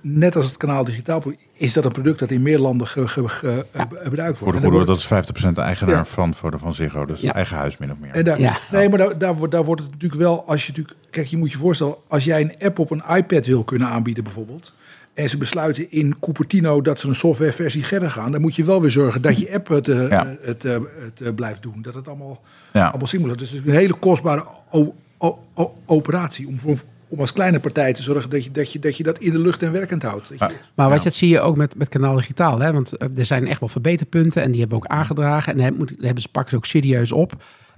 net 0.01 0.37
als 0.37 0.45
het 0.47 0.57
kanaal 0.57 0.85
digitaal, 0.85 1.23
is 1.53 1.73
dat 1.73 1.85
een 1.85 1.93
product 1.93 2.19
dat 2.19 2.31
in 2.31 2.43
meer 2.43 2.59
landen 2.59 2.87
ge, 2.87 3.09
ge- 3.09 3.29
ge- 3.29 3.67
eh, 3.73 3.81
gebruikt 3.91 4.39
wordt. 4.39 4.53
Voor 4.55 4.63
de 4.65 4.71
goede 4.71 4.85
dat 4.87 4.99
is 4.99 5.05
50% 5.07 5.59
eigenaar 5.59 5.95
Ja. 5.95 6.05
van 6.05 6.35
Vodafone 6.35 6.73
Ziggo. 6.73 7.05
Dus 7.07 7.21
Ja. 7.21 7.35
eigen 7.35 7.57
huis 7.57 7.77
min 7.79 7.91
of 7.93 7.99
meer. 7.99 8.11
En 8.11 8.25
daar, 8.25 8.41
Ja. 8.41 8.57
Nee, 8.71 8.89
maar 8.89 8.99
daar, 8.99 9.19
daar, 9.19 9.37
wordt- 9.37 9.53
daar 9.53 9.65
wordt 9.65 9.81
het 9.83 9.91
natuurlijk 9.91 10.21
wel, 10.21 10.47
als 10.49 10.63
je 10.67 10.69
natuurlijk, 10.69 10.99
kijk, 11.11 11.27
je 11.27 11.37
moet 11.37 11.51
je 11.51 11.59
voorstellen, 11.59 11.95
als 12.09 12.25
jij 12.25 12.41
een 12.41 12.55
app 12.67 12.79
op 12.79 12.91
een 12.91 13.03
iPad 13.17 13.47
wil 13.47 13.65
kunnen 13.65 13.89
aanbieden 13.89 14.25
bijvoorbeeld, 14.25 14.73
en 15.15 15.29
ze 15.29 15.37
besluiten 15.39 15.91
in 15.91 16.17
Cupertino 16.21 16.81
dat 16.81 17.01
ze 17.01 17.09
een 17.09 17.15
softwareversie 17.15 17.87
verder 17.87 18.11
gaan, 18.11 18.33
dan 18.33 18.41
moet 18.41 18.55
je 18.55 18.65
wel 18.65 18.81
weer 18.81 18.91
zorgen 18.91 19.23
dat 19.23 19.39
je 19.39 19.53
app 19.55 19.69
het, 19.69 19.89
eh, 19.89 20.09
Ja. 20.09 20.37
het, 20.41 20.65
eh, 20.65 20.77
het 21.05 21.21
eh, 21.21 21.35
blijft 21.35 21.63
doen. 21.63 21.83
Dat 21.83 21.95
het 21.95 22.09
allemaal, 22.09 22.41
Ja. 22.73 22.89
allemaal 22.89 23.07
seamless 23.07 23.43
is. 23.43 23.49
Dus 23.49 23.59
het 23.59 23.67
is 23.67 23.73
een 23.73 23.79
hele 23.79 23.95
kostbare 23.99 24.45
o- 24.71 24.95
o- 25.19 25.39
o- 25.55 25.75
operatie 25.87 26.47
om, 26.47 26.59
voor, 26.59 26.79
om 27.09 27.21
als 27.21 27.33
kleine 27.33 27.61
partij 27.61 27.93
te 27.93 28.03
zorgen 28.03 28.31
dat 28.31 28.45
je 28.45 28.51
dat, 28.51 28.73
je, 28.73 28.79
dat, 28.79 28.97
je 28.97 29.03
dat 29.03 29.19
in 29.19 29.33
de 29.33 29.39
lucht 29.39 29.63
en 29.63 29.73
werkend 29.73 30.03
houdt. 30.03 30.29
Ja. 30.39 30.51
Maar 30.75 30.89
wat 30.89 30.89
Ja. 30.89 30.95
je, 30.95 31.03
dat 31.05 31.15
zie 31.15 31.29
je 31.29 31.41
ook 31.41 31.57
met, 31.57 31.75
met 31.77 31.89
Kanaal 31.89 32.15
Digitaal. 32.17 32.59
Hè? 32.61 32.73
Want 32.73 32.93
er 33.19 33.27
zijn 33.27 33.47
echt 33.47 33.61
wel 33.61 33.69
verbeterpunten 33.69 34.43
en 34.43 34.51
die 34.51 34.61
hebben 34.61 34.79
we 34.79 34.85
ook 34.85 34.91
aangedragen. 34.91 35.53
En 35.53 35.59
daar 35.59 35.89
hebben 36.01 36.23
ze 36.23 36.29
pakken 36.29 36.51
ze 36.51 36.57
ook 36.57 36.67
serieus 36.67 37.13
op. 37.13 37.33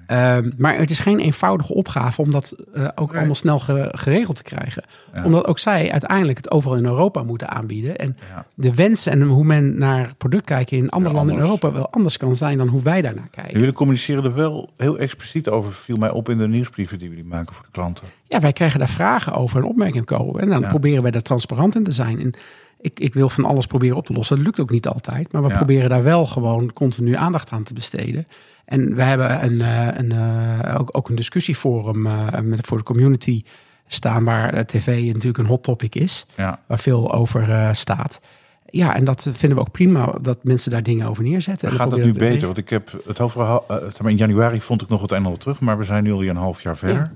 Ehm, 0.07 0.51
maar 0.59 0.77
het 0.77 0.91
is 0.91 0.99
geen 0.99 1.19
eenvoudige 1.19 1.75
opgave 1.75 2.23
om 2.23 2.31
dat 2.31 2.57
eh, 2.75 2.89
ook 2.95 3.17
allemaal 3.17 3.35
snel 3.35 3.59
ge- 3.59 3.89
geregeld 3.93 4.37
te 4.37 4.43
krijgen. 4.43 4.83
Ja. 5.15 5.25
Omdat 5.25 5.47
ook 5.47 5.59
zij 5.59 5.91
uiteindelijk 5.93 6.37
het 6.39 6.51
overal 6.51 6.77
in 6.77 6.85
Europa 6.85 7.23
moeten 7.23 7.49
aanbieden. 7.49 7.99
En 7.99 8.17
Ja. 8.31 8.47
de 8.55 8.75
wens 8.75 9.07
en 9.07 9.23
hoe 9.23 9.45
men 9.45 9.79
naar 9.79 10.15
product 10.19 10.45
kijkt 10.45 10.71
in 10.71 10.91
andere 10.91 11.11
Ja, 11.15 11.19
landen 11.21 11.37
in. 11.37 11.41
Europa 11.43 11.73
wel 11.73 11.91
anders 11.91 12.17
kan 12.17 12.37
zijn 12.37 12.59
dan 12.59 12.69
hoe 12.69 12.83
wij 12.83 13.03
daarnaar 13.03 13.29
kijken. 13.31 13.59
Jullie 13.59 13.75
communiceren 13.75 14.25
er 14.25 14.35
wel 14.35 14.71
heel 14.77 14.99
expliciet 14.99 15.49
over, 15.49 15.73
viel 15.73 15.97
mij 15.97 16.11
op 16.11 16.29
in 16.29 16.39
de 16.39 16.49
nieuwsbrieven 16.49 16.99
die 16.99 17.09
jullie 17.09 17.25
maken 17.25 17.55
voor 17.55 17.65
de 17.65 17.71
klanten. 17.73 18.05
Ja, 18.29 18.41
wij 18.41 18.53
krijgen 18.53 18.79
daar 18.79 18.89
vragen 18.89 19.33
over 19.33 19.59
en 19.59 19.65
opmerkingen 19.65 20.05
komen. 20.05 20.41
En 20.41 20.49
dan 20.49 20.67
proberen 20.67 21.03
wij 21.03 21.11
daar 21.11 21.23
transparant 21.23 21.75
in 21.75 21.85
te 21.85 21.93
zijn. 21.93 22.21
En 22.21 22.33
ik, 22.81 23.01
ik 23.01 23.15
wil 23.15 23.29
van 23.29 23.45
alles 23.45 23.67
proberen 23.67 23.97
op 23.97 24.07
te 24.07 24.13
lossen. 24.13 24.37
Dat 24.37 24.45
lukt 24.45 24.61
ook 24.61 24.71
niet 24.71 24.87
altijd. 24.89 25.33
Maar 25.33 25.43
we 25.43 25.49
proberen 25.57 25.91
daar 25.91 26.03
wel 26.03 26.27
gewoon 26.27 26.73
continu 26.73 27.15
aandacht 27.15 27.51
aan 27.51 27.63
te 27.63 27.73
besteden. 27.75 28.27
En 28.67 28.95
we 28.95 29.03
hebben 29.03 29.45
een, 29.45 29.61
eh, 29.61 29.99
een, 29.99 30.13
eh, 30.13 30.81
ook, 30.81 30.89
ook 30.93 31.09
een 31.09 31.15
discussieforum 31.15 32.07
eh, 32.07 32.41
met, 32.41 32.67
voor 32.67 32.79
de 32.79 32.85
community 32.85 33.43
staan... 33.87 34.25
waar 34.25 34.67
tv 34.67 35.07
natuurlijk 35.07 35.39
een 35.39 35.47
hot 35.47 35.63
topic 35.63 35.95
is. 35.95 36.27
Ja. 36.37 36.61
Waar 36.67 36.79
veel 36.79 37.13
over 37.13 37.71
staat. 37.77 38.21
Ja, 38.67 38.95
en 38.95 39.05
dat 39.05 39.23
vinden 39.33 39.59
we 39.59 39.65
ook 39.65 39.71
prima 39.71 40.19
dat 40.21 40.45
mensen 40.45 40.71
daar 40.71 40.83
dingen 40.83 41.09
over 41.09 41.23
neerzetten. 41.23 41.69
En 41.69 41.75
Gaat 41.75 41.91
dan 41.91 41.99
het 41.99 42.09
nu 42.09 42.15
beter? 42.15 42.47
Want 42.47 42.59
ik 42.59 42.69
heb 42.69 43.03
het 43.05 43.21
overal, 43.21 43.67
in 44.05 44.17
januari 44.17 44.61
vond 44.61 44.83
ik 44.83 44.89
nog 44.89 45.03
het 45.03 45.13
en 45.13 45.25
ander 45.25 45.39
terug, 45.39 45.61
maar 45.61 45.79
we 45.79 45.85
zijn 45.85 46.05
nu 46.05 46.13
alweer 46.13 46.31
een 46.31 46.37
half 46.37 46.63
jaar 46.63 46.77
verder. 46.77 47.13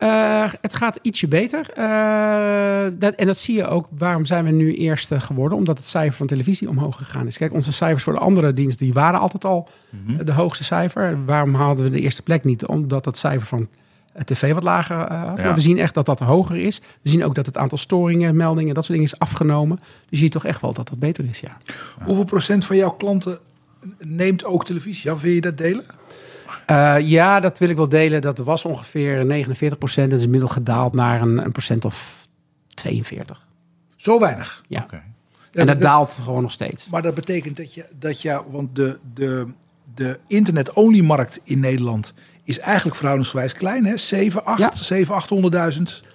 Eh, 0.00 0.44
het 0.60 0.74
gaat 0.74 0.98
ietsje 1.02 1.28
beter. 1.28 1.70
Eh, 1.74 2.84
dat, 2.92 3.14
en 3.14 3.26
dat 3.26 3.38
zie 3.38 3.56
je 3.56 3.66
ook. 3.66 3.88
Waarom 3.98 4.24
zijn 4.24 4.44
we 4.44 4.50
nu 4.50 4.74
eerste 4.74 5.20
geworden? 5.20 5.58
Omdat 5.58 5.78
het 5.78 5.86
cijfer 5.86 6.16
van 6.16 6.26
televisie 6.26 6.68
omhoog 6.68 6.96
gegaan 6.96 7.26
is. 7.26 7.36
Kijk, 7.36 7.52
onze 7.52 7.72
cijfers 7.72 8.02
voor 8.02 8.12
de 8.12 8.18
andere 8.18 8.54
diensten 8.54 8.84
die 8.84 8.94
waren 8.94 9.20
altijd 9.20 9.44
al 9.44 9.68
Mhm. 9.90 10.24
de 10.24 10.32
hoogste 10.32 10.64
cijfer. 10.64 11.24
Waarom 11.24 11.54
haalden 11.54 11.84
we 11.84 11.90
de 11.90 12.00
eerste 12.00 12.22
plek 12.22 12.44
niet? 12.44 12.66
Omdat 12.66 13.04
het 13.04 13.18
cijfer 13.18 13.46
van 13.46 13.68
eh, 14.12 14.22
tv 14.22 14.54
wat 14.54 14.62
lager 14.62 14.96
eh, 14.96 15.22
had. 15.28 15.38
Ja. 15.38 15.44
Maar 15.44 15.54
we 15.54 15.60
zien 15.60 15.78
echt 15.78 15.94
dat 15.94 16.06
dat 16.06 16.18
hoger 16.18 16.56
is. 16.56 16.80
We 17.02 17.10
zien 17.10 17.24
ook 17.24 17.34
dat 17.34 17.46
het 17.46 17.56
aantal 17.56 17.78
storingen, 17.78 18.36
meldingen, 18.36 18.74
dat 18.74 18.84
soort 18.84 18.98
dingen 18.98 19.12
is 19.12 19.18
afgenomen. 19.18 19.76
Dus 19.76 19.86
je 20.08 20.16
ziet 20.16 20.32
toch 20.32 20.44
echt 20.44 20.60
wel 20.60 20.72
dat 20.72 20.88
dat 20.88 20.98
beter 20.98 21.24
is, 21.30 21.40
ja. 21.40 21.56
Hoeveel 22.04 22.24
procent 22.24 22.64
van 22.64 22.76
jouw 22.76 22.90
klanten 22.90 23.38
neemt 23.98 24.44
ook 24.44 24.64
televisie? 24.64 25.10
Ja, 25.10 25.16
wil 25.18 25.32
je 25.32 25.40
dat 25.40 25.58
delen? 25.58 25.84
Eh, 26.70 26.96
ja, 26.98 27.40
dat 27.40 27.58
wil 27.58 27.68
ik 27.68 27.76
wel 27.76 27.88
delen. 27.88 28.20
Dat 28.20 28.38
was 28.38 28.64
ongeveer 28.64 29.26
49 29.26 29.78
procent. 29.78 30.10
Dat 30.10 30.18
is 30.18 30.24
inmiddels 30.24 30.52
gedaald 30.52 30.94
naar 30.94 31.22
een, 31.22 31.44
een 31.44 31.52
procent 31.52 31.84
of 31.84 32.26
42. 32.68 33.46
Zo 33.96 34.20
weinig. 34.20 34.62
Ja. 34.68 34.86
En 35.52 35.66
dat 35.66 35.80
daalt 35.80 36.12
gewoon 36.12 36.42
nog 36.42 36.52
steeds. 36.52 36.86
Maar 36.86 37.02
dat 37.02 37.14
betekent 37.14 37.56
dat 37.56 37.74
je, 37.74 37.86
dat 37.98 38.22
je 38.22 38.42
want 38.50 38.76
de, 38.76 38.98
de, 39.14 39.46
de 39.94 40.18
internet-only 40.26 41.00
markt 41.00 41.40
in 41.44 41.60
Nederland 41.60 42.14
is 42.44 42.58
eigenlijk 42.58 42.96
verhoudingsgewijs 42.96 43.52
klein. 43.52 43.84
Hè? 43.84 43.96
7, 43.96 44.44
8, 44.44 44.58
Ja. 44.58 44.72
7, 44.72 45.14
800.000 46.02 46.06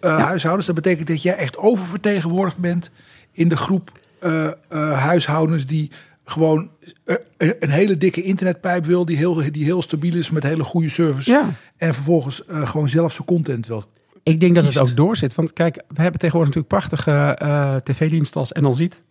eh, 0.00 0.24
huishoudens. 0.24 0.66
Dat 0.66 0.74
betekent 0.74 1.08
dat 1.08 1.22
jij 1.22 1.36
echt 1.36 1.56
oververtegenwoordigd 1.56 2.58
bent 2.58 2.90
in 3.32 3.48
de 3.48 3.56
groep 3.56 3.92
eh, 4.18 4.48
huishoudens 4.92 5.66
die 5.66 5.90
gewoon 6.24 6.70
een 7.36 7.70
hele 7.70 7.96
dikke 7.96 8.22
internetpijp 8.22 8.84
wil, 8.84 9.04
die 9.04 9.16
heel, 9.16 9.42
die 9.52 9.64
heel 9.64 9.82
stabiel 9.82 10.14
is 10.16 10.30
met 10.30 10.42
hele 10.42 10.64
goede 10.64 10.88
service. 10.90 11.30
Ja. 11.30 11.54
En 11.76 11.94
vervolgens 11.94 12.44
eh, 12.46 12.68
gewoon 12.68 12.88
zelf 12.88 13.12
zijn 13.12 13.26
content 13.26 13.66
wil. 13.66 13.84
Ik 14.22 14.40
denk 14.40 14.54
dat 14.54 14.64
het 14.64 14.78
ook 14.78 14.96
doorzit. 14.96 15.34
Want 15.34 15.52
kijk, 15.52 15.74
we 15.74 16.02
hebben 16.02 16.20
tegenwoordig 16.20 16.54
natuurlijk 16.54 16.68
prachtige 16.68 17.34
eh 17.38 17.76
tv-diensten 17.76 18.40
als 18.40 18.52
NL 18.52 18.72
Ziet. 18.72 19.02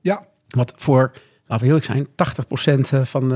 Ja, 0.00 0.26
Wat 0.48 0.72
voor, 0.76 1.12
laten 1.46 1.66
we 1.66 1.72
eerlijk 1.72 1.84
zijn, 1.84 2.06
80% 2.06 3.02
van 3.08 3.26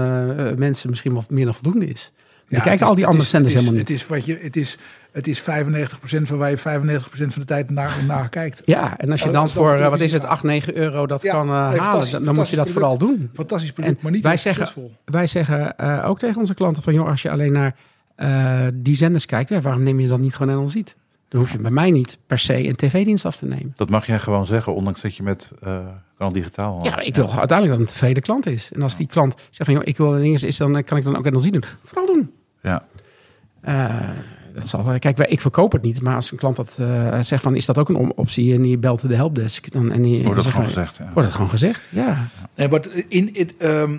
mensen 0.59 0.91
misschien 0.91 1.13
wel 1.13 1.25
meer 1.29 1.45
dan 1.45 1.55
voldoende 1.55 1.87
is. 1.87 2.13
Die 2.49 2.59
Ja, 2.59 2.65
kijken 2.65 2.83
is- 2.83 2.89
al 2.89 2.95
die 2.95 3.07
andere 3.07 3.25
zenders 3.25 3.55
helemaal 3.55 3.75
niet. 3.75 3.89
Het 3.89 3.99
is, 3.99 4.07
wat 4.07 4.25
je, 4.25 4.39
het 4.43 4.57
is, 4.57 4.77
het 5.13 5.27
is 5.27 5.41
95% 5.41 5.45
van 6.05 6.39
waar 6.39 6.51
je 6.51 6.59
95% 6.59 6.63
van 6.63 7.29
de 7.29 7.45
tijd 7.45 7.71
naar, 7.71 7.97
naar 8.07 8.29
kijkt. 8.29 8.63
ja, 8.65 8.99
en 8.99 9.11
als 9.11 9.23
je 9.23 9.31
dan 9.31 9.49
voor, 9.49 9.75
eh, 9.75 9.89
wat 9.89 10.01
is 10.01 10.13
het, 10.13 10.23
gaat. 10.23 10.31
8, 10.31 10.43
9 10.43 10.77
euro 10.77 11.07
dat 11.07 11.23
Ja, 11.23 11.33
kan 11.33 11.49
eh, 11.49 11.69
nee, 11.69 11.79
halen, 11.79 12.11
dan, 12.11 12.25
dan 12.25 12.35
moet 12.35 12.49
je 12.49 12.57
dat 12.57 12.71
vooral 12.71 12.99
doen. 12.99 13.31
Fantastisch 13.35 13.73
product, 13.73 13.97
En 13.97 14.03
maar 14.03 14.13
niet 14.13 14.23
wij 14.23 14.37
zeggen, 14.37 14.93
wij 15.05 15.27
zeggen 15.27 15.79
eh, 15.79 16.09
ook 16.09 16.19
tegen 16.19 16.39
onze 16.39 16.55
klanten 16.55 16.83
van... 16.83 16.95
joh, 16.95 17.09
als 17.09 17.23
je 17.23 17.31
alleen 17.31 17.53
naar 17.53 17.75
eh, 18.15 18.67
die 18.75 18.95
zenders 18.95 19.27
kijkt... 19.27 19.63
Waarom 19.63 19.83
neem 19.83 20.01
je 20.01 20.09
dan 20.09 20.21
niet 20.21 20.35
gewoon 20.35 20.57
NL 20.57 20.69
Ziet? 20.69 20.97
Dan 21.29 21.41
hoef 21.41 21.53
je 21.53 21.59
bij 21.59 21.71
mij 21.71 21.91
niet 21.91 22.19
per 22.27 22.39
se 22.39 22.69
een 22.69 22.77
tv-dienst 22.77 23.25
af 23.25 23.37
te 23.37 23.47
nemen. 23.47 23.73
Dat 23.77 23.91
mag 23.91 24.07
jij 24.07 24.19
gewoon 24.19 24.47
zeggen, 24.47 24.75
ondanks 24.75 25.01
dat 25.01 25.17
je 25.17 25.23
met 25.23 25.53
eh 25.63 25.87
kan 26.19 26.33
digitaal. 26.33 26.85
Ja, 26.85 27.01
ik 27.01 27.15
wil 27.15 27.25
uiteindelijk 27.25 27.69
dat 27.69 27.79
het 27.79 27.81
een 27.81 27.87
tevreden 27.87 28.23
klant 28.23 28.47
is. 28.47 28.71
En 28.73 28.83
als 28.83 28.97
die 28.97 29.07
klant 29.07 29.35
zegt 29.51 29.71
van, 29.71 29.75
joh, 29.75 29.83
ik 29.87 29.97
wil 29.97 30.11
dingen 30.11 30.47
is, 30.47 30.57
dan 30.57 30.85
kan 30.85 30.97
ik 30.97 31.05
dan 31.05 31.17
ook 31.17 31.31
NL 31.31 31.41
Ziet 31.41 31.53
doen. 31.53 31.65
Vooral 31.85 32.07
doen. 32.07 32.33
Ja. 32.63 32.85
Dat 34.55 34.69
zal, 34.69 34.85
wel- 34.85 34.99
kijk, 34.99 35.19
ik 35.19 35.41
verkoop 35.41 35.73
het 35.73 35.83
niet, 35.83 36.03
maar 36.03 36.15
als 36.15 36.33
een 36.33 36.39
klant 36.39 36.57
dat 36.57 36.77
eh, 36.81 37.21
zegt 37.21 37.43
van, 37.43 37.57
is 37.57 37.67
dat 37.67 37.79
ook 37.79 37.89
een 37.89 38.13
optie? 38.17 38.55
En 38.55 38.63
die 38.63 38.79
belt 38.79 39.09
de 39.09 39.15
helpdesk, 39.15 39.71
dan 39.73 39.93
en 39.93 40.03
die, 40.03 40.23
Wordt 40.23 40.43
dat 40.43 40.53
gewoon 40.53 40.67
gezegd. 40.67 40.97
Ja. 40.97 41.05
Wordt 41.05 41.25
het 41.25 41.33
gewoon 41.35 41.51
gezegd? 41.51 41.81
Ja. 41.91 42.27
Nee, 42.55 42.69
maar 42.69 42.81
in, 43.09 43.35
in, 43.35 43.51
ehm, 43.59 43.99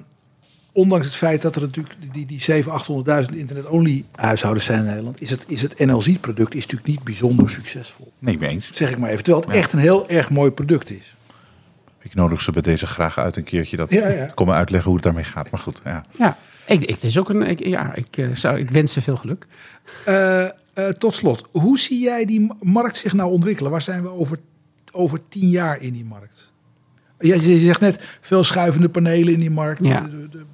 ondanks 0.72 1.06
het 1.06 1.16
feit 1.16 1.42
dat 1.42 1.56
er 1.56 1.62
natuurlijk 1.62 1.96
die, 2.12 2.26
die 2.26 2.64
700.000, 2.64 2.68
800.000 2.68 3.38
internet-only 3.38 4.06
huishoudens 4.16 4.66
zijn 4.66 4.80
in 4.80 4.86
Nederland, 4.86 5.22
is 5.22 5.30
het, 5.30 5.44
is 5.48 5.62
het 5.62 5.80
NLZ-product 5.80 6.56
is 6.56 6.62
natuurlijk 6.62 6.88
niet 6.88 7.04
bijzonder 7.04 7.50
succesvol. 7.50 8.12
Nee, 8.20 8.38
mee 8.38 8.50
eens. 8.50 8.70
Zeg 8.74 8.92
ik 8.92 8.98
maar 8.98 9.10
even. 9.10 9.24
Terwijl 9.24 9.46
het 9.46 9.56
echt 9.56 9.74
een 9.74 9.80
heel 9.80 10.10
erg 10.10 10.30
mooi 10.30 10.52
product 10.52 10.92
is. 10.92 11.16
Ik 12.02 12.14
nodig 12.16 12.42
ze 12.42 12.52
bij 12.52 12.62
deze 12.62 12.88
graag 12.88 13.18
uit 13.18 13.36
een 13.36 13.44
keertje 13.44 13.78
dat 13.78 13.90
Ja, 13.92 14.08
ja. 14.08 14.26
komen 14.26 14.56
uitleggen 14.56 14.88
hoe 14.88 14.96
het 14.96 15.06
daarmee 15.06 15.24
gaat. 15.24 15.50
Maar 15.50 15.60
goed, 15.60 15.82
ja. 15.84 16.06
Ja. 16.18 16.38
Ik, 16.68 16.82
ik, 16.82 16.90
het 16.90 17.04
is 17.04 17.18
ook 17.18 17.30
een, 17.30 17.42
ik, 17.42 17.66
ja, 17.66 17.96
ik, 17.96 18.18
eh, 18.18 18.36
zou, 18.36 18.58
ik 18.60 18.70
wens 18.72 18.94
ze 18.94 19.02
veel 19.02 19.16
geluk. 19.18 19.46
Eh, 20.06 20.44
eh, 20.46 20.52
tot 20.98 21.16
slot, 21.16 21.48
hoe 21.52 21.80
zie 21.80 22.00
jij 22.00 22.26
die 22.26 22.52
markt 22.62 22.98
zich 22.98 23.14
nou 23.14 23.32
ontwikkelen? 23.32 23.72
Waar 23.72 23.82
zijn 23.82 24.02
we 24.02 24.10
over, 24.10 24.40
over 24.92 25.20
tien 25.30 25.50
jaar 25.50 25.82
in 25.82 25.94
die 25.94 26.06
markt? 26.06 26.52
Ja, 27.20 27.36
je 27.36 27.60
zegt 27.60 27.80
net 27.80 28.00
veel 28.22 28.44
schuivende 28.44 28.90
panelen 28.90 29.34
in 29.34 29.40
die 29.40 29.50
markt. 29.52 29.86
Ja. 29.86 30.02
De- 30.02 30.10
de- 30.10 30.28
de- 30.30 30.46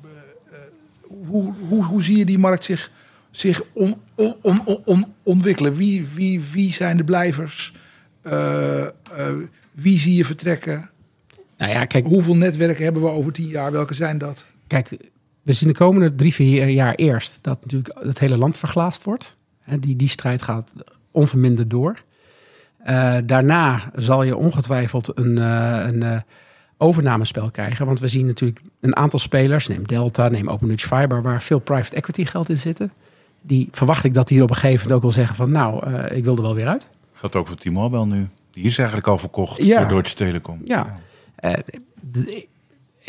hoe, 1.27 1.53
hoe, 1.67 1.83
hoe 1.83 2.03
zie 2.03 2.17
je 2.17 2.25
die 2.25 2.37
markt 2.37 2.63
zich, 2.63 2.91
zich 3.31 3.61
on, 3.73 3.95
on, 4.15 4.35
on, 4.41 4.61
on- 4.65 4.81
on- 4.85 5.13
ontwikkelen? 5.23 5.73
Wie, 5.73 6.07
wie, 6.07 6.41
wie 6.41 6.73
zijn 6.73 6.97
de 6.97 7.03
blijvers? 7.03 7.73
Wie 9.71 9.99
zie 9.99 10.15
je 10.15 10.25
vertrekken? 10.25 10.89
Nou 11.57 11.71
ja, 11.71 11.85
kijk, 11.85 12.05
Hoeveel 12.07 12.35
netwerken 12.35 12.83
hebben 12.83 13.01
we 13.01 13.09
over 13.09 13.31
tien 13.31 13.47
jaar? 13.47 13.71
Welke 13.71 13.93
zijn 13.93 14.17
dat? 14.17 14.45
kijk, 14.67 14.89
we 15.41 15.53
zien 15.53 15.67
de 15.67 15.75
komende 15.75 16.15
drie, 16.15 16.33
vier 16.33 16.67
jaar 16.67 16.95
eerst 16.95 17.39
dat 17.41 17.61
natuurlijk 17.61 17.99
het 18.03 18.19
hele 18.19 18.37
land 18.37 18.57
verglaasd 18.57 19.03
wordt. 19.03 19.37
Die, 19.79 19.95
die 19.95 20.07
strijd 20.09 20.41
gaat 20.41 20.71
onverminderd 21.11 21.69
door. 21.69 22.03
Eh, 22.79 23.15
daarna 23.25 23.79
zal 23.95 24.23
je 24.23 24.35
ongetwijfeld 24.35 25.17
een, 25.17 25.37
eh, 25.37 25.87
een 25.87 26.03
eh, 26.03 26.19
overnamespel 26.77 27.51
krijgen. 27.51 27.85
Want 27.85 27.99
we 27.99 28.07
zien 28.07 28.25
natuurlijk 28.25 28.61
een 28.79 28.95
aantal 28.95 29.19
spelers, 29.19 29.67
neem 29.67 29.87
Delta, 29.87 30.27
neem 30.27 30.49
OpenNudge 30.49 30.87
Fiber, 30.87 31.21
waar 31.21 31.41
veel 31.41 31.59
private 31.59 31.95
equity 31.95 32.25
geld 32.25 32.49
in 32.49 32.57
zitten. 32.57 32.91
Die 33.41 33.67
verwacht 33.71 34.03
ik 34.03 34.13
dat 34.13 34.27
die 34.27 34.43
op 34.43 34.49
een 34.49 34.55
gegeven 34.55 34.77
moment 34.77 34.93
ook 34.95 35.01
wel 35.01 35.11
zeggen 35.11 35.35
van 35.35 35.51
nou, 35.51 35.93
ik 36.03 36.23
wil 36.23 36.35
er 36.35 36.41
wel 36.41 36.55
weer 36.55 36.67
uit. 36.67 36.87
Gaat 37.13 37.35
ook 37.35 37.47
voor 37.47 37.57
T-Mobile 37.57 38.05
nu. 38.05 38.27
Die 38.51 38.63
is 38.63 38.77
eigenlijk 38.77 39.07
al 39.07 39.17
verkocht 39.17 39.63
Ja. 39.63 39.79
door 39.79 39.89
Deutsche 39.89 40.15
Telekom. 40.15 40.61
Ja. 40.63 40.99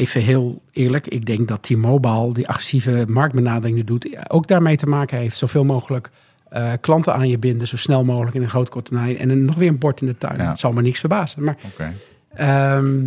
Even 0.01 0.21
heel 0.23 0.63
eerlijk, 0.73 1.07
ik 1.07 1.27
denk 1.27 1.49
dat 1.49 1.63
T-Mobile 1.63 2.33
die 2.33 2.49
agressieve 2.49 3.05
marktbenadering 3.09 3.85
doet, 3.85 4.31
ook 4.31 4.47
daarmee 4.47 4.77
te 4.77 4.87
maken 4.87 5.19
heeft. 5.19 5.37
Zoveel 5.37 5.65
mogelijk 5.65 6.11
eh, 6.49 6.73
klanten 6.81 7.15
aan 7.15 7.29
je 7.29 7.39
binden, 7.39 7.69
zo 7.69 7.77
snel 7.77 8.05
mogelijk 8.05 8.35
in 8.37 8.43
een 8.43 8.49
groot 8.49 8.69
kort 8.69 8.85
termijn. 8.85 9.19
En 9.19 9.29
dan 9.29 9.45
nog 9.45 9.57
weer 9.57 9.69
een 9.69 9.79
bord 9.79 10.01
in 10.01 10.07
de 10.07 10.19
tuin. 10.19 10.37
Ja. 10.37 10.51
Het 10.51 10.61
zal 10.61 10.73
me 10.73 10.83
niks 10.83 10.99
verbazen. 11.01 11.45
Maar 11.45 11.57
Oké. 11.73 11.95
ehm, 12.35 13.07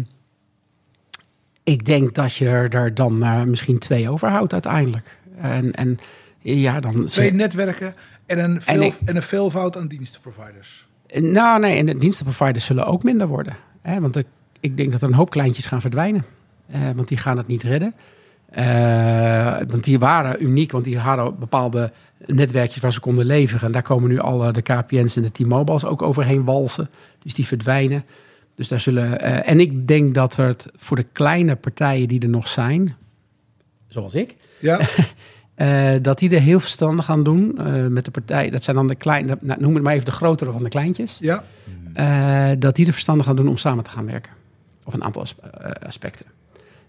ik 1.64 1.86
denk 1.86 2.16
dat 2.16 2.36
je 2.36 2.48
er 2.48 2.70
daar 2.70 2.94
dan 2.94 3.24
eh, 3.24 3.42
misschien 3.44 3.80
twee 3.80 4.10
overhoudt 4.10 4.54
uiteindelijk. 4.54 5.18
En, 5.42 5.72
en 5.74 6.00
ja, 6.40 6.80
dan. 6.80 7.06
Twee 7.06 7.34
netwerken 7.34 7.94
en 8.26 8.40
een, 8.40 8.62
veel, 8.62 8.82
ik- 8.82 9.00
en 9.06 9.16
een 9.16 9.24
veelvoud 9.24 9.78
aan 9.78 9.88
dienstenproviders. 9.88 10.88
Nou, 11.20 11.60
nee, 11.60 11.78
en 11.78 11.86
de 11.86 11.96
dienstenproviders 11.98 12.66
zullen 12.66 12.86
ook 12.86 13.04
minder 13.04 13.28
worden. 13.28 13.56
Hè? 13.82 14.02
Want 14.02 14.16
ik, 14.18 14.26
ik 14.60 14.78
denk 14.78 14.92
dat 14.92 15.02
er 15.02 15.08
een 15.08 15.14
hoop 15.14 15.30
kleintjes 15.30 15.66
gaan 15.66 15.82
verdwijnen. 15.82 16.26
Eh, 16.74 16.82
want 16.96 17.08
die 17.08 17.18
gaan 17.18 17.38
het 17.38 17.48
niet 17.48 17.64
redden. 17.64 17.94
Eh, 18.50 19.56
want 19.68 19.84
die 19.84 20.00
waren 20.00 20.44
uniek, 20.44 20.72
want 20.72 20.86
die 20.86 20.98
hadden 21.00 21.40
bepaalde 21.40 21.92
netwerkjes 22.26 22.82
waar 22.82 22.94
ze 22.94 23.00
konden 23.00 23.26
leveren. 23.26 23.66
En 23.66 23.72
daar 23.72 23.82
komen 23.82 24.10
nu 24.10 24.20
alle 24.20 24.52
de 24.52 24.62
KPN's 24.62 25.16
en 25.16 25.22
de 25.22 25.32
T-Mobiles 25.32 25.86
ook 25.86 26.02
overheen 26.02 26.44
walsen. 26.44 26.90
Dus 27.24 27.34
die 27.34 27.48
verdwijnen. 27.48 28.04
Dus 28.56 28.68
daar 28.68 28.80
zullen. 28.80 29.20
eh, 29.20 29.50
en 29.52 29.60
ik 29.60 29.88
denk 29.88 30.14
dat 30.14 30.36
het 30.36 30.66
voor 30.76 30.96
de 30.98 31.06
kleine 31.12 31.56
partijen 31.56 32.08
die 32.08 32.22
er 32.22 32.30
nog 32.30 32.48
zijn, 32.48 32.96
zoals 33.88 34.14
ik, 34.14 34.36
Ja, 34.60 34.80
dat 36.02 36.20
die 36.20 36.36
er 36.36 36.42
heel 36.42 36.60
verstandig 36.60 37.10
aan 37.10 37.24
doen 37.24 37.58
met 37.94 38.06
de 38.06 38.12
partij. 38.12 38.50
Dat 38.50 38.64
zijn 38.64 38.76
dan 38.76 38.88
de 38.88 38.96
kleine, 38.96 39.38
nou, 39.42 39.62
noem 39.62 39.74
het 39.74 39.84
maar 39.84 39.94
even 39.94 40.06
de 40.06 40.12
grotere 40.12 40.52
van 40.52 40.64
de 40.64 40.70
kleintjes. 40.70 41.18
ja. 41.22 41.44
Dat 42.60 42.76
die 42.76 42.86
er 42.86 42.92
verstandig 42.94 43.26
gaan 43.26 43.36
doen 43.36 43.48
om 43.48 43.58
samen 43.58 43.84
te 43.84 43.90
gaan 43.90 44.06
werken. 44.06 44.32
Of 44.84 44.94
een 44.94 45.04
aantal 45.04 45.22
as- 45.22 45.36
aspecten. 45.86 46.26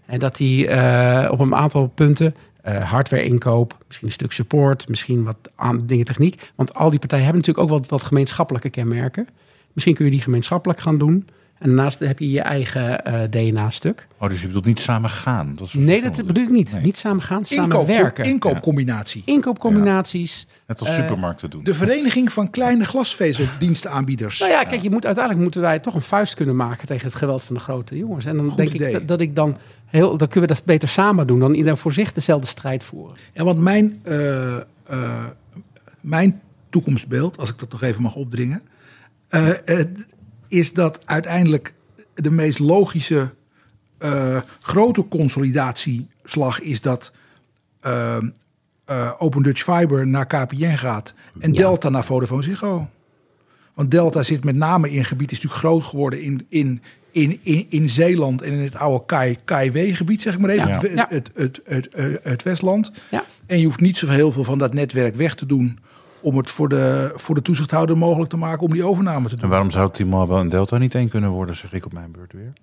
En 0.05 0.19
dat 0.19 0.35
die 0.35 0.67
eh, 0.67 1.31
op 1.31 1.39
een 1.39 1.55
aantal 1.55 1.87
punten, 1.87 2.35
eh 2.61 2.91
hardware 2.91 3.23
inkoop, 3.23 3.77
misschien 3.87 4.07
een 4.07 4.13
stuk 4.13 4.31
support, 4.31 4.87
misschien 4.89 5.23
wat 5.23 5.37
aan 5.55 5.85
dingen 5.85 6.05
techniek. 6.05 6.51
Want 6.55 6.73
al 6.73 6.89
die 6.89 6.99
partijen 6.99 7.25
hebben 7.25 7.41
natuurlijk 7.41 7.71
ook 7.71 7.79
wat, 7.79 7.89
wat 7.89 8.03
gemeenschappelijke 8.07 8.69
kenmerken. 8.69 9.27
Misschien 9.73 9.95
kun 9.95 10.05
je 10.05 10.11
die 10.11 10.21
gemeenschappelijk 10.21 10.79
gaan 10.79 10.97
doen. 10.97 11.27
En 11.59 11.67
daarnaast 11.67 11.99
heb 11.99 12.19
je 12.19 12.31
je 12.31 12.41
eigen 12.41 13.05
eh, 13.05 13.21
DNA-stuk. 13.29 14.07
Oh, 14.17 14.29
dus 14.29 14.41
je 14.41 14.47
bedoelt 14.47 14.65
niet 14.65 14.79
samen 14.79 15.09
gaan? 15.09 15.53
Dat 15.55 15.67
is 15.67 15.73
Nee, 15.73 16.01
dat 16.01 16.25
bedoel 16.25 16.43
ik 16.43 16.49
niet. 16.49 16.71
Nee. 16.73 16.81
Niet 16.81 16.97
samen 16.97 17.21
gaan, 17.23 17.45
samen 17.45 17.63
Inkoop, 17.63 17.87
werken. 17.87 18.25
inkoopcombinatie. 18.25 19.21
Inkoopcombinaties. 19.25 20.47
Net 20.67 20.79
als 20.79 20.93
supermarkten 20.93 21.49
doen. 21.49 21.63
De 21.63 21.73
vereniging 21.73 22.31
van 22.33 22.49
kleine 22.49 22.85
glasvezeldienstenaanbieders. 22.85 24.39
Nou 24.39 24.51
ja, 24.51 24.63
kijk, 24.63 24.81
je 24.81 24.89
moet, 24.89 25.05
uiteindelijk 25.05 25.43
moeten 25.43 25.61
wij 25.61 25.79
toch 25.79 25.95
een 25.95 26.01
vuist 26.01 26.33
kunnen 26.33 26.55
maken 26.55 26.87
tegen 26.87 27.05
het 27.05 27.15
geweld 27.15 27.43
van 27.43 27.55
de 27.55 27.61
grote 27.61 27.97
jongens. 27.97 28.25
En 28.25 28.37
dan 28.37 28.47
Goed 28.47 28.57
denk 28.57 28.73
idee. 28.73 28.87
ik 28.87 28.93
dat, 28.93 29.07
dat 29.07 29.21
ik 29.21 29.35
dan 29.35 29.57
heel, 29.95 30.17
dan 30.17 30.27
kunnen 30.27 30.49
we 30.49 30.55
dat 30.55 30.65
beter 30.65 30.89
samen 30.89 31.27
doen 31.27 31.39
dan 31.39 31.53
iedereen 31.53 31.77
voor 31.77 31.93
zich 31.93 32.13
dezelfde 32.13 32.47
strijd 32.47 32.83
voeren. 32.83 33.17
Ja, 33.33 33.43
want 33.43 33.59
mijn, 33.59 33.99
eh, 34.03 34.55
eh, 34.55 35.25
mijn 36.01 36.41
toekomstbeeld, 36.69 37.37
als 37.37 37.49
ik 37.49 37.59
dat 37.59 37.71
nog 37.71 37.81
even 37.81 38.01
mag 38.01 38.15
opdringen, 38.15 38.61
eh, 39.27 39.79
is 40.47 40.73
dat 40.73 40.99
uiteindelijk 41.05 41.73
de 42.13 42.31
meest 42.31 42.59
logische 42.59 43.33
eh, 43.97 44.41
grote 44.61 45.07
consolidatieslag 45.07 46.59
is 46.59 46.81
dat 46.81 47.13
Open 49.17 49.43
Dutch 49.43 49.63
Fiber 49.63 50.07
naar 50.07 50.25
KPN 50.25 50.75
gaat 50.75 51.13
en 51.39 51.51
Delta 51.51 51.89
naar 51.89 52.03
Vodafone 52.03 52.43
Ziggo. 52.43 52.89
Want 53.73 53.91
Delta 53.91 54.23
zit 54.23 54.43
met 54.43 54.55
name 54.55 54.91
in 54.91 55.05
gebied, 55.05 55.31
is 55.31 55.37
natuurlijk 55.37 55.63
groot 55.63 55.83
geworden 55.83 56.21
in, 56.21 56.45
in, 56.49 56.81
in, 57.15 57.39
in, 57.43 57.65
in 57.69 57.89
Zeeland 57.89 58.41
en 58.41 58.51
in 58.53 58.63
het 58.63 58.75
oude 58.75 59.05
Kai, 59.05 59.37
KIW-gebied, 59.45 60.21
zeg 60.21 60.33
ik 60.33 60.39
maar 60.39 60.49
even, 60.49 60.67
Ja. 60.67 61.05
het, 61.09 61.09
het, 61.09 61.31
het, 61.35 61.61
het, 61.65 61.89
het, 61.95 62.23
het 62.23 62.43
Westland. 62.43 62.91
Ja. 63.11 63.23
En 63.45 63.59
je 63.59 63.65
hoeft 63.65 63.79
niet 63.79 63.97
zo 63.97 64.07
heel 64.07 64.31
veel 64.31 64.43
van 64.43 64.57
dat 64.57 64.73
netwerk 64.73 65.15
weg 65.15 65.35
te 65.35 65.45
doen 65.45 65.79
om 66.21 66.37
het 66.37 66.49
voor 66.49 66.69
de, 66.69 67.11
voor 67.15 67.35
de 67.35 67.41
toezichthouder 67.41 67.97
mogelijk 67.97 68.29
te 68.29 68.37
maken 68.37 68.61
om 68.61 68.71
die 68.73 68.83
overname 68.83 69.27
te 69.27 69.33
En 69.35 69.39
doen. 69.41 69.49
waarom 69.49 69.71
zou 69.71 69.91
T-Mobile 69.91 70.39
en 70.39 70.49
Delta 70.49 70.77
niet 70.77 70.95
één 70.95 71.09
kunnen 71.09 71.29
worden, 71.29 71.55
zeg 71.55 71.73
ik 71.73 71.85
op 71.85 71.93
mijn 71.93 72.11
beurt 72.11 72.33
weer? 72.33 72.53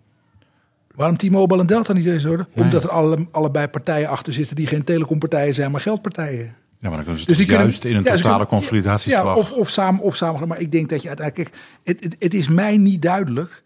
Waarom 0.95 1.17
T-Mobile 1.17 1.61
en 1.61 1.67
Delta 1.67 1.93
niet 1.93 2.07
eens 2.07 2.25
worden? 2.25 2.47
Nee. 2.55 2.65
Omdat 2.65 2.83
er 2.85 2.91
alle, 2.91 3.27
allebei 3.31 3.69
partijen 3.69 4.09
achter 4.09 4.33
zitten 4.33 4.57
die 4.57 4.67
geen 4.67 4.85
telecompartijen 4.85 5.55
zijn, 5.55 5.71
maar 5.71 5.81
geldpartijen. 5.81 6.45
Ja, 6.81 6.89
maar 6.89 6.91
dan 6.91 7.03
kunnen 7.03 7.21
ze 7.21 7.27
Dus 7.27 7.37
die 7.37 7.47
toch 7.47 7.55
kunnen- 7.57 7.63
juist 7.73 7.85
in 7.85 7.97
een 7.97 8.03
ja, 8.05 8.11
totale 8.11 8.23
kunnen- 8.33 8.47
consolidatieslag. 8.47 9.25
Ja, 9.25 9.35
of, 9.35 9.53
of 9.53 9.69
samen, 9.69 10.01
of 10.03 10.17
samen. 10.17 10.49
Maar 10.49 10.61
ik 10.61 10.73
denk 10.73 10.89
dat 10.89 11.03
je 11.03 11.09
uiteindelijk. 11.09 11.51
Kijk, 11.51 11.63
het, 11.85 12.05
het, 12.05 12.17
het 12.19 12.35
is 12.35 12.49
mij 12.49 12.77
niet 12.77 13.03
duidelijk. 13.03 13.63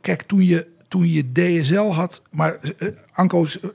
Kijk, 0.00 0.22
toen 0.22 0.44
je, 0.44 0.66
toen 0.88 1.10
je 1.12 1.32
DSL 1.32 1.80
had. 1.92 2.22
Maar 2.30 2.58
eh, 2.78 2.88
Anko, 3.12 3.44
eh, 3.44 3.68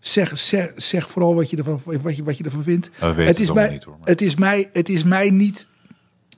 zeg, 0.00 0.38
zeg, 0.38 0.72
zeg 0.76 1.10
vooral 1.10 1.34
wat 1.34 1.50
je 1.50 1.56
ervan, 1.56 1.80
wat 1.84 2.16
je, 2.16 2.22
wat 2.22 2.38
je 2.38 2.44
ervan 2.44 2.62
vindt. 2.62 2.90
het, 3.26 3.40
is 3.40 3.52
mij, 3.52 3.70
niet, 3.70 3.84
hoor, 3.84 3.96
maar- 3.98 4.08
het, 4.08 4.20
is 4.22 4.36
mij, 4.36 4.70
het 4.72 4.88
is 4.88 5.04
mij 5.04 5.30
niet. 5.30 5.66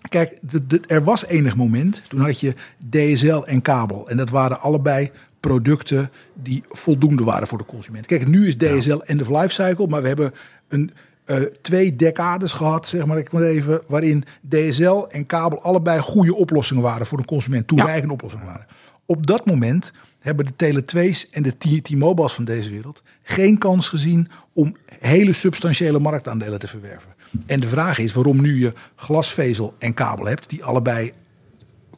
Kijk, 0.09 0.39
de, 0.51 0.67
de- 0.67 0.81
er 0.87 1.05
was 1.05 1.27
enig 1.27 1.57
moment. 1.57 2.03
Toen 2.09 2.21
had 2.21 2.41
je 2.41 2.55
DSL 2.91 3.43
en 3.43 3.63
kabel. 3.63 4.09
En 4.09 4.17
dat 4.17 4.31
waren 4.31 4.61
allebei 4.61 5.11
producten 5.41 6.11
die 6.35 6.65
voldoende 6.69 7.25
waren 7.25 7.49
voor 7.49 7.59
de 7.59 7.65
consument. 7.65 8.07
Kijk, 8.07 8.29
nu 8.29 8.47
is 8.49 8.57
DSL 8.57 8.97
end 9.05 9.21
of 9.21 9.29
life 9.29 9.49
cycle. 9.49 9.87
Maar 9.87 10.03
we 10.03 10.09
hebben 10.09 10.33
een, 10.69 10.91
eh, 11.25 11.37
twee 11.61 11.97
decades 11.97 12.53
gehad, 12.53 12.87
zeg 12.87 13.07
maar, 13.07 13.19
ik 13.19 13.33
maar 13.33 13.43
even, 13.43 13.83
waarin 13.87 14.25
DSL 14.49 15.05
en 15.09 15.27
kabel 15.27 15.63
allebei 15.63 16.01
goede 16.01 16.35
oplossingen 16.35 16.83
waren 16.83 17.07
voor 17.07 17.19
de 17.19 17.25
consument. 17.25 17.67
Toereikende 17.67 18.13
oplossingen 18.13 18.47
waren. 18.47 18.67
Op 19.07 19.27
dat 19.27 19.47
moment 19.47 19.93
hebben 20.19 20.47
de 20.47 20.53
Tele2's 20.57 21.29
en 21.31 21.43
de 21.43 21.81
T-Mobiles 21.83 22.33
van 22.33 22.45
deze 22.45 22.71
wereld 22.71 23.03
geen 23.23 23.59
kans 23.59 23.89
gezien 23.89 24.29
om 24.53 24.77
hele 24.99 25.33
substantiële 25.33 25.99
marktaandelen 25.99 26.59
te 26.59 26.67
verwerven. 26.67 27.15
En 27.47 27.61
de 27.61 27.69
vraag 27.69 27.99
is 27.99 28.13
waarom 28.13 28.41
nu 28.41 28.59
je 28.61 28.73
glasvezel 28.97 29.75
en 29.79 29.95
kabel 29.95 30.27
hebt, 30.27 30.49
die 30.49 30.65
allebei 30.65 31.13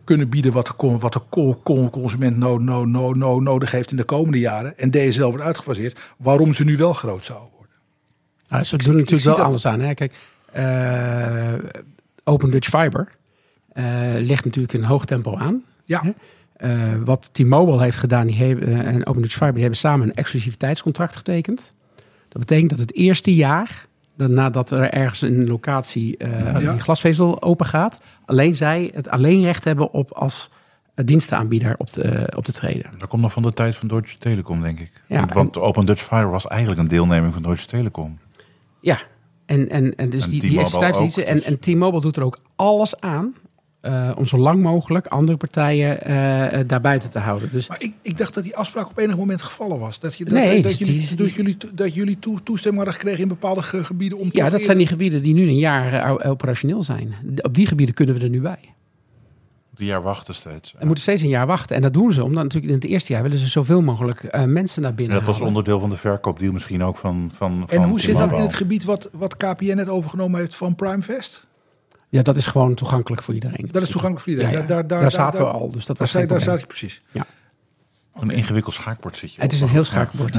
kunnen 0.05 0.29
bieden 0.29 0.53
wat 0.53 0.67
de, 0.67 0.97
wat 0.99 1.13
de 1.13 1.21
co- 1.31 1.61
co- 1.65 1.91
consument 1.91 2.37
no, 2.37 2.59
no, 2.59 2.85
no, 2.85 3.13
no, 3.13 3.41
nodig 3.41 3.71
heeft 3.71 3.91
in 3.91 3.97
de 3.97 4.05
komende 4.05 4.39
jaren. 4.39 4.79
En 4.79 4.91
DSL 4.91 5.25
wordt 5.25 5.45
uitgefaseerd. 5.45 6.01
Waarom 6.17 6.55
ze 6.55 6.65
nu 6.65 6.77
wel 6.77 6.93
groot 6.93 7.25
zouden. 7.25 7.49
Nou, 8.55 8.67
ze 8.67 8.77
doen 8.77 8.97
natuurlijk 8.97 9.23
wel 9.25 9.37
dat. 9.37 9.45
anders 9.45 9.67
aan. 9.67 9.81
Hè? 9.81 9.95
Kijk, 9.95 10.15
eh, 10.53 11.53
Open 12.25 12.51
Dutch 12.51 12.69
Fiber 12.69 13.09
eh, 13.73 13.85
ligt 14.19 14.45
natuurlijk 14.45 14.73
in 14.73 14.83
hoog 14.83 15.05
tempo 15.05 15.37
aan. 15.37 15.63
Ja. 15.85 16.03
Hè? 16.03 16.11
Eh, 16.57 16.71
wat 17.05 17.29
T-Mobile 17.33 17.83
heeft 17.83 17.99
gedaan 17.99 18.27
die 18.27 18.37
hebben, 18.37 18.85
en 18.85 19.07
Open 19.07 19.23
Dutch 19.23 19.35
Fiber 19.35 19.53
die 19.53 19.63
hebben 19.63 19.79
samen 19.79 20.09
een 20.09 20.15
exclusiviteitscontract 20.15 21.17
getekend. 21.17 21.73
Dat 22.29 22.39
betekent 22.39 22.71
dat 22.71 22.79
het 22.79 22.95
eerste 22.95 23.35
jaar, 23.35 23.87
dan 24.17 24.33
nadat 24.35 24.71
er 24.71 24.91
ergens 24.91 25.23
een 25.23 25.47
locatie 25.47 26.17
eh, 26.17 26.63
Ja. 26.63 26.71
die 26.73 26.81
glasvezel 26.81 27.43
open 27.43 27.67
gaat, 27.67 28.01
alleen 28.25 28.57
zij 28.57 28.91
het 28.95 29.09
alleenrecht 29.09 29.65
hebben 29.65 29.93
op 29.93 30.13
als 30.13 30.51
dienstenaanbieder 30.95 31.75
op 31.79 31.87
te, 31.89 32.33
op 32.37 32.45
te 32.45 32.53
treden. 32.53 32.91
Dat 32.99 33.09
komt 33.09 33.23
nog 33.23 33.33
van 33.33 33.43
de 33.43 33.53
tijd 33.53 33.77
van 33.77 33.89
Deutsche 33.89 34.19
Telekom, 34.19 34.63
denk 34.63 34.81
ik. 34.81 34.91
Ja, 35.07 35.19
want, 35.19 35.33
want 35.33 35.57
Open 35.57 35.87
Dutch 35.87 36.03
Fiber 36.03 36.31
was 36.31 36.47
eigenlijk 36.47 36.81
een 36.81 36.89
deelneming 36.89 37.33
van 37.33 37.43
Deutsche 37.43 37.67
Telekom. 37.67 38.19
Ja, 38.85 38.99
en, 39.47 39.69
en, 39.69 39.95
en 39.97 40.11
dus 40.11 40.23
En 40.25 40.31
die, 40.31 40.41
die 40.41 40.59
En, 41.25 41.35
dus. 41.37 41.45
en 41.45 41.59
T-Mobile 41.59 42.01
doet 42.01 42.17
er 42.17 42.23
ook 42.25 42.39
alles 42.57 43.01
aan 43.01 43.35
eh, 43.81 44.11
om 44.17 44.27
zo 44.27 44.39
lang 44.39 44.63
mogelijk 44.63 45.07
andere 45.07 45.37
partijen 45.39 46.03
eh 46.05 46.61
eh, 46.61 46.69
daar 46.69 46.81
buiten 46.81 47.11
te 47.11 47.19
houden. 47.19 47.49
Dus 47.53 47.69
Maar 47.69 47.83
ik, 47.83 47.93
ik 48.03 48.17
dacht 48.19 48.35
dat 48.35 48.45
die 48.45 48.57
afspraak 48.57 48.89
op 48.91 48.99
enig 48.99 49.17
moment 49.17 49.43
gevallen 49.43 49.79
was. 49.79 50.01
Dat, 50.01 50.15
je, 50.15 50.25
dat, 50.25 50.33
Nee, 50.35 50.55
dat, 50.55 50.63
dus 50.71 50.79
jullie, 50.79 51.07
die- 51.07 51.17
dus 51.17 51.29
die- 51.29 51.37
jullie, 51.37 51.57
to- 51.57 51.69
dat 51.75 51.95
jullie 51.95 52.19
toe- 52.19 52.43
toestemming 52.43 52.83
hadden 52.85 53.01
gekregen 53.01 53.23
in 53.23 53.29
bepaalde 53.29 53.63
ge- 53.63 53.85
gebieden 53.85 54.19
om 54.19 54.29
ja, 54.33 54.51
dat 54.51 54.63
zijn 54.63 54.79
die 54.79 54.87
gebieden 54.87 55.23
die 55.23 55.35
nu 55.35 55.43
een 55.43 55.59
jaar 55.59 55.93
eh, 56.21 56.31
operationeel 56.31 56.83
zijn. 56.83 57.15
Op 57.43 57.55
die 57.55 57.67
gebieden 57.67 57.95
kunnen 57.95 58.15
we 58.15 58.21
er 58.21 58.29
nu 58.31 58.41
bij. 58.41 58.59
Die 59.75 59.87
jaar 59.87 60.03
wachten 60.03 60.35
steeds. 60.35 60.75
We 60.79 60.85
moeten 60.87 61.03
steeds 61.05 61.23
een 61.23 61.29
jaar 61.29 61.47
wachten. 61.47 61.77
En 61.77 61.83
dat 61.83 61.93
doen 61.93 62.13
ze, 62.13 62.25
omdat 62.25 62.43
natuurlijk 62.43 62.73
in 62.73 62.79
het 62.81 62.89
eerste 62.89 63.13
jaar 63.13 63.23
willen 63.23 63.39
ze 63.39 63.47
zoveel 63.49 63.83
mogelijk 63.83 64.23
eh, 64.25 64.45
mensen 64.45 64.83
naar 64.83 64.91
En 64.91 64.97
binnen 64.97 65.17
dat 65.17 65.27
was 65.27 65.41
onderdeel 65.41 65.81
van 65.81 65.91
de 65.91 65.97
verkoopdeal 65.97 66.53
misschien 66.53 66.83
ook 66.85 66.97
van, 66.97 67.31
van, 67.35 67.65
En 67.69 67.77
van 67.81 67.89
hoe 67.89 68.01
zit 68.01 68.17
dat 68.17 68.33
in 68.33 68.41
het 68.43 68.55
gebied 68.55 68.85
wat, 68.85 69.09
wat 69.13 69.37
KPN 69.37 69.75
net 69.77 69.89
overgenomen 69.89 70.41
heeft 70.41 70.55
van 70.55 70.75
Primevest? 70.75 71.47
Ja, 72.09 72.23
dat 72.23 72.37
is 72.37 72.47
gewoon 72.47 72.75
toegankelijk 72.75 73.23
voor 73.23 73.35
iedereen. 73.35 73.69
Dat 73.71 73.83
is 73.83 73.89
toegankelijk 73.91 74.21
voor 74.29 74.33
Ja, 74.33 74.39
iedereen. 74.39 74.61
ja. 74.63 74.67
Daar, 74.67 74.77
daar, 74.81 74.89
Daar 74.89 75.01
daar, 75.01 75.11
zaten 75.11 75.43
daar- 75.43 75.53
we 75.53 75.59
al, 75.59 75.71
dus 75.71 75.87
dat 75.87 75.97
Daar, 75.97 76.07
was 76.07 76.13
daar 76.13 76.27
probleem. 76.27 76.49
staat 76.49 76.61
je 76.61 76.67
precies. 76.67 77.03
Een 78.21 78.31
ingewikkeld 78.31 78.75
schaakbord 78.75 79.17
zit 79.17 79.35
je 79.35 79.41
Het 79.41 79.51
op. 79.51 79.57
is 79.57 79.63
een 79.63 79.69
heel 79.69 79.85
schaakbord. 79.85 80.39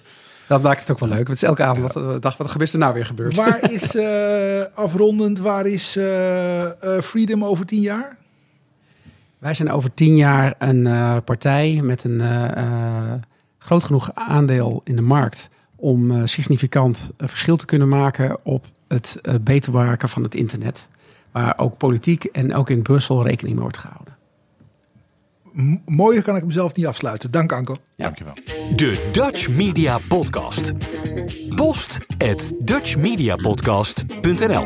dat 0.48 0.62
maakt 0.62 0.80
het 0.80 0.90
ook 0.90 0.98
wel 0.98 1.08
leuk. 1.08 1.26
Het 1.28 1.36
is 1.36 1.42
elke 1.42 1.62
avond 1.62 1.92
wat, 1.92 2.22
dacht, 2.22 2.38
wat 2.38 2.60
is 2.60 2.72
er 2.72 2.78
nou 2.78 2.94
weer 2.94 3.06
gebeurd? 3.06 3.36
Waar 3.36 3.70
is, 3.72 3.94
eh, 3.94 4.62
afrondend, 4.74 5.38
waar 5.38 5.66
is 5.66 5.96
eh, 5.96 6.62
eh, 6.96 7.02
Freedom 7.02 7.44
over 7.44 7.66
tien 7.66 7.80
jaar? 7.80 8.16
Wij 9.42 9.54
zijn 9.54 9.70
over 9.70 9.94
tien 9.94 10.16
jaar 10.16 10.54
een 10.58 10.86
eh, 10.86 11.16
partij 11.24 11.80
met 11.82 12.04
een 12.04 12.20
eh, 12.20 12.56
eh, 12.56 13.12
groot 13.58 13.84
genoeg 13.84 14.10
aandeel 14.14 14.80
in 14.84 14.96
de 14.96 15.02
markt 15.02 15.48
om 15.76 16.10
eh, 16.10 16.22
significant 16.24 17.10
een 17.16 17.28
verschil 17.28 17.56
te 17.56 17.64
kunnen 17.64 17.88
maken 17.88 18.38
op 18.42 18.66
het 18.88 19.18
eh, 19.22 19.34
beter 19.40 19.72
maken 19.72 20.08
van 20.08 20.22
het 20.22 20.34
internet. 20.34 20.88
Waar 21.30 21.58
ook 21.58 21.76
politiek 21.76 22.24
en 22.24 22.54
ook 22.54 22.70
in 22.70 22.82
Brussel 22.82 23.22
rekening 23.22 23.54
mee 23.54 23.62
wordt 23.62 23.78
gehouden. 23.78 24.16
M- 25.52 25.76
mooier 25.86 26.22
kan 26.22 26.36
ik 26.36 26.44
mezelf 26.44 26.74
niet 26.74 26.86
afsluiten. 26.86 27.30
Dank 27.30 27.52
Anko. 27.52 27.76
Ja. 27.96 28.04
Dankjewel. 28.04 28.34
De 28.76 29.08
Dutch 29.12 29.48
Media 29.48 29.98
Podcast. 30.08 30.72
Post 31.56 31.98
at 32.18 32.52
dutchmediapodcast.nl 32.60 34.64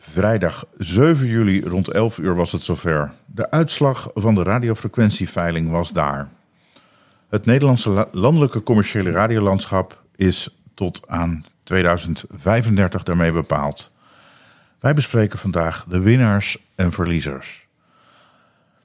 Vrijdag 0.00 0.64
7 0.76 1.26
juli 1.26 1.60
rond 1.62 1.88
11 1.90 2.18
uur 2.18 2.34
was 2.34 2.52
het 2.52 2.62
zover. 2.62 3.12
De 3.36 3.50
uitslag 3.50 4.10
van 4.14 4.34
de 4.34 4.42
radiofrequentieveiling 4.42 5.70
was 5.70 5.92
daar. 5.92 6.28
Het 7.28 7.44
Nederlandse 7.44 7.90
la- 7.90 8.08
landelijke 8.12 8.62
commerciële 8.62 9.10
radiolandschap 9.10 10.02
is 10.14 10.48
tot 10.74 11.08
aan 11.08 11.44
2035 11.62 13.02
daarmee 13.02 13.32
bepaald. 13.32 13.90
Wij 14.80 14.94
bespreken 14.94 15.38
vandaag 15.38 15.84
de 15.88 16.00
winnaars 16.00 16.58
en 16.74 16.92
verliezers. 16.92 17.66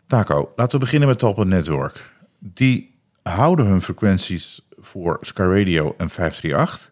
Taco, 0.08 0.52
laten 0.56 0.80
we 0.80 0.86
beginnen 0.86 1.08
met 1.08 1.20
Talpa 1.20 1.44
Network. 1.44 2.14
Die 2.40 2.96
houden 3.24 3.66
hun 3.66 3.82
frequenties 3.82 4.62
voor 4.80 5.18
Sky 5.22 5.42
Radio 5.42 5.94
en 5.98 6.10
538. 6.10 6.92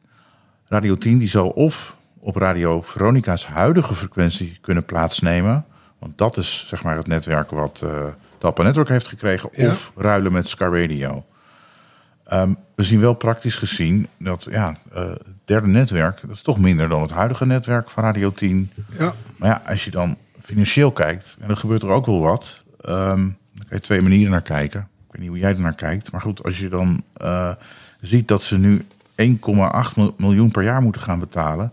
Radio 0.66 0.98
10 0.98 1.18
die 1.18 1.28
zal 1.28 1.50
of 1.50 1.98
op 2.20 2.36
Radio 2.36 2.82
Veronica's 2.82 3.46
huidige 3.46 3.96
frequentie 3.96 4.58
kunnen 4.62 4.86
plaatsnemen. 4.86 5.66
Want 6.00 6.18
dat 6.18 6.38
is 6.38 6.66
zeg 6.68 6.84
maar 6.84 6.96
het 6.96 7.08
netwerk 7.08 7.50
wat 7.50 7.82
eh 7.84 8.06
Talpa 8.38 8.64
Network 8.64 8.88
heeft 8.90 9.08
gekregen. 9.08 9.50
Ja. 9.52 9.70
Of 9.70 9.92
ruilen 9.96 10.32
met 10.32 10.48
Sky 10.48 10.64
Radio. 10.64 11.26
Ehm, 12.24 12.54
we 12.76 12.84
zien 12.84 13.00
wel 13.00 13.14
praktisch 13.14 13.56
gezien 13.56 14.08
dat 14.20 14.48
ja, 14.52 14.76
eh, 14.94 15.10
het 15.10 15.24
derde 15.46 15.68
netwerk... 15.68 16.20
dat 16.22 16.36
is 16.36 16.42
toch 16.42 16.60
minder 16.60 16.90
dan 16.90 17.02
het 17.02 17.12
huidige 17.12 17.46
netwerk 17.46 17.90
van 17.90 18.04
Radio 18.04 18.32
10. 18.32 18.72
Ja. 18.98 19.14
Maar 19.38 19.50
ja, 19.50 19.62
als 19.68 19.86
je 19.86 19.92
dan 19.92 20.18
financieel 20.42 20.92
kijkt, 20.92 21.38
en 21.40 21.48
dan 21.48 21.58
gebeurt 21.58 21.84
er 21.84 21.90
ook 21.90 22.06
wel 22.06 22.20
wat. 22.20 22.64
ehm, 22.82 23.18
dan 23.54 23.66
kan 23.68 23.78
je 23.78 23.80
twee 23.80 24.02
manieren 24.02 24.32
naar 24.32 24.42
kijken. 24.42 24.80
Ik 24.80 25.12
weet 25.12 25.22
niet 25.22 25.30
hoe 25.30 25.40
jij 25.40 25.52
er 25.52 25.60
naar 25.60 25.76
kijkt. 25.76 26.12
Maar 26.12 26.22
goed, 26.22 26.44
als 26.44 26.60
je 26.60 26.70
dan 26.70 27.02
eh, 27.14 27.52
ziet 28.02 28.28
dat 28.28 28.42
ze 28.42 28.58
nu 28.60 28.86
1,8 29.16 29.96
mil- 29.96 30.14
miljoen 30.18 30.52
per 30.52 30.64
jaar 30.64 30.82
moeten 30.82 31.02
gaan 31.02 31.20
betalen. 31.20 31.72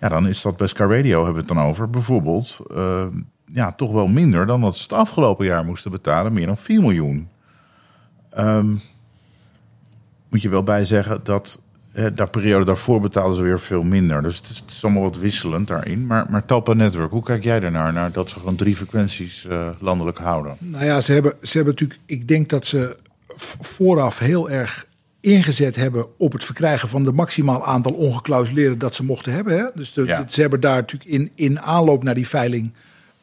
Ja, 0.00 0.08
dan 0.08 0.26
is 0.28 0.42
dat 0.42 0.56
bij 0.56 0.66
Sky 0.66 0.82
Radio 0.82 1.16
hebben 1.24 1.32
we 1.32 1.38
het 1.48 1.48
dan 1.58 1.66
over. 1.66 1.90
Bijvoorbeeld, 1.90 2.60
eh, 2.74 3.06
ja, 3.52 3.72
toch 3.72 3.92
wel 3.92 4.06
minder 4.06 4.46
dan 4.46 4.60
dat 4.60 4.76
ze 4.76 4.82
het 4.82 4.92
afgelopen 4.92 5.46
jaar 5.46 5.64
moesten 5.64 5.90
betalen. 5.90 6.32
Meer 6.32 6.46
dan 6.46 6.56
4 6.56 6.80
miljoen. 6.80 7.28
Ehm, 8.30 8.70
moet 10.28 10.42
je 10.42 10.48
wel 10.48 10.62
bij 10.62 10.84
zeggen 10.84 11.20
dat 11.22 11.60
hè, 11.92 12.14
de 12.14 12.26
periode 12.26 12.64
daarvoor 12.64 13.00
betaalden 13.00 13.36
ze 13.36 13.42
weer 13.42 13.60
veel 13.60 13.82
minder. 13.82 14.22
Dus 14.22 14.36
het 14.36 14.48
is, 14.48 14.58
het 14.58 14.70
is 14.70 14.84
allemaal 14.84 15.02
wat 15.02 15.18
wisselend 15.18 15.68
daarin. 15.68 16.06
Maar, 16.06 16.26
maar 16.30 16.44
Talpa 16.44 16.72
Network, 16.72 17.10
hoe 17.10 17.22
kijk 17.22 17.44
jij 17.44 17.60
daarnaar? 17.60 17.92
Naar 17.92 18.12
dat 18.12 18.28
ze 18.28 18.38
gewoon 18.38 18.56
drie 18.56 18.76
frequenties 18.76 19.46
eh, 19.46 19.68
landelijk 19.78 20.18
houden? 20.18 20.56
Nou 20.58 20.84
ja, 20.84 21.00
ze 21.00 21.12
hebben, 21.12 21.34
ze 21.42 21.56
hebben 21.56 21.74
natuurlijk. 21.74 22.00
Ik 22.06 22.28
denk 22.28 22.48
dat 22.48 22.66
ze 22.66 22.96
vooraf 23.60 24.18
heel 24.18 24.50
erg 24.50 24.86
ingezet 25.20 25.76
hebben 25.76 26.06
op 26.18 26.32
het 26.32 26.44
verkrijgen 26.44 26.88
van 26.88 27.04
de 27.04 27.12
maximaal 27.12 27.64
aantal 27.66 27.92
ongeklausuleerden 27.92 28.78
dat 28.78 28.94
ze 28.94 29.04
mochten 29.04 29.32
hebben. 29.32 29.56
Hè? 29.58 29.64
Dus 29.74 29.92
de- 29.92 30.04
Ja. 30.04 30.24
ze 30.28 30.40
hebben 30.40 30.60
daar 30.60 30.76
natuurlijk 30.76 31.10
in, 31.10 31.30
in 31.34 31.60
aanloop 31.60 32.02
naar 32.02 32.14
die 32.14 32.28
veiling 32.28 32.72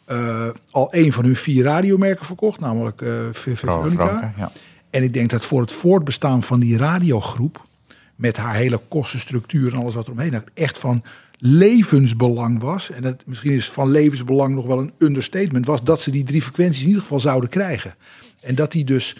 eh, 0.10 0.48
al 0.72 0.88
een 0.92 1.14
van 1.14 1.26
hun 1.26 1.36
vier 1.36 1.64
radiomerken 1.64 2.26
verkocht, 2.26 2.60
namelijk 2.60 2.98
Vrouw- 3.32 3.56
Veronica. 3.56 4.34
Ja. 4.38 4.52
En 4.90 5.04
ik 5.04 5.14
denk 5.14 5.30
dat 5.30 5.46
voor 5.46 5.62
het 5.62 5.72
voortbestaan 5.72 6.44
van 6.44 6.60
die 6.60 6.78
radiogroep, 6.78 7.68
met 8.16 8.38
haar 8.38 8.56
hele 8.56 8.82
kostenstructuur 8.88 9.74
en 9.74 9.80
alles 9.80 9.96
wat 9.96 10.06
eromheen, 10.06 10.32
dat 10.32 10.44
echt 10.54 10.78
van 10.78 11.04
levensbelang 11.38 12.62
was. 12.62 12.92
En 12.92 13.04
het, 13.04 13.22
misschien 13.26 13.52
is 13.52 13.70
van 13.70 13.92
levensbelang 13.92 14.56
nog 14.56 14.66
wel 14.66 14.80
een 14.80 14.94
understatement, 14.98 15.66
was 15.66 15.84
dat 15.84 16.02
ze 16.02 16.12
die 16.12 16.24
drie 16.24 16.42
frequenties 16.42 16.82
in 16.82 16.88
ieder 16.88 17.02
geval 17.02 17.20
zouden 17.20 17.50
krijgen. 17.50 17.96
En 18.42 18.56
dat 18.56 18.72
die 18.72 18.84
dus 18.86 19.16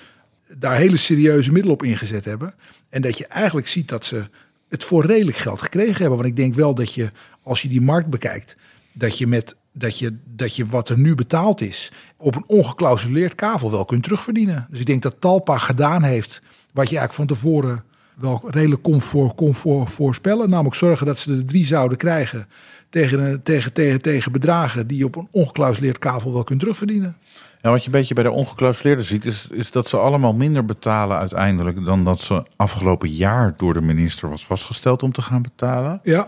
daar 0.58 0.78
hele 0.78 0.98
serieuze 0.98 1.52
middelen 1.52 1.76
op 1.76 1.84
ingezet 1.84 2.26
hebben. 2.26 2.54
En 2.90 3.02
dat 3.02 3.18
je 3.18 3.28
eigenlijk 3.28 3.68
ziet 3.68 3.88
dat 3.88 4.06
ze 4.06 4.24
het 4.70 4.84
voor 4.84 5.06
redelijk 5.06 5.38
geld 5.38 5.62
gekregen 5.62 5.96
hebben. 6.00 6.18
Want 6.18 6.30
ik 6.30 6.36
denk 6.36 6.54
wel 6.54 6.76
dat 6.76 6.94
je, 6.94 7.12
als 7.44 7.62
je 7.62 7.68
die 7.68 7.82
markt 7.82 8.10
bekijkt, 8.10 8.58
dat 8.94 9.18
je 9.18 9.28
met 9.28 9.56
dat 9.80 10.00
je, 10.00 10.16
dat 10.36 10.56
je 10.56 10.66
wat 10.66 10.90
er 10.90 11.00
nu 11.00 11.16
betaald 11.16 11.62
is, 11.62 11.92
op 12.18 12.36
een 12.36 12.44
ongeclausuleerd 12.48 13.36
kavel 13.36 13.72
wel 13.72 13.86
kunt 13.86 14.04
terugverdienen. 14.04 14.68
Dus 14.70 14.80
ik 14.80 14.86
denk 14.86 15.02
dat 15.02 15.16
Talpa 15.20 15.58
gedaan 15.58 16.04
heeft 16.04 16.42
wat 16.74 16.90
je 16.90 16.98
eigenlijk 16.98 17.14
van 17.14 17.38
tevoren 17.38 17.84
wel 18.16 18.44
redelijk 18.50 18.82
kon, 18.82 19.02
voor, 19.02 19.36
kon 19.36 19.56
voor, 19.56 19.88
voorspellen. 19.88 20.50
Namelijk 20.50 20.76
zorgen 20.76 21.06
dat 21.06 21.20
ze 21.20 21.32
er 21.34 21.46
drie 21.46 21.66
zouden 21.66 21.98
krijgen 21.98 22.48
tegen, 22.90 23.20
een- 23.20 23.44
tegen, 23.44 23.74
tegen, 23.74 24.02
tegen 24.02 24.32
bedragen 24.32 24.88
die 24.88 24.98
je 24.98 25.06
op 25.06 25.16
een 25.16 25.28
ongeclausuleerd 25.32 26.00
kavel 26.00 26.34
wel 26.34 26.44
kunt 26.44 26.60
terugverdienen. 26.60 27.18
Ja, 27.62 27.70
wat 27.70 27.80
je 27.80 27.86
een 27.86 27.92
beetje 27.92 28.14
bij 28.14 28.24
de 28.24 28.32
ongeclausuleerden 28.32 29.06
ziet, 29.06 29.26
is, 29.26 29.48
is 29.52 29.72
dat 29.72 29.90
ze 29.90 29.98
allemaal 29.98 30.34
minder 30.34 30.66
betalen 30.66 31.18
uiteindelijk 31.18 31.86
dan 31.86 32.04
dat 32.04 32.22
ze 32.22 32.46
afgelopen 32.56 33.10
jaar 33.10 33.54
door 33.58 33.74
de 33.74 33.82
minister 33.82 34.30
was 34.30 34.46
vastgesteld 34.46 35.04
om 35.04 35.12
te 35.12 35.22
gaan 35.22 35.42
betalen. 35.42 36.00
Ja, 36.04 36.28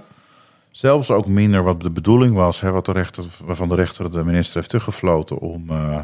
Zelfs 0.72 1.12
ook 1.12 1.28
minder 1.28 1.64
wat 1.64 1.82
de 1.82 1.92
bedoeling 1.92 2.36
was, 2.36 2.62
hè, 2.62 2.72
wat 2.72 2.86
de 2.86 2.92
rechter, 2.92 3.24
waarvan 3.44 3.70
de 3.70 3.76
rechter 3.76 4.12
de 4.12 4.24
minister 4.26 4.56
heeft 4.56 4.70
teruggefloten 4.70 5.38
om, 5.40 5.70
eh, 5.70 5.98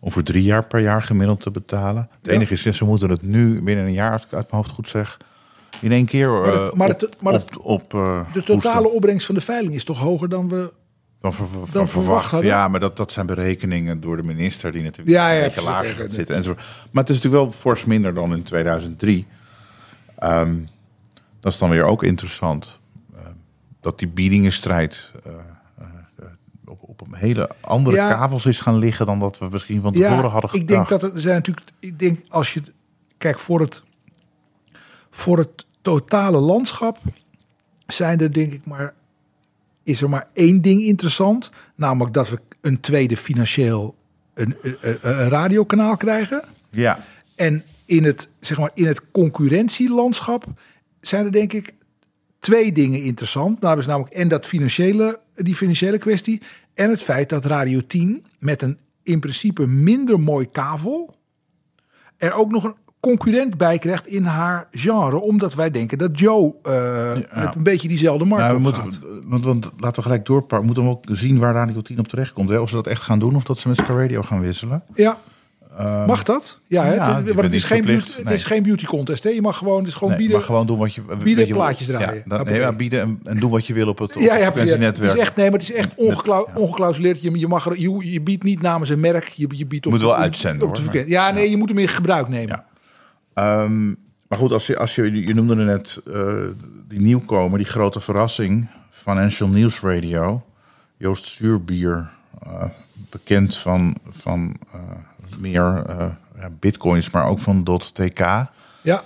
om 0.00 0.10
voor 0.12 0.22
drie 0.22 0.42
jaar 0.42 0.64
per 0.64 0.80
jaar 0.80 1.02
gemiddeld 1.02 1.40
te 1.40 1.50
betalen. 1.50 2.08
Het 2.12 2.30
Ja. 2.30 2.32
enige 2.32 2.52
is, 2.68 2.76
ze 2.76 2.84
moeten 2.84 3.10
het 3.10 3.22
nu 3.22 3.62
binnen 3.62 3.84
een 3.84 3.92
jaar, 3.92 4.12
als 4.12 4.24
ik 4.24 4.32
uit 4.32 4.50
mijn 4.50 4.62
hoofd 4.62 4.74
goed 4.74 4.88
zeg, 4.88 5.16
in 5.80 5.92
één 5.92 6.04
keer 6.06 6.30
Maar 6.30 6.52
dat- 6.52 6.70
eh, 6.72 6.76
maar 6.78 6.90
op, 6.90 7.00
dat- 7.00 7.16
maar 7.22 7.32
dat- 7.32 7.56
op, 7.56 7.64
op, 7.64 7.94
eh, 7.94 8.32
de 8.32 8.42
totale 8.42 8.74
hoesten. 8.74 8.92
opbrengst 8.94 9.26
van 9.26 9.34
de 9.34 9.40
veiling 9.40 9.74
is 9.74 9.84
toch 9.84 9.98
hoger 9.98 10.28
dan 10.28 10.48
we. 10.48 10.72
Dan, 11.20 11.32
ver- 11.34 11.46
dan 11.72 11.88
verwacht. 11.88 12.40
Ja, 12.42 12.68
maar 12.68 12.80
dat, 12.80 12.96
dat 12.96 13.12
zijn 13.12 13.26
berekeningen 13.26 14.00
door 14.00 14.16
de 14.16 14.22
minister 14.22 14.72
die 14.72 14.82
natuurlijk 14.82 15.16
Ja, 15.16 15.30
ja, 15.30 15.38
een 15.38 15.44
beetje 15.48 15.62
lager 15.62 15.94
gaat 15.94 16.12
zitten. 16.12 16.36
En 16.36 16.42
zo. 16.42 16.54
Maar 16.90 17.02
het 17.02 17.08
is 17.12 17.16
natuurlijk 17.20 17.42
wel 17.42 17.52
fors 17.52 17.84
minder 17.84 18.14
dan 18.14 18.34
in 18.34 18.42
2003. 18.42 19.26
Ehm, 20.18 20.54
dat 21.40 21.52
is 21.52 21.58
dan 21.58 21.70
weer 21.70 21.84
ook 21.84 22.02
interessant. 22.02 22.78
Dat 23.80 23.98
die 23.98 24.08
biedingenstrijd 24.08 25.12
eh, 25.24 25.32
eh, 25.32 25.84
eh, 26.18 26.26
op, 26.64 26.78
op 26.82 27.00
een 27.00 27.14
hele 27.14 27.50
andere 27.60 27.96
Ja. 27.96 28.08
kavels 28.12 28.46
is 28.46 28.60
gaan 28.60 28.78
liggen 28.78 29.06
dan 29.06 29.18
dat 29.18 29.38
we 29.38 29.48
misschien 29.50 29.80
van 29.80 29.92
tevoren 29.92 30.30
hadden 30.30 30.50
gedacht. 30.50 30.54
ik 30.54 30.68
denk 30.68 30.88
dat 30.88 31.02
er 31.02 31.20
zijn 31.20 31.34
natuurlijk. 31.34 31.66
Ik 31.78 31.98
denk 31.98 32.20
als 32.28 32.54
je 32.54 32.62
kijk 33.18 33.38
voor 33.38 33.60
het 33.60 33.82
voor 35.10 35.38
het 35.38 35.66
totale 35.82 36.38
landschap 36.38 36.98
zijn 37.86 38.20
er 38.20 38.32
denk 38.32 38.52
ik 38.52 38.66
maar 38.66 38.94
is 39.82 40.02
er 40.02 40.08
maar 40.08 40.28
één 40.32 40.60
ding 40.62 40.82
interessant, 40.82 41.50
namelijk 41.74 42.14
dat 42.14 42.30
we 42.30 42.38
een 42.60 42.80
tweede 42.80 43.16
financieel 43.16 43.94
een, 44.34 44.56
een, 44.62 44.76
een- 44.80 44.98
een 45.02 45.28
radiokanaal 45.28 45.96
krijgen. 45.96 46.44
Ja, 46.70 46.98
En 47.34 47.64
in 47.84 48.04
het, 48.04 48.28
zeg 48.40 48.58
maar, 48.58 48.70
in 48.74 48.86
het 48.86 49.00
concurrentielandschap 49.10 50.44
zijn 51.00 51.24
er 51.24 51.32
denk 51.32 51.52
ik 51.52 51.74
twee 52.40 52.72
dingen 52.72 53.02
interessant. 53.02 53.60
Nou, 53.60 53.78
is 53.78 53.86
namelijk 53.86 54.14
en 54.14 54.28
dat 54.28 54.46
financiële, 54.46 55.20
die 55.34 55.54
financiële 55.54 55.98
kwestie. 55.98 56.42
En 56.74 56.90
het 56.90 57.02
feit 57.02 57.28
dat 57.28 57.44
Radio 57.44 57.80
10 57.86 58.24
met 58.38 58.62
een 58.62 58.78
in 59.02 59.20
principe 59.20 59.66
minder 59.66 60.20
mooi 60.20 60.50
kavel 60.50 61.18
er 62.16 62.32
ook 62.32 62.50
nog 62.50 62.64
een 62.64 62.74
concurrent 63.00 63.56
bij 63.56 63.78
krijgt 63.78 64.06
in 64.06 64.24
haar 64.24 64.68
genre. 64.70 65.20
Omdat 65.20 65.54
wij 65.54 65.70
denken 65.70 65.98
dat 65.98 66.18
Joe 66.18 66.54
eh, 66.62 67.12
een 67.54 67.62
beetje 67.62 67.88
diezelfde 67.88 68.24
markt 68.24 68.44
nou, 68.44 68.56
we 68.56 68.62
moeten, 68.62 68.82
want, 69.24 69.44
want 69.44 69.64
laten 69.76 69.96
we 69.96 70.02
gelijk 70.02 70.26
doorpakken. 70.26 70.58
We 70.60 70.66
moeten 70.66 70.84
ook 70.84 71.04
zien 71.18 71.38
waar 71.38 71.54
Radio 71.54 71.80
10 71.80 71.98
op 71.98 72.08
terecht 72.08 72.32
komt. 72.32 72.48
Hè? 72.48 72.58
Of 72.58 72.68
ze 72.68 72.74
dat 72.74 72.86
echt 72.86 73.02
gaan 73.02 73.18
doen 73.18 73.36
of 73.36 73.44
dat 73.44 73.58
ze 73.58 73.68
met 73.68 73.76
Sky 73.76 73.92
Radio 73.92 74.22
gaan 74.22 74.40
wisselen. 74.40 74.82
Ja. 74.94 75.18
Mag 76.06 76.22
dat? 76.22 76.58
Ja, 76.66 76.84
hè? 76.84 76.94
Ehm, 76.94 76.96
ja, 76.96 77.08
het, 77.08 77.16
is- 77.18 77.22
bent 77.24 77.34
want 77.34 77.46
het 77.46 77.46
is, 77.46 77.52
niet 77.52 77.64
geen 77.64 77.76
verplicht, 77.76 78.04
beauty, 78.06 78.22
het 78.22 78.32
is 78.38 78.44
geen 78.44 78.62
beauty 78.62 78.84
contest. 78.84 79.24
Hè? 79.24 79.30
Je 79.30 79.40
mag 79.40 79.58
gewoon, 79.58 79.86
is 79.86 79.94
gewoon 79.94 80.08
Nee, 80.08 80.18
bieden. 80.18 80.36
maar 80.36 80.46
gewoon 80.46 80.66
doen 80.66 80.78
wat 80.78 80.94
je 80.94 81.02
bieden, 81.22 81.46
je- 81.46 81.52
plaatjes 81.52 81.86
draaien. 81.86 82.14
Ja, 82.14 82.36
dan, 82.36 82.46
nee, 82.46 82.58
ja, 82.60 82.72
bieden 82.72 83.00
en, 83.00 83.20
en 83.24 83.38
doen 83.38 83.50
wat 83.50 83.66
je 83.66 83.74
wil 83.74 83.88
op 83.88 83.98
het, 83.98 84.16
op 84.16 84.22
Ja, 84.22 84.36
ja, 84.36 84.44
het 84.44 84.52
precies. 84.54 84.70
Het 84.84 84.98
is 84.98 85.14
echt, 85.16 85.36
nee, 85.36 85.50
maar 85.50 85.58
het 85.58 85.68
is 85.68 85.74
echt 85.74 85.90
ongeclausuleerd. 86.54 87.22
Je, 87.22 87.38
je, 87.38 87.46
mag 87.48 87.66
er, 87.66 87.78
je, 87.80 88.10
je 88.12 88.20
biedt 88.20 88.42
niet 88.42 88.60
namens 88.62 88.90
een 88.90 89.00
merk. 89.00 89.24
Je, 89.28 89.46
je 89.48 89.66
biedt 89.66 89.86
op 89.86 89.92
Moet 89.92 90.00
wel 90.00 90.16
uitzenden, 90.16 90.68
op 90.68 90.76
hoor. 90.78 91.08
Ja, 91.08 91.30
nee, 91.30 91.50
je 91.50 91.56
moet 91.56 91.68
hem 91.68 91.78
in 91.78 91.88
gebruik 91.88 92.28
nemen. 92.28 92.64
Ehm, 93.34 93.86
maar 94.28 94.38
goed, 94.38 94.52
als 94.52 94.66
je, 94.66 94.78
als 94.78 94.94
je, 94.94 95.26
je 95.26 95.34
noemde 95.34 95.56
er 95.56 95.64
net 95.64 96.00
eh, 96.12 96.34
die 96.88 97.00
nieuwkomer, 97.00 97.58
die 97.58 97.66
grote 97.66 98.00
verrassing, 98.00 98.68
Financial 98.90 99.48
News 99.48 99.80
Radio, 99.80 100.42
Joost 100.96 101.24
Zuurbier, 101.24 102.10
eh, 102.42 102.64
bekend 103.10 103.56
van, 103.56 103.96
van 104.10 104.56
eh, 104.72 104.80
meer 105.40 105.84
eh, 105.86 106.06
bitcoins, 106.60 107.10
maar 107.10 107.24
ook 107.24 107.38
van 107.38 107.64
.tk. 107.92 108.18
Ja. 108.80 109.02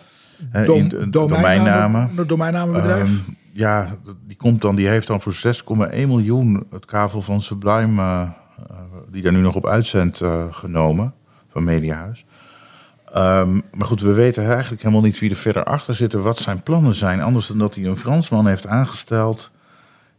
Dom- 0.65 0.79
in 0.79 0.89
de 0.89 1.11
domeinnamen. 1.11 1.11
domeinnamen. 1.11 2.11
Een 2.17 2.27
domeinnamenbedrijf. 2.27 3.09
Ehm, 3.09 3.33
ja, 3.53 3.97
die 4.27 4.37
komt 4.37 4.61
dan, 4.61 4.77
die 4.77 4.89
heeft 4.89 5.07
dan 5.07 5.21
voor 5.21 5.35
6,1 5.35 6.09
miljoen 6.09 6.67
het 6.71 6.85
kavel 6.85 7.23
van 7.23 7.43
Sublime, 7.43 8.03
eh, 8.03 8.23
eh, 8.69 8.77
die 9.11 9.23
daar 9.23 9.33
nu 9.33 9.41
nog 9.41 9.55
op 9.55 9.67
uitzendt, 9.67 10.21
eh, 10.21 10.45
genomen 10.51 11.15
van 11.51 11.65
Mediahuis. 11.65 12.25
Ehm, 13.13 13.55
maar 13.55 13.87
goed, 13.87 14.01
we 14.01 14.13
weten 14.13 14.47
eigenlijk 14.47 14.83
helemaal 14.83 15.05
niet 15.05 15.19
wie 15.19 15.31
er 15.31 15.37
verder 15.37 15.65
achter 15.65 15.95
zit 15.95 16.15
en 16.15 16.23
wat 16.23 16.39
zijn 16.39 16.63
plannen 16.63 16.95
zijn. 16.95 17.23
Anders 17.23 17.47
dan 17.47 17.59
dat 17.59 17.75
hij 17.75 17.85
een 17.85 17.97
Fransman 17.97 18.47
heeft 18.47 18.67
aangesteld, 18.67 19.51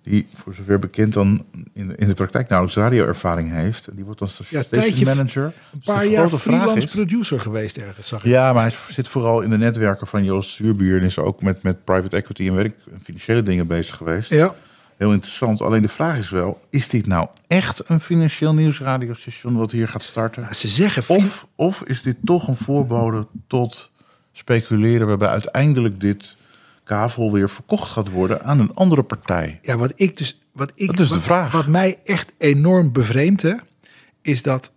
die 0.05 0.27
voor 0.33 0.53
zover 0.53 0.79
bekend 0.79 1.13
dan 1.13 1.45
in 1.73 1.87
de, 1.87 1.95
in 1.95 2.07
de 2.07 2.13
praktijk 2.13 2.49
nauwelijks 2.49 2.81
radioervaring 2.83 3.51
heeft. 3.51 3.87
En 3.87 3.95
die 3.95 4.05
wordt 4.05 4.19
dan 4.19 4.29
station 4.29 5.03
manager. 5.03 5.43
een 5.43 5.53
Dus 5.71 5.85
paar 5.85 6.03
de 6.03 6.09
jaar 6.09 6.29
freelance 6.29 6.87
producer 6.87 7.39
geweest 7.39 7.77
ergens, 7.77 8.07
zag 8.07 8.23
ik. 8.23 8.31
ja, 8.31 8.53
maar 8.53 8.61
hij 8.61 8.73
zit 8.89 9.07
vooral 9.07 9.41
in 9.41 9.49
de 9.49 9.57
netwerken 9.57 10.07
van 10.07 10.23
Joost 10.23 10.49
Zuurbier. 10.49 10.97
En 10.97 11.03
is 11.03 11.17
ook 11.17 11.41
met, 11.41 11.63
met 11.63 11.83
private 11.83 12.15
equity 12.15 12.47
en 12.47 12.53
werk, 12.53 12.75
en 12.91 12.99
financiële 13.03 13.43
dingen 13.43 13.67
bezig 13.67 13.97
geweest. 13.97 14.29
Ja. 14.29 14.55
Heel 14.97 15.11
interessant. 15.11 15.61
Alleen 15.61 15.81
de 15.81 15.87
vraag 15.87 16.17
is 16.17 16.29
wel, 16.29 16.61
is 16.69 16.87
dit 16.87 17.07
nou 17.07 17.27
echt 17.47 17.89
een 17.89 17.99
financieel 17.99 18.53
nieuwsradiostation 18.53 19.57
wat 19.57 19.71
hier 19.71 19.87
gaat 19.87 20.03
starten? 20.03 20.41
Nou, 20.41 20.53
Ze 20.53 20.67
zeggen... 20.67 21.15
Of, 21.15 21.47
of 21.55 21.83
is 21.83 22.01
dit 22.01 22.15
toch 22.23 22.47
een 22.47 22.55
voorbode 22.55 23.27
tot 23.47 23.91
speculeren 24.31 25.07
waarbij 25.07 25.27
uiteindelijk 25.27 25.99
dit 26.01 26.35
kavel 26.85 27.31
weer 27.31 27.49
verkocht 27.49 27.91
gaat 27.91 28.09
worden 28.09 28.43
aan 28.43 28.59
een 28.59 28.73
andere 28.73 29.03
partij? 29.03 29.59
Ja, 29.61 29.77
wat 29.77 29.93
ik 29.95 30.17
dus. 30.17 30.39
Wat 30.51 30.71
ik, 30.75 30.87
Dat 30.87 30.99
is 30.99 31.07
de 31.07 31.13
wat, 31.15 31.23
vraag. 31.23 31.51
Wat 31.51 31.67
mij 31.67 31.99
echt 32.03 32.31
enorm 32.37 32.91
bevreemdt, 32.91 33.41
hè, 33.41 33.53
is 34.21 34.41
dat. 34.43 34.71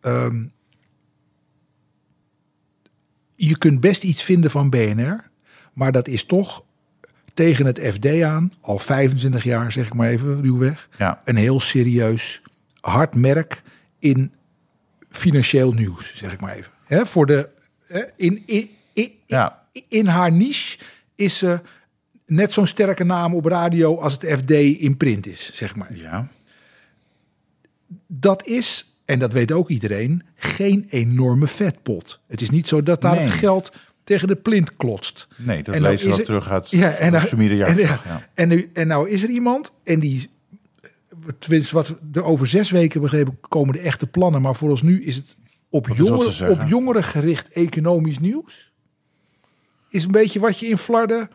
ehm, 0.00 0.44
je 3.34 3.58
kunt 3.58 3.80
best 3.80 4.02
iets 4.02 4.22
vinden 4.22 4.50
van 4.50 4.70
BNR, 4.70 5.30
maar 5.72 5.92
dat 5.92 6.08
is 6.08 6.24
toch 6.24 6.64
tegen 7.34 7.66
het 7.66 7.78
FD 7.92 8.22
aan, 8.22 8.52
al 8.60 8.78
25 8.78 9.44
jaar 9.44 9.72
zeg 9.72 9.86
ik 9.86 9.94
maar 9.94 10.08
even 10.08 10.42
ruwweg, 10.42 10.88
Ja. 10.98 11.22
een 11.24 11.36
heel 11.36 11.60
serieus 11.60 12.42
hard 12.80 13.14
merk 13.14 13.62
in 13.98 14.32
financieel 15.10 15.72
nieuws, 15.72 16.14
zeg 16.16 16.32
ik 16.32 16.40
maar 16.40 16.54
even. 16.56 16.72
Hè, 16.84 17.06
voor 17.06 17.26
de, 17.26 17.48
in, 18.16 18.42
in, 18.46 18.70
in, 18.92 19.10
Ja. 19.26 19.62
in 19.88 20.06
haar 20.06 20.32
niche 20.32 20.78
is 21.18 21.38
ze 21.38 21.60
net 22.26 22.52
zo'n 22.52 22.66
sterke 22.66 23.04
naam 23.04 23.34
op 23.34 23.44
radio 23.44 23.96
als 23.98 24.12
het 24.12 24.24
FD 24.38 24.50
in 24.50 24.96
print 24.96 25.26
is, 25.26 25.50
zeg 25.54 25.76
maar. 25.76 25.96
Ja. 25.96 26.28
Dat 28.06 28.46
is, 28.46 28.94
en 29.04 29.18
dat 29.18 29.32
weet 29.32 29.52
ook 29.52 29.68
iedereen, 29.68 30.22
geen 30.34 30.86
enorme 30.90 31.46
vetpot. 31.46 32.20
Het 32.26 32.40
is 32.40 32.50
niet 32.50 32.68
zo 32.68 32.82
dat 32.82 33.00
daar 33.00 33.14
Nee. 33.14 33.24
het 33.24 33.32
geld 33.32 33.72
tegen 34.04 34.28
de 34.28 34.36
plint 34.36 34.76
klotst. 34.76 35.28
Nee, 35.36 35.62
dat 35.62 35.74
dan 35.74 35.82
lezen 35.82 36.10
we 36.10 36.16
er- 36.16 36.24
terug 36.24 36.50
uit 36.50 36.70
Ja, 36.70 36.92
en 36.94 37.12
nou, 37.12 37.28
en, 37.28 37.76
ja, 37.76 38.28
en, 38.34 38.48
nu, 38.48 38.70
en 38.72 38.86
nou 38.86 39.08
is 39.08 39.22
er 39.22 39.28
iemand 39.28 39.72
en 39.84 40.00
die, 40.00 40.28
tenminste 41.38 41.74
wat 41.74 41.96
er 42.12 42.24
over 42.24 42.46
zes 42.46 42.70
weken 42.70 43.00
begrepen, 43.00 43.38
komen 43.48 43.74
de 43.74 43.80
echte 43.80 44.06
plannen. 44.06 44.42
Maar 44.42 44.54
voor 44.56 44.70
ons 44.70 44.82
nu 44.82 45.02
is 45.02 45.16
het 45.16 45.36
op, 45.70 45.88
jongeren, 45.94 46.50
op 46.50 46.62
jongeren 46.68 47.04
gericht 47.04 47.48
economisch 47.48 48.18
nieuws. 48.18 48.67
Is 49.90 50.04
een 50.04 50.10
beetje 50.10 50.40
wat 50.40 50.58
je 50.58 50.66
in 50.66 50.78
Flarden 50.78 51.30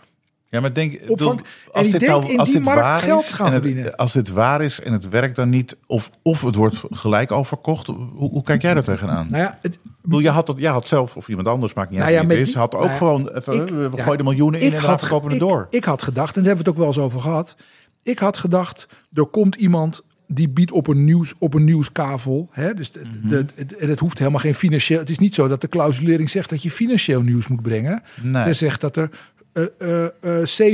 Ja, 0.50 0.60
maar 0.60 0.74
denk, 0.74 0.94
ik 0.94 1.10
Opvang- 1.10 1.36
bedoel, 1.36 1.52
en 1.74 1.84
die 1.84 2.00
denkt 2.00 2.28
in 2.30 2.38
als 2.40 2.48
die 2.50 2.58
dit 2.58 2.66
markt 2.66 2.82
waar 2.82 3.00
geld 3.00 3.24
is 3.24 3.32
gaan 3.32 3.48
en 3.48 3.54
het- 3.54 3.62
verdienen. 3.64 3.96
als 3.96 4.14
dit 4.14 4.30
waar 4.30 4.62
is 4.62 4.80
en 4.82 4.94
het 4.94 5.10
werkt 5.10 5.36
dan 5.36 5.50
niet, 5.50 5.78
of, 5.88 6.12
of 6.22 6.42
het 6.42 6.56
wordt 6.56 6.82
gelijk 6.90 7.32
al 7.32 7.44
verkocht, 7.44 7.88
hoe, 7.88 8.30
hoe 8.30 8.44
kijk 8.44 8.62
jij 8.62 8.74
daar 8.74 8.84
tegenaan? 8.84 9.28
Nou 9.30 9.44
ja, 9.44 9.58
het, 9.62 9.74
Ik 9.74 10.10
bedoel, 10.10 10.22
jij 10.22 10.32
had, 10.32 10.46
dat, 10.48 10.56
jij 10.60 10.72
had 10.72 10.88
zelf, 10.88 11.18
of 11.18 11.28
iemand 11.28 11.48
anders, 11.48 11.74
maakt 11.74 11.90
niet 11.90 12.00
Nou 12.00 12.12
uit 12.12 12.22
ja, 12.22 12.28
wie 12.28 12.38
het 12.38 12.40
met 12.40 12.48
is, 12.48 12.54
die- 12.54 12.62
had 12.62 12.74
ook 12.76 12.80
nou 12.80 12.92
ja, 12.92 12.98
gewoon, 12.98 13.30
even, 13.30 13.54
ik- 13.54 13.70
we 13.70 13.90
ja, 13.96 14.04
gooien 14.04 14.18
de 14.18 14.24
miljoenen 14.24 14.60
in 14.60 14.74
en 14.74 14.82
dan 14.82 15.00
verkopen 15.00 15.30
we 15.30 15.36
ik, 15.36 15.42
het 15.42 15.50
door. 15.50 15.68
Ik 15.70 15.84
had 15.84 16.04
gedacht, 16.04 16.36
en 16.36 16.44
daar 16.44 16.56
hebben 16.56 16.64
we 16.66 16.70
het 16.72 16.80
ook 16.80 16.94
wel 16.94 17.04
eens 17.04 17.12
over 17.14 17.22
gehad. 17.22 17.56
Ik 18.04 18.20
had 18.20 18.38
gedacht, 18.38 18.88
er 19.14 19.26
komt 19.26 19.56
iemand 19.56 20.04
die 20.28 20.50
biedt 20.50 20.72
op 20.72 20.88
een, 20.88 21.04
nieuws, 21.06 21.34
op 21.38 21.54
een 21.54 21.64
nieuwskavel. 21.64 22.50
Hè? 22.52 22.74
Dus 22.74 22.92
de, 22.92 23.46
het, 23.56 23.76
het 23.78 24.00
hoeft 24.00 24.18
helemaal 24.20 24.40
geen 24.40 24.56
financieel. 24.56 25.00
Het 25.00 25.10
is 25.10 25.20
niet 25.20 25.34
zo 25.36 25.48
dat 25.48 25.62
de 25.62 25.70
clausulering 25.70 26.30
zegt 26.30 26.50
dat 26.50 26.64
je 26.64 26.72
financieel 26.72 27.22
nieuws 27.22 27.48
moet 27.48 27.62
brengen. 27.62 28.02
Nee. 28.22 28.44
Er 28.44 28.56
zegt 28.56 28.82
dat 28.82 28.98
er 28.98 29.10
eh 29.54 29.64
eh 29.78 30.06
eh 30.42 30.74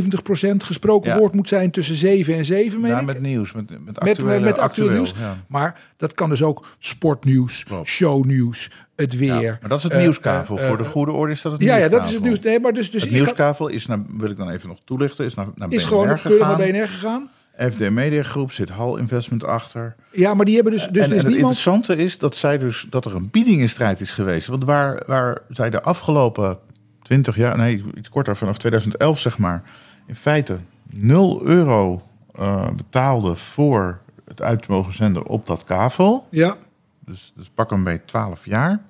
70% 0.51 0.55
gesproken 0.57 1.09
Ja. 1.11 1.17
woord 1.17 1.33
moet 1.33 1.47
zijn 1.47 1.71
tussen 1.71 1.95
7 1.95 2.35
en 2.35 2.45
7. 2.45 2.81
meen 2.81 2.91
Ja, 2.91 3.01
met 3.01 3.21
nieuws, 3.21 3.51
met, 3.51 3.85
met 3.85 3.99
actuele, 3.99 4.33
met, 4.33 4.41
met 4.43 4.57
actueel 4.59 4.89
nieuws. 4.89 5.13
ja. 5.19 5.37
Maar 5.47 5.79
dat 5.97 6.13
kan 6.13 6.29
dus 6.29 6.43
ook 6.43 6.67
sportnieuws, 6.79 7.63
Klopt. 7.63 7.87
shownieuws, 7.87 8.69
het 8.95 9.17
weer. 9.17 9.41
Ja, 9.41 9.57
maar 9.61 9.69
dat 9.69 9.77
is 9.77 9.83
het 9.83 9.93
eh, 9.93 9.99
nieuwskavel. 10.01 10.57
eh, 10.57 10.67
Voor 10.67 10.77
de 10.77 10.83
eh, 10.83 10.89
goede 10.89 11.11
orde 11.11 11.33
is 11.33 11.41
dat 11.41 11.51
het 11.51 11.61
Ja, 11.61 11.67
ja, 11.67 11.73
nieuwskavel. 11.75 11.99
dat 11.99 12.07
is 12.07 12.13
het 12.13 12.23
nieuws. 12.23 12.39
Nee, 12.39 12.59
maar 12.59 12.73
dus, 12.73 12.91
dus 12.91 13.01
het 13.01 13.11
nieuwskavel 13.11 13.67
is, 13.67 13.85
naar, 13.85 13.99
wil 14.17 14.29
ik 14.29 14.37
dan 14.37 14.49
even 14.49 14.67
nog 14.69 14.77
toelichten, 14.85 15.25
is 15.25 15.33
naar, 15.33 15.47
naar 15.55 15.71
is 15.71 15.81
BNR 15.81 15.87
gewoon 15.87 16.19
gegaan. 16.19 16.57
naar 16.57 16.67
BNR 16.67 16.87
gegaan. 16.87 17.29
FD 17.59 17.89
Media 17.89 18.23
Groep 18.23 18.51
zit 18.51 18.69
Hal 18.69 18.97
Investment 18.97 19.43
achter. 19.43 19.95
Ja, 20.11 20.33
maar 20.33 20.45
die 20.45 20.55
hebben 20.55 20.73
dus, 20.73 20.87
dus, 20.91 21.03
en, 21.03 21.09
dus 21.09 21.17
en 21.19 21.25
het 21.25 21.33
niemand... 21.33 21.55
interessante 21.55 21.95
is 21.95 22.17
dat, 22.17 22.35
zij 22.35 22.57
dus, 22.57 22.87
dat 22.89 23.05
er 23.05 23.15
een 23.15 23.29
bieding 23.29 23.59
in 23.59 23.69
strijd 23.69 24.01
is 24.01 24.11
geweest. 24.11 24.47
Want 24.47 24.63
waar, 24.63 25.03
waar 25.07 25.37
zij 25.49 25.69
de 25.69 25.81
afgelopen 25.81 26.57
20 27.01 27.35
jaar, 27.35 27.57
nee, 27.57 27.83
iets 27.97 28.09
korter, 28.09 28.35
vanaf 28.35 28.57
2011 28.57 29.19
zeg 29.19 29.37
maar, 29.37 29.63
in 30.07 30.15
feite 30.15 30.59
0 30.89 31.45
euro 31.45 32.03
eh 32.35 32.67
betaalde 32.75 33.35
voor 33.35 33.99
het 34.25 34.41
uit 34.41 34.61
te 34.61 34.71
mogen 34.71 34.93
zenden 34.93 35.27
op 35.27 35.45
dat 35.45 35.63
kavel. 35.63 36.27
Ja, 36.29 36.57
Dus, 37.05 37.31
dus 37.35 37.49
pak 37.49 37.71
een 37.71 37.83
beetje 37.83 38.05
12 38.05 38.45
jaar. 38.45 38.81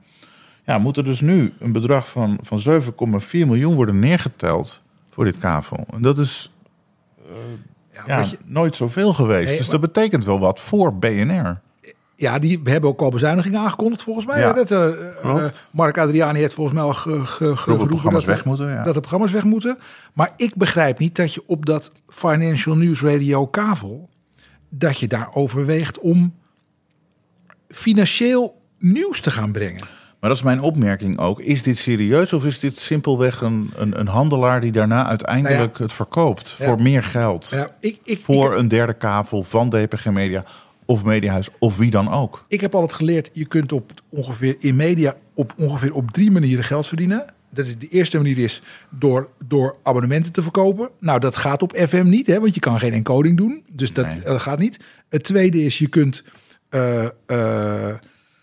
Ja, 0.66 0.78
moet 0.78 0.98
er 0.98 1.04
dus 1.04 1.22
nu 1.22 1.54
een 1.60 1.72
bedrag 1.72 2.10
van, 2.10 2.40
van 2.42 2.82
7,4 3.22 3.30
miljoen 3.32 3.76
worden 3.76 4.00
neergeteld 4.00 4.84
voor 5.10 5.24
dit 5.24 5.38
kavel. 5.38 5.86
En 5.92 6.02
dat 6.02 6.18
is 6.18 6.52
ja, 7.18 7.32
ja, 8.06 8.20
je- 8.20 8.38
nooit 8.46 8.76
zoveel 8.76 9.14
geweest. 9.14 9.48
Nee, 9.48 9.58
dus 9.58 9.68
maar- 9.70 9.80
dat 9.80 9.94
betekent 9.94 10.26
wel 10.26 10.40
wat 10.40 10.60
voor 10.60 10.96
BNR. 10.96 11.62
ja, 12.16 12.40
die 12.40 12.60
hebben 12.64 12.90
ook 12.90 13.02
al 13.02 13.10
bezuinigingen 13.10 13.60
aangekondigd 13.60 14.04
volgens 14.04 14.26
mij. 14.26 14.40
Ja, 14.40 14.54
dat, 14.54 14.72
eh, 14.72 15.46
Mark 15.72 15.98
Adriani 15.98 16.40
heeft 16.40 16.54
volgens 16.54 16.76
mij 16.76 16.86
al 16.86 16.94
ge, 16.94 17.26
ge, 17.26 17.58
geroepen 17.58 17.88
programma's 17.88 18.26
dat, 18.26 18.36
weg 18.36 18.46
moeten, 18.46 18.70
ja. 18.70 18.84
dat 18.84 18.94
de 18.94 19.00
programma's 19.00 19.32
weg 19.32 19.44
moeten. 19.44 19.78
Maar 20.14 20.34
ik 20.38 20.56
begrijp 20.56 21.00
niet 21.00 21.16
dat 21.16 21.34
je 21.34 21.44
op 21.46 21.66
dat 21.66 21.92
Financial 22.08 22.76
News 22.76 23.02
Radio 23.02 23.48
kavel... 23.48 24.10
dat 24.70 25.00
je 25.00 25.08
daar 25.08 25.30
overweegt 25.34 26.00
om 26.00 26.34
financieel 27.70 28.62
nieuws 28.78 29.20
te 29.22 29.32
gaan 29.32 29.52
brengen. 29.52 29.84
Maar 30.20 30.30
dat 30.30 30.40
is 30.40 30.44
mijn 30.46 30.62
opmerking 30.62 31.18
ook. 31.20 31.40
Is 31.42 31.64
dit 31.64 31.78
serieus 31.78 32.34
of 32.34 32.46
is 32.46 32.60
dit 32.60 32.78
simpelweg 32.78 33.42
een, 33.42 33.72
een, 33.76 34.00
een 34.00 34.08
handelaar 34.08 34.62
die 34.62 34.72
daarna 34.72 35.08
uiteindelijk 35.08 35.56
Nou 35.58 35.70
ja. 35.78 35.84
het 35.84 35.94
verkoopt 35.94 36.56
Ja. 36.58 36.66
voor 36.66 36.82
meer 36.82 37.04
geld? 37.04 37.48
Ja, 37.50 37.70
ik, 37.80 38.00
ik, 38.04 38.20
Voor 38.24 38.54
ik, 38.54 38.60
een 38.60 38.68
derde 38.68 38.94
kavel 38.94 39.44
van 39.44 39.70
DPG 39.70 40.06
Media 40.06 40.44
of 40.86 41.04
Mediahuis 41.04 41.50
of 41.60 41.78
wie 41.78 41.92
dan 41.92 42.12
ook. 42.12 42.46
ik 42.48 42.62
heb 42.62 42.74
altijd 42.76 42.94
geleerd, 42.94 43.30
je 43.34 43.46
kunt 43.46 43.72
op 43.72 43.92
ongeveer 44.10 44.56
in 44.60 44.76
media 44.76 45.16
op 45.34 45.54
ongeveer 45.58 45.94
op 45.94 46.12
drie 46.12 46.32
manieren 46.32 46.64
geld 46.64 46.88
verdienen. 46.88 47.26
Dat 47.52 47.66
is 47.66 47.78
de 47.78 47.88
eerste 47.88 48.18
manier 48.18 48.38
is 48.38 48.62
door, 48.90 49.30
door 49.48 49.76
abonnementen 49.84 50.32
te 50.32 50.42
verkopen. 50.42 50.90
Nou, 51.00 51.20
dat 51.20 51.38
gaat 51.38 51.62
op 51.62 51.74
FM 51.88 52.08
niet, 52.10 52.28
hè, 52.28 52.40
want 52.40 52.54
je 52.54 52.60
kan 52.60 52.80
geen 52.80 52.94
encoding 52.94 53.38
doen. 53.38 53.64
Dus 53.72 53.94
dat, 53.94 54.06
Nee. 54.06 54.22
dat 54.22 54.42
gaat 54.42 54.60
niet. 54.60 54.78
Het 55.10 55.24
tweede 55.24 55.64
is, 55.64 55.78
je 55.78 55.88
kunt 55.88 56.24
eh, 56.70 57.06
eh, 57.26 57.96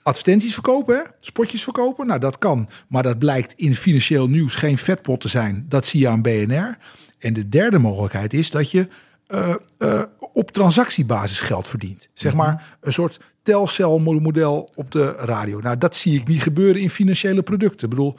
advertenties 0.07 0.55
verkopen, 0.55 0.97
hè? 0.97 1.03
spotjes 1.21 1.63
verkopen. 1.63 2.07
Nou, 2.07 2.21
dat 2.21 2.39
kan. 2.39 2.69
Maar 2.89 3.03
dat 3.03 3.19
blijkt 3.19 3.53
in 3.57 3.75
financieel 3.75 4.29
nieuws 4.29 4.55
geen 4.55 4.79
vetpot 4.79 5.21
te 5.21 5.29
zijn. 5.29 5.67
Dat 5.69 5.87
zie 5.87 6.01
je 6.01 6.09
aan 6.09 6.23
BNR. 6.23 6.79
En 7.19 7.33
de 7.33 7.49
derde 7.49 7.79
mogelijkheid 7.79 8.33
is 8.33 8.51
dat 8.51 8.71
je 8.71 8.89
eh, 9.27 9.55
eh, 9.79 10.03
op 10.33 10.51
transactiebasis 10.51 11.41
geld 11.41 11.69
verdient. 11.69 12.09
Zeg 12.15 12.35
maar 12.35 12.77
een 12.81 12.93
soort 12.93 13.21
telcelmodel 13.43 14.71
op 14.75 14.91
de 14.91 15.11
radio. 15.11 15.61
Nou, 15.61 15.79
dat 15.79 15.97
zie 15.97 16.21
ik 16.21 16.29
niet 16.29 16.43
gebeuren 16.43 16.83
in 16.83 16.91
financiële 16.91 17.43
producten. 17.43 17.85
Ik 17.85 17.95
bedoel, 17.95 18.19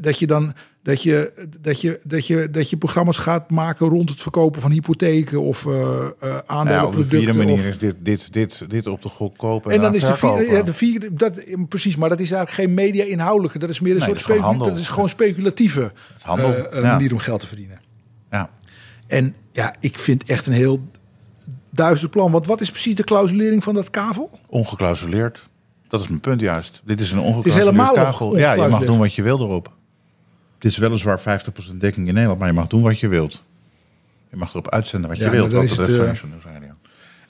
dat 0.00 0.18
je 0.18 0.26
dan 0.26 0.54
dat 0.82 1.02
je, 1.02 1.32
dat 1.60 1.80
je, 1.80 2.00
dat 2.04 2.26
je, 2.26 2.50
dat 2.50 2.70
je 2.70 2.76
programma's 2.76 3.16
gaat 3.18 3.50
maken 3.50 3.88
rond 3.88 4.08
het 4.08 4.22
verkopen 4.22 4.60
van 4.60 4.70
hypotheken 4.70 5.40
of 5.40 5.66
eh 5.66 5.72
eh 5.72 5.76
Nou 5.80 6.08
ja, 6.20 6.36
op 6.38 6.46
de 6.46 6.46
aandelenproducten. 6.46 7.18
vierde 7.18 7.38
manier 7.38 7.52
of- 7.54 7.66
is 7.68 7.78
dit, 7.78 7.94
dit, 7.98 8.32
dit, 8.32 8.70
dit 8.70 8.86
op 8.86 9.02
de 9.02 9.08
gok 9.08 9.36
kopen 9.38 9.70
en, 9.70 9.76
en 9.76 9.82
dan 9.82 9.94
is 9.94 10.00
de 10.00 10.14
vierde, 10.14 10.46
ja, 10.52 10.62
de 10.62 10.72
vierde 10.72 11.14
dat, 11.14 11.40
precies, 11.68 11.96
maar 11.96 12.08
dat 12.08 12.20
is 12.20 12.30
eigenlijk 12.30 12.62
geen 12.68 12.74
media-inhoudelijke. 12.84 13.58
Dat 13.58 13.70
is 13.70 13.80
meer 13.80 13.92
een 13.92 13.98
Nee, 13.98 14.06
soort 14.06 14.26
dat 14.26 14.36
is 14.62 14.68
dat 14.68 14.78
is 14.78 14.88
gewoon 14.88 15.08
speculatieve 15.08 15.92
handel, 16.20 16.54
eh, 16.54 16.82
ja. 16.82 16.92
manier 16.92 17.12
om 17.12 17.18
geld 17.18 17.40
te 17.40 17.46
verdienen. 17.46 17.80
Ja. 18.30 18.50
En 19.06 19.34
ja, 19.52 19.74
ik 19.80 19.98
vind 19.98 20.24
echt 20.24 20.46
een 20.46 20.52
heel 20.52 20.80
duister 21.70 22.08
plan. 22.08 22.30
Want 22.30 22.46
wat 22.46 22.60
is 22.60 22.70
precies 22.70 22.94
de 22.94 23.04
clausulering 23.04 23.62
van 23.62 23.74
dat 23.74 23.90
kavel? 23.90 24.38
Ongeclausuleerd. 24.46 25.48
Dat 25.90 26.00
is 26.00 26.08
mijn 26.08 26.20
punt 26.20 26.40
juist. 26.40 26.82
Dit 26.84 27.00
is 27.00 27.10
een 27.10 27.18
helemaal 27.18 27.36
ongeclausuleerd 27.36 27.94
kavel. 27.94 28.38
Ja, 28.38 28.52
je 28.52 28.68
mag 28.68 28.84
doen 28.84 28.98
wat 28.98 29.14
je 29.14 29.22
wil 29.22 29.40
erop. 29.40 29.72
Het 30.54 30.64
is 30.64 30.76
weliswaar 30.76 31.20
50% 31.20 31.22
dekking 31.78 32.08
in 32.08 32.14
Nederland, 32.14 32.38
maar 32.38 32.48
je 32.48 32.54
mag 32.54 32.66
doen 32.66 32.82
wat 32.82 33.00
je 33.00 33.08
wilt. 33.08 33.44
Je 34.30 34.36
mag 34.36 34.50
erop 34.50 34.68
uitzenden 34.68 35.10
wat 35.10 35.18
je 35.18 35.30
wilt. 35.30 35.52
Wat 35.52 35.60
betreft 35.60 35.90
het, 35.90 35.98
eh, 35.98 36.04
News 36.04 36.44
Radio. 36.44 36.68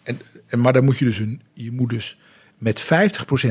En, 0.02 0.20
en, 0.46 0.60
maar 0.60 0.72
dan 0.72 0.84
moet 0.84 0.98
je 0.98 1.04
dus, 1.04 1.18
een, 1.18 1.42
je 1.52 1.72
moet 1.72 1.90
dus 1.90 2.18
met 2.58 2.82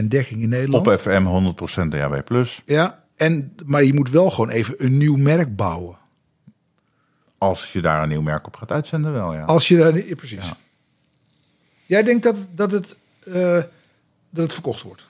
50% 0.01 0.03
dekking 0.07 0.41
in 0.41 0.49
Nederland. 0.49 0.87
Op 0.87 0.99
FM 0.99 1.53
100% 1.83 1.87
DAB+. 1.87 2.45
Ja, 2.65 3.03
en, 3.15 3.55
maar 3.65 3.83
je 3.83 3.93
moet 3.93 4.09
wel 4.09 4.29
gewoon 4.29 4.49
even 4.49 4.75
een 4.77 4.97
nieuw 4.97 5.15
merk 5.15 5.55
bouwen. 5.55 5.97
Als 7.37 7.71
je 7.71 7.81
daar 7.81 8.03
een 8.03 8.09
nieuw 8.09 8.21
merk 8.21 8.47
op 8.47 8.55
gaat 8.55 8.71
uitzenden 8.71 9.13
wel, 9.13 9.33
ja. 9.33 9.43
Als 9.43 9.67
je 9.67 9.77
daar... 9.77 9.91
precies. 9.91 10.45
Ja. 10.45 10.57
Jij 11.85 12.03
denkt 12.03 12.23
dat, 12.23 12.37
dat, 12.55 12.71
het, 12.71 12.95
eh, 13.23 13.63
dat 14.29 14.43
het 14.43 14.53
verkocht 14.53 14.81
wordt? 14.81 15.07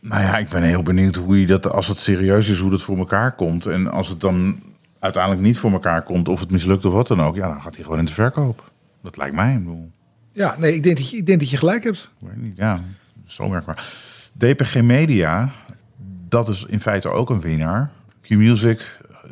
Nou 0.00 0.22
ja, 0.22 0.38
ik 0.38 0.48
ben 0.48 0.62
heel 0.62 0.82
benieuwd 0.82 1.16
hoe 1.16 1.40
je 1.40 1.46
dat, 1.46 1.70
als 1.70 1.88
het 1.88 1.98
serieus 1.98 2.48
is, 2.48 2.58
hoe 2.58 2.70
dat 2.70 2.82
voor 2.82 2.98
elkaar 2.98 3.34
komt. 3.34 3.66
En 3.66 3.90
als 3.90 4.08
het 4.08 4.20
dan 4.20 4.62
uiteindelijk 4.98 5.42
niet 5.42 5.58
voor 5.58 5.72
elkaar 5.72 6.02
komt, 6.02 6.28
of 6.28 6.40
het 6.40 6.50
mislukt 6.50 6.84
of 6.84 6.92
wat 6.92 7.06
dan 7.06 7.22
ook, 7.22 7.36
ja, 7.36 7.48
dan 7.48 7.62
gaat 7.62 7.74
hij 7.74 7.84
gewoon 7.84 7.98
in 7.98 8.04
de 8.04 8.12
verkoop. 8.12 8.72
Dat 9.02 9.16
lijkt 9.16 9.34
mij. 9.34 9.52
Ik 9.52 9.58
bedoel, 9.58 9.90
Ja, 10.32 10.54
nee, 10.58 10.74
ik 10.74 10.82
denk 10.82 10.96
dat 10.96 11.10
je, 11.10 11.16
ik 11.16 11.26
denk 11.26 11.40
dat 11.40 11.50
je 11.50 11.56
gelijk 11.56 11.84
hebt. 11.84 12.10
ik 12.20 12.28
weet 12.28 12.42
niet, 12.42 12.56
ja, 12.56 12.82
zo 13.26 13.48
merkbaar. 13.48 13.84
DPG 14.32 14.82
Media, 14.82 15.52
dat 16.28 16.48
is 16.48 16.64
in 16.64 16.80
feite 16.80 17.08
ook 17.08 17.30
een 17.30 17.40
winnaar. 17.40 17.90
Q-Music 18.22 18.98
eh, 19.10 19.30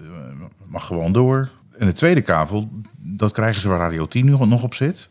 mag 0.66 0.86
gewoon 0.86 1.12
door. 1.12 1.50
En 1.78 1.86
de 1.86 1.92
tweede 1.92 2.20
kavel, 2.20 2.68
dat 2.96 3.32
krijgen 3.32 3.60
ze 3.60 3.68
waar 3.68 3.78
Radio 3.78 4.06
10 4.06 4.24
nu 4.24 4.30
nog 4.46 4.62
op 4.62 4.74
zit. 4.74 5.08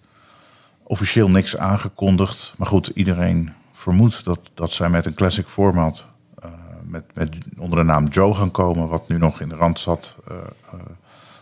Officieel 0.83 1.29
niks 1.29 1.57
aangekondigd. 1.57 2.53
Maar 2.57 2.67
goed, 2.67 2.87
iedereen 2.87 3.53
vermoedt 3.83 4.23
dat, 4.23 4.49
dat 4.53 4.71
zij 4.71 4.89
met 4.89 5.05
een 5.05 5.13
classic 5.13 5.47
format... 5.47 6.05
eh, 6.39 6.51
met, 6.87 7.03
met 7.13 7.37
onder 7.57 7.77
de 7.77 7.83
naam 7.83 8.05
Joe 8.05 8.33
gaan 8.33 8.51
komen... 8.51 8.87
wat 8.87 9.07
nu 9.07 9.17
nog 9.17 9.41
in 9.41 9.49
de 9.49 9.55
rand 9.55 9.79
zat 9.79 10.15
eh, 10.27 10.35
eh, 10.71 10.79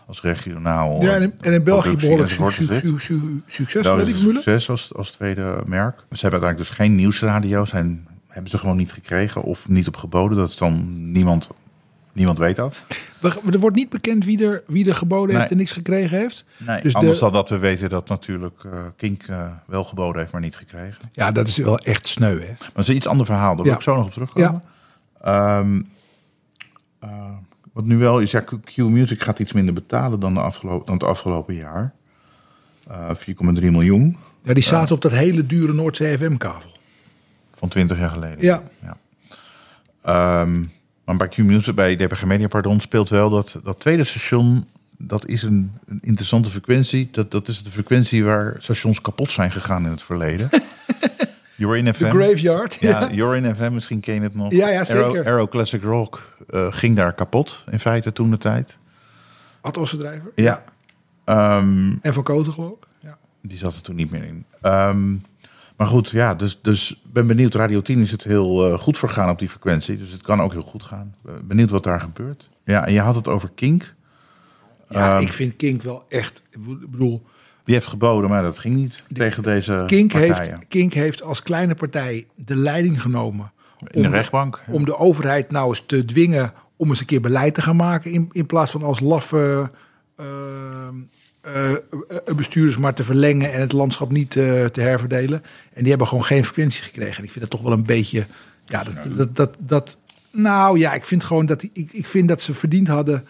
als 0.06 0.20
regionaal... 0.20 1.02
Ja, 1.02 1.14
en 1.14 1.22
in, 1.22 1.34
en 1.40 1.52
in 1.52 1.64
België 1.64 1.96
behoorlijk 1.96 2.30
su- 2.30 2.66
die 2.66 4.14
formule. 4.14 4.40
succes 4.40 4.70
als, 4.70 4.94
als 4.94 5.10
tweede 5.10 5.62
merk. 5.66 5.96
Ze 5.96 6.20
hebben 6.20 6.40
uiteindelijk 6.40 6.58
dus 6.58 6.70
geen 6.70 6.94
nieuwsradio. 6.94 7.64
Zijn, 7.64 8.06
hebben 8.28 8.50
ze 8.50 8.58
gewoon 8.58 8.76
niet 8.76 8.92
gekregen 8.92 9.42
of 9.42 9.68
niet 9.68 9.88
op 9.88 9.96
geboden. 9.96 10.36
Dat 10.38 10.48
is 10.48 10.56
dan 10.56 11.12
niemand, 11.12 11.50
niemand 12.12 12.38
weet 12.38 12.56
dat. 12.56 12.84
Er 13.52 13.58
wordt 13.58 13.76
niet 13.76 13.88
bekend 13.88 14.24
wie 14.24 14.44
er, 14.46 14.62
wie 14.66 14.88
er 14.88 14.94
geboden 14.94 15.36
heeft 15.38 15.50
en 15.50 15.56
niks 15.56 15.72
gekregen 15.72 16.18
heeft. 16.18 16.44
Dus 16.82 16.94
Anders 16.94 17.14
de- 17.18 17.24
dan 17.24 17.32
dat 17.32 17.48
we 17.48 17.58
weten 17.58 17.88
dat 17.90 18.08
natuurlijk 18.08 18.64
eh, 18.64 18.84
Kink 18.96 19.22
eh, 19.22 19.46
wel 19.66 19.84
geboden 19.84 20.20
heeft, 20.20 20.32
maar 20.32 20.40
niet 20.40 20.56
gekregen. 20.56 21.10
Ja, 21.12 21.32
dat 21.32 21.46
is 21.48 21.56
wel 21.56 21.78
echt 21.78 22.08
sneu, 22.08 22.40
hè? 22.40 22.46
Maar 22.46 22.70
dat 22.72 22.82
is 22.82 22.88
een 22.88 22.96
iets 22.96 23.06
ander 23.06 23.26
verhaal. 23.26 23.54
Daar 23.54 23.64
wil 23.64 23.72
Ja. 23.72 23.78
ik 23.78 23.82
zo 23.82 23.96
nog 23.96 24.06
op 24.06 24.12
terugkomen. 24.12 24.62
Ehm, 25.20 25.82
eh, 26.98 27.30
wat 27.72 27.84
nu 27.84 27.96
wel 27.96 28.18
is, 28.20 28.30
ja, 28.30 28.40
Q 28.64 28.76
Music 28.76 29.22
gaat 29.22 29.38
iets 29.38 29.52
minder 29.52 29.74
betalen 29.74 30.20
dan, 30.20 30.34
de 30.34 30.40
afgelopen, 30.40 30.86
dan 30.86 30.94
het 30.94 31.04
afgelopen 31.04 31.54
jaar. 31.54 31.92
Eh 32.88 33.10
4,3 33.14 33.70
miljoen 33.70 34.16
Ja, 34.42 34.54
die 34.54 34.62
zaten 34.62 34.94
op 34.94 35.02
dat 35.02 35.12
hele 35.12 35.46
dure 35.46 35.72
Noordzee 35.72 36.16
FM-kavel. 36.18 36.70
van 37.50 37.68
20 37.68 37.98
jaar 37.98 38.10
geleden. 38.10 38.44
Ja. 38.44 38.62
Ehm, 40.02 40.64
maar 41.04 41.16
bij 41.16 41.28
Q-Music, 41.28 41.74
bij 41.74 41.96
DPG 41.96 42.24
Media, 42.24 42.46
pardon, 42.48 42.80
speelt 42.80 43.08
wel 43.08 43.30
dat, 43.30 43.60
dat 43.62 43.80
tweede 43.80 44.04
station... 44.04 44.66
dat 44.98 45.26
is 45.26 45.42
een, 45.42 45.72
een 45.86 45.98
interessante 46.02 46.50
frequentie. 46.50 47.08
Dat, 47.12 47.30
dat 47.30 47.48
is 47.48 47.62
de 47.62 47.70
frequentie 47.70 48.24
waar 48.24 48.54
stations 48.58 49.00
kapot 49.00 49.30
zijn 49.30 49.52
gegaan 49.52 49.84
in 49.84 49.90
het 49.90 50.02
verleden. 50.02 50.48
You're 51.56 51.78
in 51.78 51.94
FM. 51.94 52.04
De 52.04 52.10
Graveyard. 52.10 52.76
Ja, 52.80 53.10
You're 53.12 53.36
in 53.36 53.54
FM, 53.54 53.72
misschien 53.72 54.00
ken 54.00 54.14
je 54.14 54.20
het 54.20 54.34
nog. 54.34 54.52
Ja, 54.52 54.68
ja, 54.68 54.84
zeker. 54.84 55.24
Arrow 55.24 55.48
Classic 55.48 55.82
Rock 55.82 56.36
eh, 56.48 56.66
ging 56.70 56.96
daar 56.96 57.12
kapot, 57.12 57.64
in 57.70 57.80
feite, 57.80 58.12
toen 58.12 58.30
de 58.30 58.38
tijd. 58.38 58.78
Ad 59.60 59.76
Ossendrijver. 59.76 60.32
Ja. 60.34 60.64
Ehm, 61.24 61.92
En 62.00 62.14
Van 62.14 62.22
Koten, 62.22 62.52
geloof 62.52 62.72
ik. 62.72 62.86
Ja. 63.00 63.18
die 63.42 63.58
zat 63.58 63.74
er 63.74 63.82
toen 63.82 63.96
niet 63.96 64.10
meer 64.10 64.24
in. 64.24 64.44
Ehm, 64.60 65.14
maar 65.82 65.90
goed, 65.90 66.10
ja, 66.10 66.34
dus, 66.34 66.58
dus 66.62 67.02
ben 67.12 67.26
benieuwd. 67.26 67.54
Radio 67.54 67.80
10 67.80 68.00
is 68.00 68.10
het 68.10 68.24
heel 68.24 68.72
eh, 68.72 68.78
goed 68.78 68.98
vergaan 68.98 69.30
op 69.30 69.38
die 69.38 69.48
frequentie. 69.48 69.96
Dus 69.96 70.12
het 70.12 70.22
kan 70.22 70.40
ook 70.40 70.52
heel 70.52 70.62
goed 70.62 70.82
gaan. 70.82 71.14
Eh, 71.26 71.32
benieuwd 71.44 71.70
wat 71.70 71.84
daar 71.84 72.00
gebeurt. 72.00 72.50
Ja, 72.64 72.86
en 72.86 72.92
je 72.92 73.00
had 73.00 73.14
het 73.14 73.28
over 73.28 73.50
Kink. 73.54 73.94
Ja, 74.88 75.14
Ehm, 75.14 75.22
ik 75.22 75.32
vind 75.32 75.56
Kink 75.56 75.82
wel 75.82 76.04
echt. 76.08 76.42
Ik 76.50 76.90
bedoel, 76.90 77.22
Wie 77.64 77.74
heeft 77.74 77.86
geboden, 77.86 78.30
maar 78.30 78.42
dat 78.42 78.58
ging 78.58 78.74
niet 78.76 79.04
tegen 79.12 79.42
deze 79.42 79.84
Kink 79.86 80.12
heeft. 80.12 80.50
Kink 80.68 80.92
heeft 80.92 81.22
als 81.22 81.42
kleine 81.42 81.74
partij 81.74 82.26
de 82.34 82.56
leiding 82.56 83.02
genomen. 83.02 83.52
In 83.78 84.02
de 84.02 84.08
om 84.08 84.14
rechtbank. 84.14 84.60
Om 84.68 84.84
de 84.84 84.98
overheid 84.98 85.50
nou 85.50 85.68
eens 85.68 85.82
te 85.86 86.04
dwingen 86.04 86.52
om 86.76 86.88
eens 86.88 87.00
een 87.00 87.06
keer 87.06 87.20
beleid 87.20 87.54
te 87.54 87.62
gaan 87.62 87.76
maken. 87.76 88.10
In, 88.10 88.28
in 88.32 88.46
plaats 88.46 88.70
van 88.70 88.82
als 88.82 89.00
laffe 89.00 89.70
eh, 90.16 90.26
eh, 91.42 91.70
eh, 91.72 91.78
bestuurders 92.36 92.76
maar 92.78 92.94
te 92.94 93.04
verlengen 93.04 93.52
en 93.52 93.60
het 93.60 93.72
landschap 93.72 94.12
niet 94.12 94.36
eh, 94.36 94.64
te 94.64 94.80
herverdelen. 94.80 95.42
En 95.72 95.80
die 95.80 95.88
hebben 95.88 96.06
gewoon 96.08 96.24
geen 96.24 96.44
frequentie 96.44 96.82
gekregen. 96.82 97.16
En 97.16 97.24
ik 97.24 97.30
vind 97.30 97.40
dat 97.40 97.50
toch 97.50 97.62
wel 97.62 97.72
een 97.72 97.86
beetje. 97.86 98.26
Ja, 98.66 98.84
dat, 98.84 99.16
dat, 99.16 99.36
dat, 99.36 99.56
dat, 99.60 99.98
nou 100.30 100.78
ja, 100.78 100.92
ik 100.94 101.04
vind 101.04 101.24
gewoon 101.24 101.46
dat 101.46 101.60
die- 101.60 101.70
ik, 101.72 101.92
ik 101.92 102.06
vind 102.06 102.28
dat 102.28 102.42
ze 102.42 102.54
verdiend 102.54 102.88
hadden. 102.88 103.24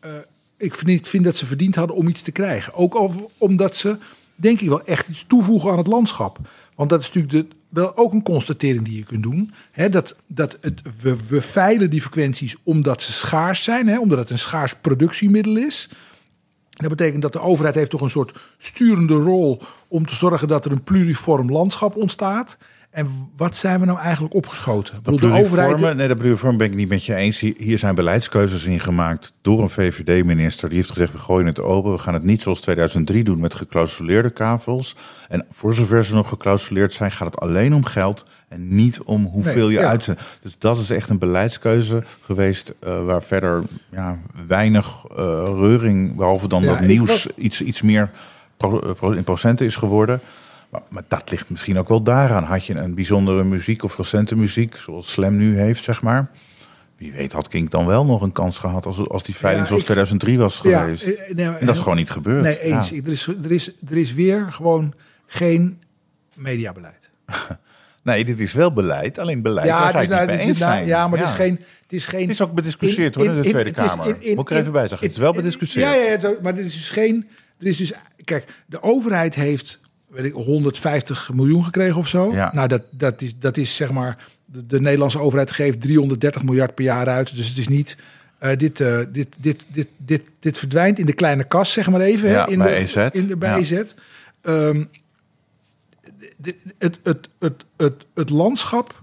eh, 0.00 0.10
ik 0.58 0.74
vind, 0.74 1.08
vind 1.08 1.24
dat 1.24 1.36
ze 1.36 1.46
verdiend 1.46 1.74
hadden 1.74 1.96
om 1.96 2.08
iets 2.08 2.22
te 2.22 2.32
krijgen. 2.32 2.74
Ook 2.74 2.94
al, 2.94 3.30
omdat 3.38 3.76
ze, 3.76 3.96
denk 4.34 4.60
ik 4.60 4.68
wel, 4.68 4.84
echt 4.84 5.08
iets 5.08 5.24
toevoegen 5.26 5.70
aan 5.70 5.78
het 5.78 5.86
landschap. 5.86 6.38
Want 6.74 6.90
dat 6.90 7.00
is 7.00 7.06
natuurlijk 7.12 7.50
de, 7.50 7.56
wel 7.68 7.96
ook 7.96 8.12
een 8.12 8.22
constatering 8.22 8.84
die 8.84 8.96
je 8.96 9.04
kunt 9.04 9.22
doen. 9.22 9.52
Hè, 9.70 9.88
dat 9.88 10.16
dat 10.26 10.58
het, 10.60 10.82
we, 11.00 11.16
we 11.28 11.42
veilen 11.42 11.90
die 11.90 12.00
frequenties 12.00 12.56
omdat 12.62 13.02
ze 13.02 13.12
schaars 13.12 13.64
zijn. 13.64 13.86
Hè, 13.88 13.98
omdat 13.98 14.18
het 14.18 14.30
een 14.30 14.38
schaars 14.38 14.74
productiemiddel 14.80 15.56
is. 15.56 15.88
Dat 16.76 16.88
betekent 16.88 17.22
dat 17.22 17.32
de 17.32 17.40
overheid 17.40 17.74
heeft 17.74 17.90
toch 17.90 18.00
een 18.00 18.10
soort 18.10 18.38
sturende 18.58 19.14
rol 19.14 19.62
om 19.88 20.06
te 20.06 20.14
zorgen 20.14 20.48
dat 20.48 20.64
er 20.64 20.70
een 20.70 20.82
pluriform 20.82 21.50
landschap 21.50 21.96
ontstaat. 21.96 22.58
En 22.96 23.08
wat 23.36 23.56
zijn 23.56 23.80
we 23.80 23.86
nou 23.86 23.98
eigenlijk 23.98 24.34
opgeschoten? 24.34 24.94
Bedoel, 25.02 25.18
de 25.30 25.36
overheid. 25.38 25.96
Nee, 25.96 26.08
de 26.08 26.14
pluriform 26.14 26.56
ben 26.56 26.66
ik 26.66 26.74
niet 26.74 26.88
met 26.88 27.04
je 27.04 27.14
eens. 27.14 27.40
Hier- 27.40 27.78
zijn 27.78 27.94
beleidskeuzes 27.94 28.64
in 28.64 28.80
gemaakt 28.80 29.32
door 29.42 29.62
een 29.62 29.70
VVD-minister. 29.70 30.68
Die 30.68 30.78
heeft 30.78 30.90
gezegd, 30.90 31.12
we 31.12 31.18
gooien 31.18 31.46
het 31.46 31.60
open. 31.60 31.92
We 31.92 31.98
gaan 31.98 32.14
het 32.14 32.22
niet 32.22 32.42
zoals 32.42 32.60
2003 32.60 33.24
doen 33.24 33.40
met 33.40 33.54
geclausuleerde 33.54 34.30
kavels. 34.30 34.96
En 35.28 35.46
voor 35.50 35.74
zover 35.74 36.04
ze 36.04 36.14
nog 36.14 36.28
geclausuleerd 36.28 36.92
zijn, 36.92 37.10
gaat 37.12 37.26
het 37.26 37.40
alleen 37.40 37.74
om 37.74 37.84
geld... 37.84 38.24
en 38.48 38.74
niet 38.74 39.00
om 39.02 39.24
hoeveel 39.24 39.66
Nee, 39.66 39.74
je 39.74 39.80
ja. 39.80 39.88
uitzendt. 39.88 40.20
Dus 40.42 40.58
dat 40.58 40.76
is 40.78 40.90
echt 40.90 41.08
een 41.08 41.18
beleidskeuze 41.18 42.02
geweest... 42.24 42.74
eh, 42.80 43.04
waar 43.04 43.22
verder 43.22 43.62
ja, 43.90 44.18
weinig 44.46 45.04
eh, 45.16 45.16
reuring... 45.58 46.14
behalve 46.14 46.48
dan 46.48 46.62
Ja, 46.62 46.68
dat 46.68 46.80
nieuws 46.80 47.08
was- 47.08 47.26
iets, 47.36 47.62
iets 47.62 47.82
meer 47.82 48.10
pro- 48.56 48.80
eh, 48.80 48.92
pro- 48.92 49.10
in 49.12 49.24
procenten 49.24 49.66
is 49.66 49.76
geworden... 49.76 50.20
Maar, 50.70 50.80
maar 50.88 51.02
dat 51.08 51.30
ligt 51.30 51.50
misschien 51.50 51.78
ook 51.78 51.88
wel 51.88 52.02
daaraan. 52.02 52.42
Had 52.44 52.64
je 52.66 52.74
een 52.74 52.94
bijzondere 52.94 53.44
muziek 53.44 53.82
of 53.82 53.96
recente 53.96 54.36
muziek, 54.36 54.76
zoals 54.76 55.12
Slam 55.12 55.36
nu 55.36 55.58
heeft, 55.58 55.84
zeg 55.84 56.02
maar. 56.02 56.30
Wie 56.96 57.12
weet 57.12 57.32
had 57.32 57.48
Kink 57.48 57.70
dan 57.70 57.86
wel 57.86 58.04
nog 58.04 58.22
een 58.22 58.32
kans 58.32 58.58
gehad 58.58 58.86
als, 58.86 59.08
als 59.08 59.22
die 59.24 59.34
veiling 59.36 59.62
Ja, 59.62 59.68
zoals 59.68 59.82
ik- 59.82 59.86
2003 59.88 60.38
was 60.38 60.60
Ja, 60.62 60.80
geweest. 60.82 61.06
eh, 61.06 61.34
nee, 61.34 61.46
en 61.46 61.66
dat 61.66 61.74
is 61.74 61.80
gewoon 61.80 61.96
niet 61.96 62.10
gebeurd. 62.10 62.42
Nee, 62.42 62.60
eens. 62.60 62.88
Ja. 62.88 62.96
Er, 63.04 63.08
is, 63.12 63.26
er, 63.26 63.50
is, 63.52 63.72
er 63.88 63.96
is 63.96 64.14
weer 64.14 64.52
gewoon 64.52 64.94
geen 65.26 65.82
mediabeleid. 66.34 67.10
Nee, 68.02 68.24
dit 68.24 68.40
is 68.40 68.52
wel 68.52 68.72
beleid. 68.72 69.18
Alleen 69.18 69.42
beleid 69.42 69.68
waar 69.70 69.92
het 69.92 70.02
is 70.02 70.08
nou- 70.08 70.20
het 70.30 70.40
eens 70.40 70.50
is 70.50 70.58
nou-. 70.58 70.86
Ja, 70.86 71.08
maar 71.08 71.18
Het, 71.18 71.28
is 71.28 71.34
geen, 71.34 71.60
het 71.82 71.92
is 71.92 72.06
geen. 72.06 72.20
Het 72.20 72.30
is 72.30 72.40
ook 72.40 72.52
bediscussieerd, 72.54 73.14
hoor, 73.14 73.24
in 73.24 73.42
de 73.42 73.48
Tweede 73.48 73.70
Kamer. 73.70 74.06
Moet 74.06 74.38
ik 74.38 74.50
er 74.50 74.56
even 74.56 74.72
bij 74.72 74.88
zeggen. 74.88 75.06
Het 75.06 75.16
is 75.16 75.22
wel 75.22 75.32
bediscussieerd. 75.32 75.94
Ja, 75.94 75.94
ja, 75.94 76.28
ook- 76.28 76.40
maar 76.42 76.54
dit 76.54 76.64
is 76.64 76.72
dus 76.74 76.90
geen. 76.90 77.28
Er 77.58 77.66
is 77.66 77.76
dus, 77.76 77.92
kijk, 78.24 78.44
de 78.66 78.82
overheid 78.82 79.34
heeft 79.34 79.80
weet 80.06 80.24
ik, 80.24 80.32
150 80.32 81.30
miljoen 81.32 81.64
gekregen 81.64 81.96
of 81.96 82.08
zo. 82.08 82.32
Ja. 82.32 82.50
Nou, 82.54 82.68
dat, 82.68 82.82
dat, 82.90 83.22
is, 83.22 83.38
dat 83.38 83.56
is 83.56 83.76
zeg 83.76 83.90
maar. 83.90 84.24
De, 84.44 84.66
de 84.66 84.80
Nederlandse 84.80 85.18
overheid 85.18 85.50
geeft 85.50 85.80
330 85.80 86.42
miljard 86.42 86.74
per 86.74 86.84
jaar 86.84 87.08
uit. 87.08 87.36
Dus 87.36 87.48
het 87.48 87.58
is 87.58 87.68
niet. 87.68 87.96
eh, 88.38 88.56
dit, 88.56 88.80
eh, 88.80 88.98
dit, 89.12 89.36
dit, 89.40 89.66
dit, 89.68 89.88
dit, 89.96 90.22
dit 90.40 90.58
verdwijnt 90.58 90.98
in 90.98 91.06
de 91.06 91.12
kleine 91.12 91.44
kas, 91.44 91.72
zeg 91.72 91.90
maar 91.90 92.00
even. 92.00 92.28
Ja, 92.28 92.44
hè, 92.44 92.50
in 92.50 92.58
bij 92.58 92.68
de, 92.68 92.74
EZ. 92.84 93.08
In 93.12 93.26
de, 93.26 93.36
bij 93.36 93.50
Ja. 93.50 93.56
EZ. 93.58 93.82
Ehm, 94.42 94.84
het, 96.78 96.98
het, 97.02 97.28
het, 97.38 97.64
het, 97.76 98.04
het 98.14 98.30
landschap 98.30 99.02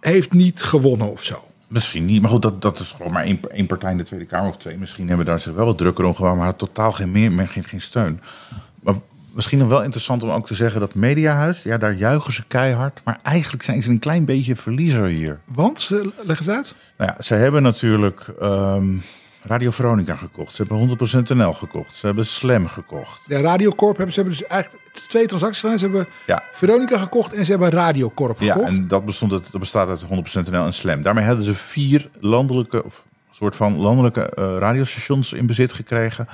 heeft 0.00 0.32
niet 0.32 0.62
gewonnen 0.62 1.10
of 1.10 1.22
zo. 1.22 1.42
Misschien 1.68 2.04
niet, 2.04 2.22
maar 2.22 2.30
goed, 2.30 2.42
dat, 2.42 2.62
dat 2.62 2.78
is 2.78 2.92
gewoon 2.96 3.12
maar 3.12 3.24
één, 3.24 3.40
één 3.50 3.66
partij 3.66 3.90
in 3.90 3.96
de 3.96 4.02
Tweede 4.02 4.26
Kamer 4.26 4.48
of 4.50 4.56
twee. 4.56 4.76
Misschien 4.76 5.08
hebben 5.08 5.26
daar 5.26 5.40
zich 5.40 5.52
wel 5.54 5.64
wat 5.66 5.78
drukker 5.78 6.04
om 6.04 6.14
gehouden, 6.14 6.44
maar 6.44 6.56
totaal 6.56 6.92
geen, 6.92 7.10
meer, 7.10 7.32
meer- 7.32 7.48
geen, 7.48 7.64
geen 7.64 7.80
steun. 7.80 8.20
Maar 8.82 8.94
misschien 9.38 9.58
nog 9.58 9.68
wel 9.68 9.82
interessant 9.82 10.22
om 10.22 10.30
ook 10.30 10.46
te 10.46 10.54
zeggen 10.54 10.80
dat 10.80 10.94
Mediahuis, 10.94 11.62
ja, 11.62 11.76
daar 11.76 11.94
juichen 11.94 12.32
ze 12.32 12.44
keihard. 12.48 13.00
Maar 13.04 13.18
eigenlijk 13.22 13.62
zijn 13.64 13.82
ze 13.82 13.90
een 13.90 13.98
klein 13.98 14.24
beetje 14.24 14.56
verliezer 14.56 15.04
hier. 15.04 15.38
Want, 15.44 15.80
ze- 15.80 16.12
leg 16.24 16.38
eens 16.38 16.48
uit. 16.48 16.74
Nou 16.96 17.10
ja, 17.16 17.22
ze 17.22 17.34
hebben 17.34 17.62
natuurlijk 17.62 18.26
ehm, 18.40 18.96
Radio 19.42 19.70
Veronica 19.70 20.14
gekocht. 20.14 20.54
Ze 20.54 20.62
hebben 20.68 20.78
100% 20.78 21.28
NL 21.36 21.52
gekocht. 21.52 21.94
Ze 21.94 22.06
hebben 22.06 22.26
Slam 22.26 22.66
gekocht. 22.68 23.20
Ja, 23.26 23.40
Radiocorp 23.40 23.96
hebben 23.96 24.14
ze 24.14 24.20
hebben 24.20 24.38
dus 24.38 24.48
eigenlijk 24.48 24.82
twee 25.08 25.26
transacties 25.26 25.60
gedaan. 25.60 25.78
Ze 25.78 25.84
hebben 25.84 26.06
Ja. 26.26 26.42
Veronica 26.52 26.98
gekocht 26.98 27.32
en 27.32 27.44
ze 27.44 27.50
hebben 27.50 27.70
Radiocorp 27.70 28.40
Ja, 28.40 28.52
gekocht. 28.52 28.70
en 28.70 28.88
dat, 28.88 29.04
bestond, 29.04 29.32
uit- 29.32 29.50
dat 29.52 29.60
bestaat 29.60 29.88
uit 29.88 30.02
100% 30.02 30.50
NL 30.50 30.64
en 30.64 30.74
Slam. 30.74 31.02
Daarmee 31.02 31.24
hadden 31.24 31.44
ze 31.44 31.54
vier 31.54 32.08
landelijke, 32.20 32.84
of 32.84 33.04
soort 33.30 33.56
van 33.56 33.76
landelijke 33.76 34.20
eh, 34.22 34.56
radiostations 34.58 35.32
in 35.32 35.46
bezit 35.46 35.72
gekregen. 35.72 36.28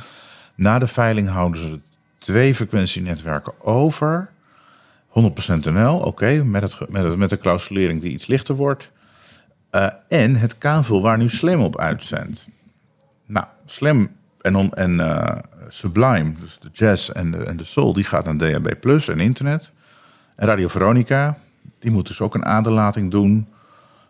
Na 0.54 0.78
de 0.78 0.86
veiling 0.86 1.28
houden 1.28 1.60
ze 1.60 1.78
twee 2.24 2.54
frequentienetwerken 2.54 3.52
over. 3.60 4.28
100% 5.08 5.12
NL, 5.72 5.96
oké, 5.96 6.44
met, 6.44 6.62
het, 6.62 6.90
met, 6.90 7.16
met 7.16 7.30
de 7.30 7.38
clausulering 7.38 8.00
die 8.00 8.12
iets 8.12 8.26
lichter 8.26 8.54
wordt. 8.54 8.90
Eh, 9.70 9.86
en 10.08 10.36
het 10.36 10.58
kavel 10.58 11.02
waar 11.02 11.18
nu 11.18 11.28
Slam 11.28 11.62
op 11.62 11.78
uitzendt. 11.78 12.46
Nou, 13.26 13.46
Slam 13.66 14.10
en, 14.40 14.70
en 14.70 15.00
eh, 15.00 15.38
Sublime, 15.68 16.32
dus 16.40 16.58
de 16.60 16.68
jazz 16.72 17.08
en 17.08 17.30
de, 17.30 17.44
en 17.44 17.56
de 17.56 17.64
soul, 17.64 17.92
die 17.92 18.04
gaat 18.04 18.24
naar 18.24 18.36
DAB 18.36 18.74
Plus 18.80 19.08
en 19.08 19.20
internet. 19.20 19.72
En 20.36 20.46
Radio 20.46 20.68
Veronica, 20.68 21.38
die 21.78 21.90
moet 21.90 22.06
dus 22.06 22.20
ook 22.20 22.34
een 22.34 22.44
aderlating 22.44 23.10
doen. 23.10 23.48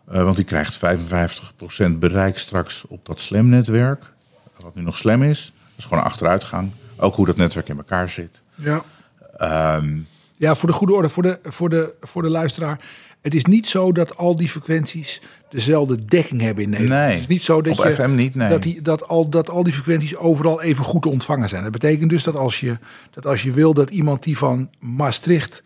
eh, 0.09 0.23
want 0.23 0.37
die 0.37 0.45
krijgt 0.45 0.77
55% 0.77 1.99
bereik 1.99 2.39
straks 2.39 2.85
op 2.87 3.07
dat 3.07 3.21
Slam-netwerk. 3.21 4.05
Wat 4.59 4.75
nu 4.75 4.83
nog 4.83 4.97
Slam 4.97 5.23
is. 5.23 5.53
Dat 5.55 5.73
is 5.77 5.85
gewoon 5.85 5.99
een 5.99 6.11
achteruitgang. 6.11 6.71
Ook 6.97 7.15
hoe 7.15 7.27
dat 7.27 7.37
netwerk 7.37 7.69
in 7.69 7.77
elkaar 7.77 8.09
zit. 8.09 8.43
Ja. 8.55 8.83
Ehm, 9.37 9.97
ja, 10.37 10.55
voor 10.55 10.69
de 10.69 10.75
goede 10.75 10.95
orde, 10.95 11.09
voor 11.09 11.23
de, 11.23 11.39
voor, 11.45 11.69
de, 11.69 11.95
voor 12.01 12.23
de 12.23 12.29
luisteraar. 12.29 12.81
Het 13.21 13.35
is 13.35 13.45
niet 13.45 13.67
zo 13.67 13.93
dat 13.93 14.17
al 14.17 14.37
die 14.37 14.49
frequenties 14.49 15.21
dezelfde 15.49 16.05
dekking 16.05 16.41
hebben 16.41 16.65
in 16.65 16.71
Nederland. 16.71 17.01
Nee, 17.01 17.11
Het 17.11 17.21
is 17.21 17.27
niet 17.27 17.43
zo 17.43 17.63
dat 17.63 17.79
op 17.79 17.85
je, 17.85 17.95
FM 17.95 18.15
niet, 18.15 18.35
nee. 18.35 18.49
dat, 18.49 18.63
die, 18.63 18.83
dat, 18.83 19.09
al, 19.09 19.29
dat 19.29 19.51
al 19.51 19.63
die 19.63 19.73
frequenties 19.73 20.17
overal 20.17 20.63
even 20.63 20.85
goed 20.85 21.03
te 21.03 21.09
ontvangen 21.09 21.49
zijn. 21.49 21.63
Dat 21.63 21.73
betekent 21.73 22.11
dus 22.11 22.23
dat 22.23 22.37
als 22.37 22.61
je, 22.61 22.79
dat 23.11 23.27
als 23.27 23.43
je 23.43 23.53
wil 23.53 23.75
dat 23.75 23.91
iemand 23.91 24.23
die 24.23 24.39
van 24.39 24.71
Maastricht 24.81 25.63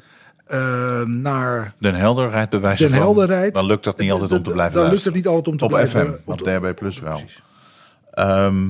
eh, 0.47 1.03
naar 1.03 1.75
Den 1.79 1.95
Helder 1.95 2.31
rijdt 2.31 2.51
bij 2.51 2.61
wijze 2.61 2.83
Den 2.83 2.93
van. 2.93 3.01
Helder 3.01 3.27
rijdt. 3.27 3.55
Dan 3.55 3.67
lukt 3.67 3.85
dat 3.85 3.99
niet 3.99 4.11
altijd 4.11 4.33
om 4.33 4.43
te 4.43 4.51
blijven 4.51 4.81
Dan 4.81 4.91
lukt 4.91 5.05
het 5.05 5.15
niet 5.15 5.27
altijd 5.27 5.49
om 5.49 5.57
te 5.57 5.65
op 5.65 5.71
blijven... 5.71 6.07
FM, 6.07 6.11
op 6.31 6.41
op- 6.41 6.47
DHB 6.47 6.75
Plus 6.75 7.01
wel. 7.01 7.23
Ehm, 8.11 8.65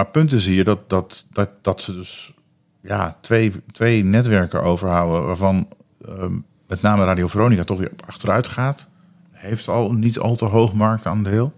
maar 0.00 0.10
punt 0.10 0.32
is 0.32 0.46
hier 0.46 0.64
dat, 0.64 0.90
dat, 0.90 1.24
dat, 1.32 1.50
dat 1.62 1.80
ze 1.82 1.92
dus 1.92 2.32
ja, 2.80 3.16
twee, 3.20 3.52
twee 3.72 4.04
netwerken 4.04 4.62
overhouden... 4.62 5.26
waarvan 5.26 5.68
ehm, 6.08 6.38
met 6.66 6.82
name 6.82 7.04
Radio 7.04 7.28
Veronica 7.28 7.64
toch 7.64 7.78
weer 7.78 7.90
achteruit 8.06 8.46
gaat. 8.46 8.86
Heeft 9.30 9.68
al 9.68 9.92
niet 9.92 10.18
al 10.18 10.36
te 10.36 10.44
hoog 10.44 10.72
marktaandeel. 10.72 11.52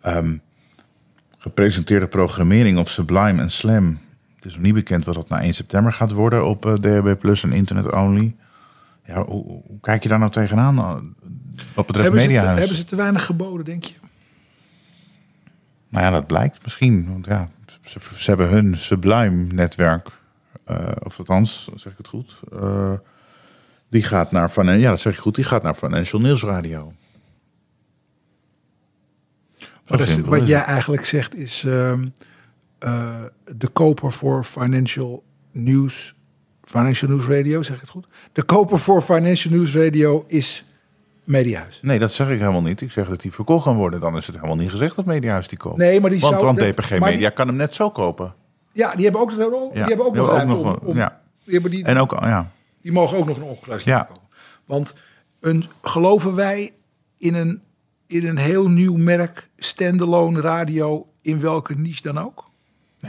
Ehm 0.00 0.36
gepresenteerde 1.38 2.06
programmering 2.06 2.78
op 2.78 2.88
Sublime 2.88 3.42
en 3.42 3.50
Slam... 3.50 3.98
Het 4.36 4.44
is 4.44 4.52
nog 4.52 4.62
niet 4.62 4.74
bekend 4.74 5.04
wat 5.04 5.14
dat 5.14 5.28
na 5.28 5.40
1 5.40 5.54
september 5.54 5.92
gaat 5.92 6.10
worden 6.12 6.46
op 6.46 6.66
eh, 6.66 6.72
DHB 6.72 7.18
Plus 7.18 7.42
en 7.42 7.52
internet 7.52 7.92
only. 7.92 8.34
Ja, 9.06 9.24
hoe, 9.24 9.44
hoe 9.44 9.80
kijk 9.80 10.02
je 10.02 10.08
daar 10.08 10.18
nou 10.18 10.30
tegenaan? 10.30 10.78
eh, 10.78 10.96
Wat 11.74 11.86
betreft 11.86 12.12
Mediahuis. 12.12 12.58
hebben 12.58 12.76
ze 12.76 12.84
te 12.84 12.96
weinig 12.96 13.24
geboden, 13.24 13.64
denk 13.64 13.84
je? 13.84 13.94
Nou 15.94 16.06
ja, 16.06 16.12
dat 16.12 16.26
blijkt 16.26 16.62
misschien. 16.64 17.06
Want 17.08 17.26
ja, 17.26 17.48
ze, 17.80 17.98
ze 18.16 18.30
hebben 18.30 18.48
hun 18.48 18.76
Sublime-netwerk, 18.76 20.08
eh, 20.64 20.92
of 21.02 21.18
althans, 21.18 21.70
zeg 21.74 21.92
ik 21.92 21.98
het 21.98 22.08
goed, 22.08 22.40
eh, 22.52 22.92
die 23.88 24.02
gaat 24.02 24.32
naar 24.32 24.50
van, 24.50 24.78
ja, 24.78 24.90
dat 24.90 25.00
zeg 25.00 25.14
je 25.14 25.20
goed, 25.20 25.34
die 25.34 25.44
gaat 25.44 25.62
naar 25.62 25.74
Financial 25.74 26.20
News 26.20 26.42
Radio. 26.42 26.92
Wat, 29.86 30.00
is, 30.00 30.46
jij 30.46 30.62
eigenlijk 30.62 31.04
zegt 31.04 31.36
is 31.36 31.64
ehm, 31.64 32.08
eh, 32.78 33.22
de 33.56 33.68
koper 33.68 34.12
voor 34.12 34.44
Financial 34.44 35.24
News, 35.52 36.14
Financial 36.62 37.10
News 37.10 37.26
Radio, 37.26 37.62
zeg 37.62 37.74
ik 37.74 37.80
het 37.80 37.90
goed? 37.90 38.06
De 38.32 38.42
koper 38.42 38.78
voor 38.78 39.02
Financial 39.02 39.54
News 39.54 39.74
Radio 39.74 40.24
is 40.26 40.64
Mediahuis. 41.24 41.78
Nee, 41.82 41.98
dat 41.98 42.12
zeg 42.12 42.30
ik 42.30 42.38
helemaal 42.38 42.62
niet. 42.62 42.80
Ik 42.80 42.90
zeg 42.90 43.08
dat 43.08 43.20
die 43.20 43.32
verkocht 43.32 43.64
kan 43.64 43.76
worden. 43.76 44.00
Dan 44.00 44.16
is 44.16 44.26
het 44.26 44.34
helemaal 44.36 44.56
niet 44.56 44.70
gezegd 44.70 44.96
dat 44.96 45.04
Mediahuis 45.04 45.48
die 45.48 45.58
koopt. 45.58 45.76
Nee, 45.76 46.00
maar 46.00 46.10
die 46.10 46.20
want, 46.20 46.32
zou- 46.40 46.44
want 46.54 46.58
DPG 46.58 46.90
Media 46.98 47.16
die- 47.16 47.30
kan 47.30 47.46
hem 47.46 47.56
net 47.56 47.74
zo 47.74 47.90
kopen. 47.90 48.34
Ja, 48.72 48.94
die 48.94 49.04
hebben 49.04 49.20
ook, 49.22 49.30
die 49.30 49.38
hebben 49.84 50.06
ook 50.06 50.14
nog 50.14 50.30
ruimte 50.30 50.54
om, 50.84 50.96
ja. 50.96 51.20
die, 51.44 51.52
hebben 51.52 51.70
die, 51.70 51.84
En 51.84 51.98
ook, 51.98 52.10
ja, 52.20 52.50
die 52.80 52.92
mogen 52.92 53.18
ook 53.18 53.26
nog 53.26 53.36
een 53.36 53.42
ongekluisd 53.42 53.84
Ja. 53.84 54.02
komen. 54.02 54.22
Want 54.64 54.94
een, 55.40 55.64
geloven 55.82 56.34
wij 56.34 56.72
in 57.18 57.34
een, 57.34 57.62
in 58.06 58.26
een 58.26 58.36
heel 58.38 58.68
nieuw 58.70 58.96
merk, 58.96 59.48
standalone 59.56 60.40
radio, 60.40 61.06
in 61.22 61.40
welke 61.40 61.74
niche 61.74 62.02
dan 62.02 62.18
ook? 62.18 62.50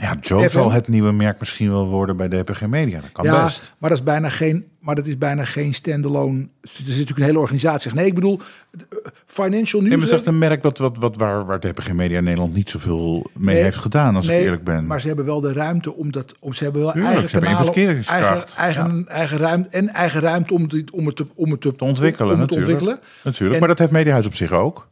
Ja, 0.00 0.16
Joe 0.20 0.48
zal 0.48 0.70
het 0.72 0.88
nieuwe 0.88 1.12
merk 1.12 1.38
misschien 1.38 1.70
wel 1.70 1.88
worden 1.88 2.16
bij 2.16 2.28
DPG 2.28 2.66
Media. 2.66 3.00
Dat 3.00 3.12
kan 3.12 3.24
ja, 3.24 3.44
best. 3.44 3.74
maar 3.78 3.90
dat 3.90 3.98
is 3.98 4.04
bijna 4.04 4.28
geen, 4.28 4.66
maar 4.80 4.94
dat 4.94 5.06
is 5.06 5.18
bijna 5.18 5.44
geen 5.44 5.74
standalone. 5.74 6.40
Er 6.62 6.68
zit 6.72 6.86
natuurlijk 6.86 7.18
een 7.18 7.24
hele 7.24 7.38
organisatie. 7.38 7.94
Nee, 7.94 8.06
ik 8.06 8.14
bedoel, 8.14 8.40
eh, 8.72 8.80
financial 9.26 9.80
news. 9.80 9.90
Nee, 9.90 9.98
maar 9.98 10.08
het 10.08 10.08
is 10.08 10.12
echt 10.12 10.26
een 10.26 10.38
merk 10.38 10.62
wat, 10.62 10.78
wat, 10.78 10.96
wat, 10.96 11.16
waar, 11.16 11.46
waar 11.46 11.60
DPG 11.60 11.92
Media 11.92 12.20
Nederland 12.20 12.54
niet 12.54 12.70
zoveel 12.70 13.26
mee 13.38 13.54
Nee, 13.54 13.64
heeft 13.64 13.76
gedaan, 13.76 14.16
als 14.16 14.26
nee, 14.26 14.38
ik 14.38 14.44
eerlijk 14.44 14.64
ben. 14.64 14.86
Maar 14.86 15.00
ze 15.00 15.06
hebben 15.06 15.24
wel 15.24 15.40
de 15.40 15.52
ruimte 15.52 15.94
om 15.94 16.12
dat. 16.12 16.34
Om, 16.40 16.52
ze 16.52 16.64
hebben 16.64 16.82
wel 16.82 16.92
Tuurlijk, 16.92 17.12
eigen 17.12 17.30
ze 17.30 17.38
kanalen, 17.38 18.04
eigen, 18.06 18.46
eigen, 18.56 19.08
eigen 19.08 19.38
ruimte 19.38 19.68
en 19.68 19.88
eigen 19.88 20.20
ruimte 20.20 20.54
om 20.54 20.62
het, 20.62 20.90
om 20.90 21.06
het, 21.06 21.16
te, 21.16 21.26
om 21.34 21.50
het 21.50 21.60
te, 21.60 21.76
te 21.76 21.84
ontwikkelen, 21.84 22.34
om 22.34 22.40
het 22.40 22.48
te 22.48 22.54
natuurlijk. 22.54 22.80
ontwikkelen. 22.82 23.22
natuurlijk. 23.24 23.52
En- 23.54 23.58
maar 23.58 23.68
dat 23.68 23.78
heeft 23.78 23.90
Mediahuis 23.90 24.26
op 24.26 24.34
zich 24.34 24.52
ook. 24.52 24.88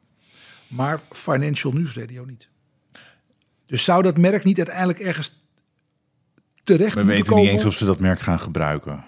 Maar 0.69 1.01
Financial 1.11 1.73
News 1.73 1.95
Radio 1.95 2.25
niet. 2.25 2.49
Dus 3.75 3.85
zou 3.85 4.03
dat 4.03 4.17
merk 4.19 4.45
niet 4.45 4.57
uiteindelijk 4.57 4.99
ergens 4.99 5.41
terecht 6.65 6.95
We 6.95 7.01
moeten 7.01 7.07
weten 7.17 7.27
komen? 7.33 7.45
niet 7.45 7.53
eens 7.55 7.65
of 7.65 7.75
ze 7.75 7.85
dat 7.85 7.99
merk 7.99 8.21
gaan 8.21 8.39
gebruiken. 8.41 9.05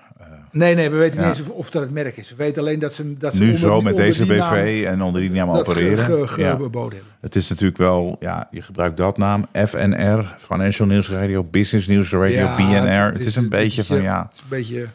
Nee, 0.53 0.75
nee, 0.75 0.91
we 0.91 0.97
weten 0.97 1.21
Ja. 1.21 1.29
niet 1.29 1.39
eens 1.39 1.49
of, 1.49 1.55
of 1.55 1.71
dat 1.71 1.83
het 1.83 1.91
merk 1.91 2.17
is. 2.17 2.31
We 2.31 2.37
weten 2.37 2.63
alleen 2.63 2.79
dat 2.79 2.95
ze, 2.95 3.17
dat 3.17 3.33
ze 3.35 3.39
Nu 3.39 3.45
onder- 3.45 3.61
zo 3.61 3.81
met 3.81 3.97
deze 3.97 4.25
naam 4.25 4.51
BV 4.55 4.85
en 4.87 5.03
onder 5.03 5.21
die 5.21 5.31
naam 5.31 5.51
opereren. 5.51 5.99
ge- 6.05 6.27
ge- 6.29 6.41
Ja. 6.41 6.55
geboden 6.57 6.99
hebben. 6.99 7.15
Het 7.21 7.37
is 7.37 7.49
natuurlijk 7.49 7.79
wel, 7.79 8.17
ja, 8.21 8.49
je 8.51 8.63
gebruikt 8.63 8.97
dat 8.97 9.19
naam. 9.19 9.45
FNR, 9.53 10.35
Financial 10.39 10.87
News 10.89 11.09
Radio, 11.11 11.45
Business 11.45 11.87
News 11.89 12.11
Radio, 12.11 12.29
Ja, 12.37 12.57
BNR. 12.57 13.13
Het 13.13 13.25
is 13.25 13.37
een 13.37 13.49
beetje 13.49 13.85
van, 13.85 14.03
ja. 14.03 14.23
Het 14.23 14.33
is 14.35 14.41
een 14.41 14.47
beetje... 14.49 14.87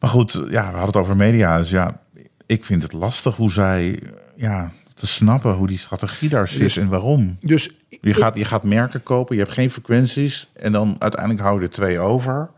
Maar 0.00 0.10
goed, 0.10 0.32
ja, 0.32 0.40
we 0.48 0.58
hadden 0.58 0.86
het 0.86 0.96
over 0.96 1.16
Mediahuis. 1.16 1.70
Ja, 1.70 2.00
ik 2.46 2.64
vind 2.64 2.82
het 2.82 2.92
lastig 2.92 3.36
hoe 3.36 3.52
zij, 3.52 4.02
ja, 4.36 4.70
te 4.94 5.06
snappen 5.06 5.52
hoe 5.52 5.66
die 5.66 5.78
strategie 5.78 6.28
daar 6.28 6.48
zit 6.48 6.60
Dus- 6.60 6.76
en 6.76 6.88
waarom. 6.88 7.36
Dus 7.40 7.70
Je 8.04 8.14
gaat, 8.14 8.38
je 8.38 8.44
gaat 8.44 8.62
merken 8.62 9.02
kopen, 9.02 9.36
je 9.36 9.42
hebt 9.42 9.54
geen 9.54 9.70
frequenties 9.70 10.50
en 10.52 10.72
dan 10.72 10.96
uiteindelijk 10.98 11.40
hou 11.42 11.58
je 11.60 11.66
er 11.66 11.70
twee 11.72 11.98
over. 11.98 12.50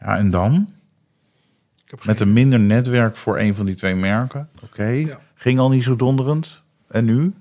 Ja, 0.00 0.16
en 0.16 0.30
dan? 0.30 0.68
Met 2.04 2.20
een 2.20 2.32
minder 2.32 2.60
netwerk 2.60 3.16
voor 3.16 3.38
een 3.38 3.54
van 3.54 3.66
die 3.66 3.74
twee 3.74 3.94
merken. 3.94 4.48
Oké, 4.62 4.84
Ja. 4.86 5.18
ging 5.34 5.58
al 5.58 5.68
niet 5.68 5.84
zo 5.84 5.96
donderend. 5.96 6.62
En 6.88 7.04
nu? 7.04 7.32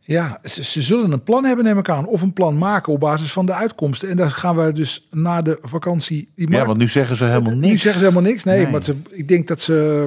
Ja, 0.00 0.38
ze, 0.44 0.64
ze 0.64 0.82
zullen 0.82 1.12
een 1.12 1.22
plan 1.22 1.44
hebben, 1.44 1.64
neem 1.64 1.78
ik 1.78 1.88
aan. 1.88 2.06
Of 2.06 2.22
een 2.22 2.32
plan 2.32 2.58
maken 2.58 2.92
op 2.92 3.00
basis 3.00 3.32
van 3.32 3.46
de 3.46 3.54
uitkomsten. 3.54 4.08
En 4.08 4.16
daar 4.16 4.30
gaan 4.30 4.56
we 4.56 4.72
dus 4.72 5.06
na 5.10 5.42
de 5.42 5.58
vakantie... 5.62 6.28
Die 6.34 6.50
Ja, 6.50 6.64
want 6.64 6.78
nu 6.78 6.88
zeggen 6.88 7.16
ze 7.16 7.24
helemaal 7.24 7.52
niks. 7.54 7.66
Nu 7.66 7.76
zeggen 7.76 8.00
ze 8.00 8.06
helemaal 8.06 8.30
niks. 8.30 8.44
Nee, 8.44 8.62
Nee. 8.62 8.72
maar 8.72 8.82
ze, 8.84 8.96
ik 9.10 9.28
denk 9.28 9.48
dat 9.48 9.60
ze... 9.60 10.06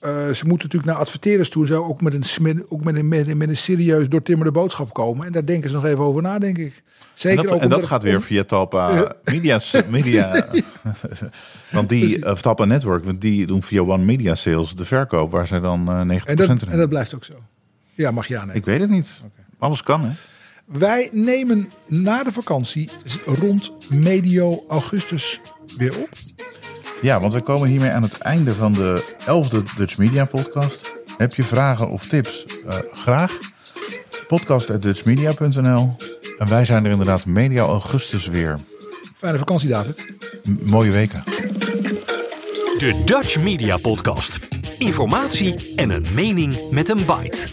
eh, 0.00 0.10
ze 0.10 0.44
moeten 0.46 0.66
natuurlijk 0.66 0.84
naar 0.84 0.94
adverteerders 0.94 1.48
toe. 1.50 1.62
en 1.62 1.68
Zo 1.68 1.84
ook 1.84 2.00
met 2.00 2.14
een, 2.14 2.24
met, 2.42 2.70
ook 2.70 2.84
met 2.84 2.94
een, 2.94 3.08
met, 3.08 3.28
een- 3.28 3.36
met 3.36 3.48
een 3.48 3.56
serieus 3.56 4.08
doortimmerde 4.08 4.52
boodschap 4.52 4.92
komen. 4.94 5.26
En 5.26 5.32
daar 5.32 5.44
denken 5.46 5.68
ze 5.68 5.74
nog 5.74 5.84
even 5.84 6.04
over 6.04 6.22
na, 6.22 6.38
denk 6.38 6.58
ik. 6.58 6.72
En 6.74 6.82
Zeker 7.14 7.42
dat, 7.42 7.52
ook 7.52 7.60
en 7.60 7.68
dat 7.68 7.84
gaat 7.84 8.02
weer 8.02 8.22
via 8.22 8.44
Talpa 8.44 9.14
Media. 9.24 9.60
media. 9.90 10.46
want 11.70 11.88
die, 11.88 12.26
of 12.32 12.40
Talpa 12.42 12.64
Network, 12.64 13.04
want 13.04 13.20
die 13.20 13.46
doen 13.46 13.62
via 13.62 13.80
One 13.80 14.04
Media 14.04 14.34
Sales 14.34 14.74
de 14.74 14.84
verkoop, 14.84 15.30
waar 15.30 15.46
zij 15.46 15.60
dan 15.60 15.88
eh 15.88 16.18
90% 16.20 16.24
En 16.24 16.36
dat, 16.36 16.48
in 16.62 16.68
en 16.68 16.78
dat 16.78 16.88
blijft 16.88 17.14
ook 17.14 17.24
zo. 17.24 17.32
Ja, 17.94 18.10
mag 18.10 18.28
je 18.28 18.34
aannemen. 18.36 18.56
Ik 18.56 18.64
weet 18.64 18.80
het 18.80 18.90
niet. 18.90 19.20
Alles 19.58 19.82
kan, 19.82 20.04
hè? 20.04 20.10
Wij 20.64 21.08
nemen 21.12 21.70
na 21.86 22.22
de 22.24 22.32
vakantie 22.32 22.90
rond 23.26 23.72
medio 23.90 24.64
augustus 24.68 25.40
weer 25.76 25.98
op. 25.98 26.08
Ja, 27.02 27.20
want 27.20 27.32
we 27.32 27.40
komen 27.42 27.68
hiermee 27.68 27.90
aan 27.90 28.02
het 28.02 28.18
einde 28.18 28.54
van 28.54 28.72
de 28.72 29.16
11e 29.20 29.76
Dutch 29.76 29.98
Media 29.98 30.24
Podcast. 30.24 31.02
Heb 31.16 31.34
je 31.34 31.42
vragen 31.44 31.90
of 31.90 32.06
tips? 32.06 32.44
Eh, 32.68 32.76
graag. 32.92 33.38
Podcast.dutchmedia.nl 34.26 35.96
En 36.38 36.48
wij 36.48 36.64
zijn 36.64 36.84
er 36.84 36.90
inderdaad 36.90 37.26
medio 37.26 37.66
augustus 37.66 38.26
weer. 38.26 38.58
Fijne 39.16 39.38
vakantie, 39.38 39.68
David. 39.68 40.18
M- 40.44 40.70
mooie 40.70 40.90
weken. 40.90 41.22
De 42.78 43.02
Dutch 43.04 43.38
Media 43.40 43.76
Podcast. 43.76 44.38
Informatie 44.78 45.74
en 45.76 45.90
een 45.90 46.06
mening 46.14 46.70
met 46.70 46.88
een 46.88 46.96
bite. 47.06 47.46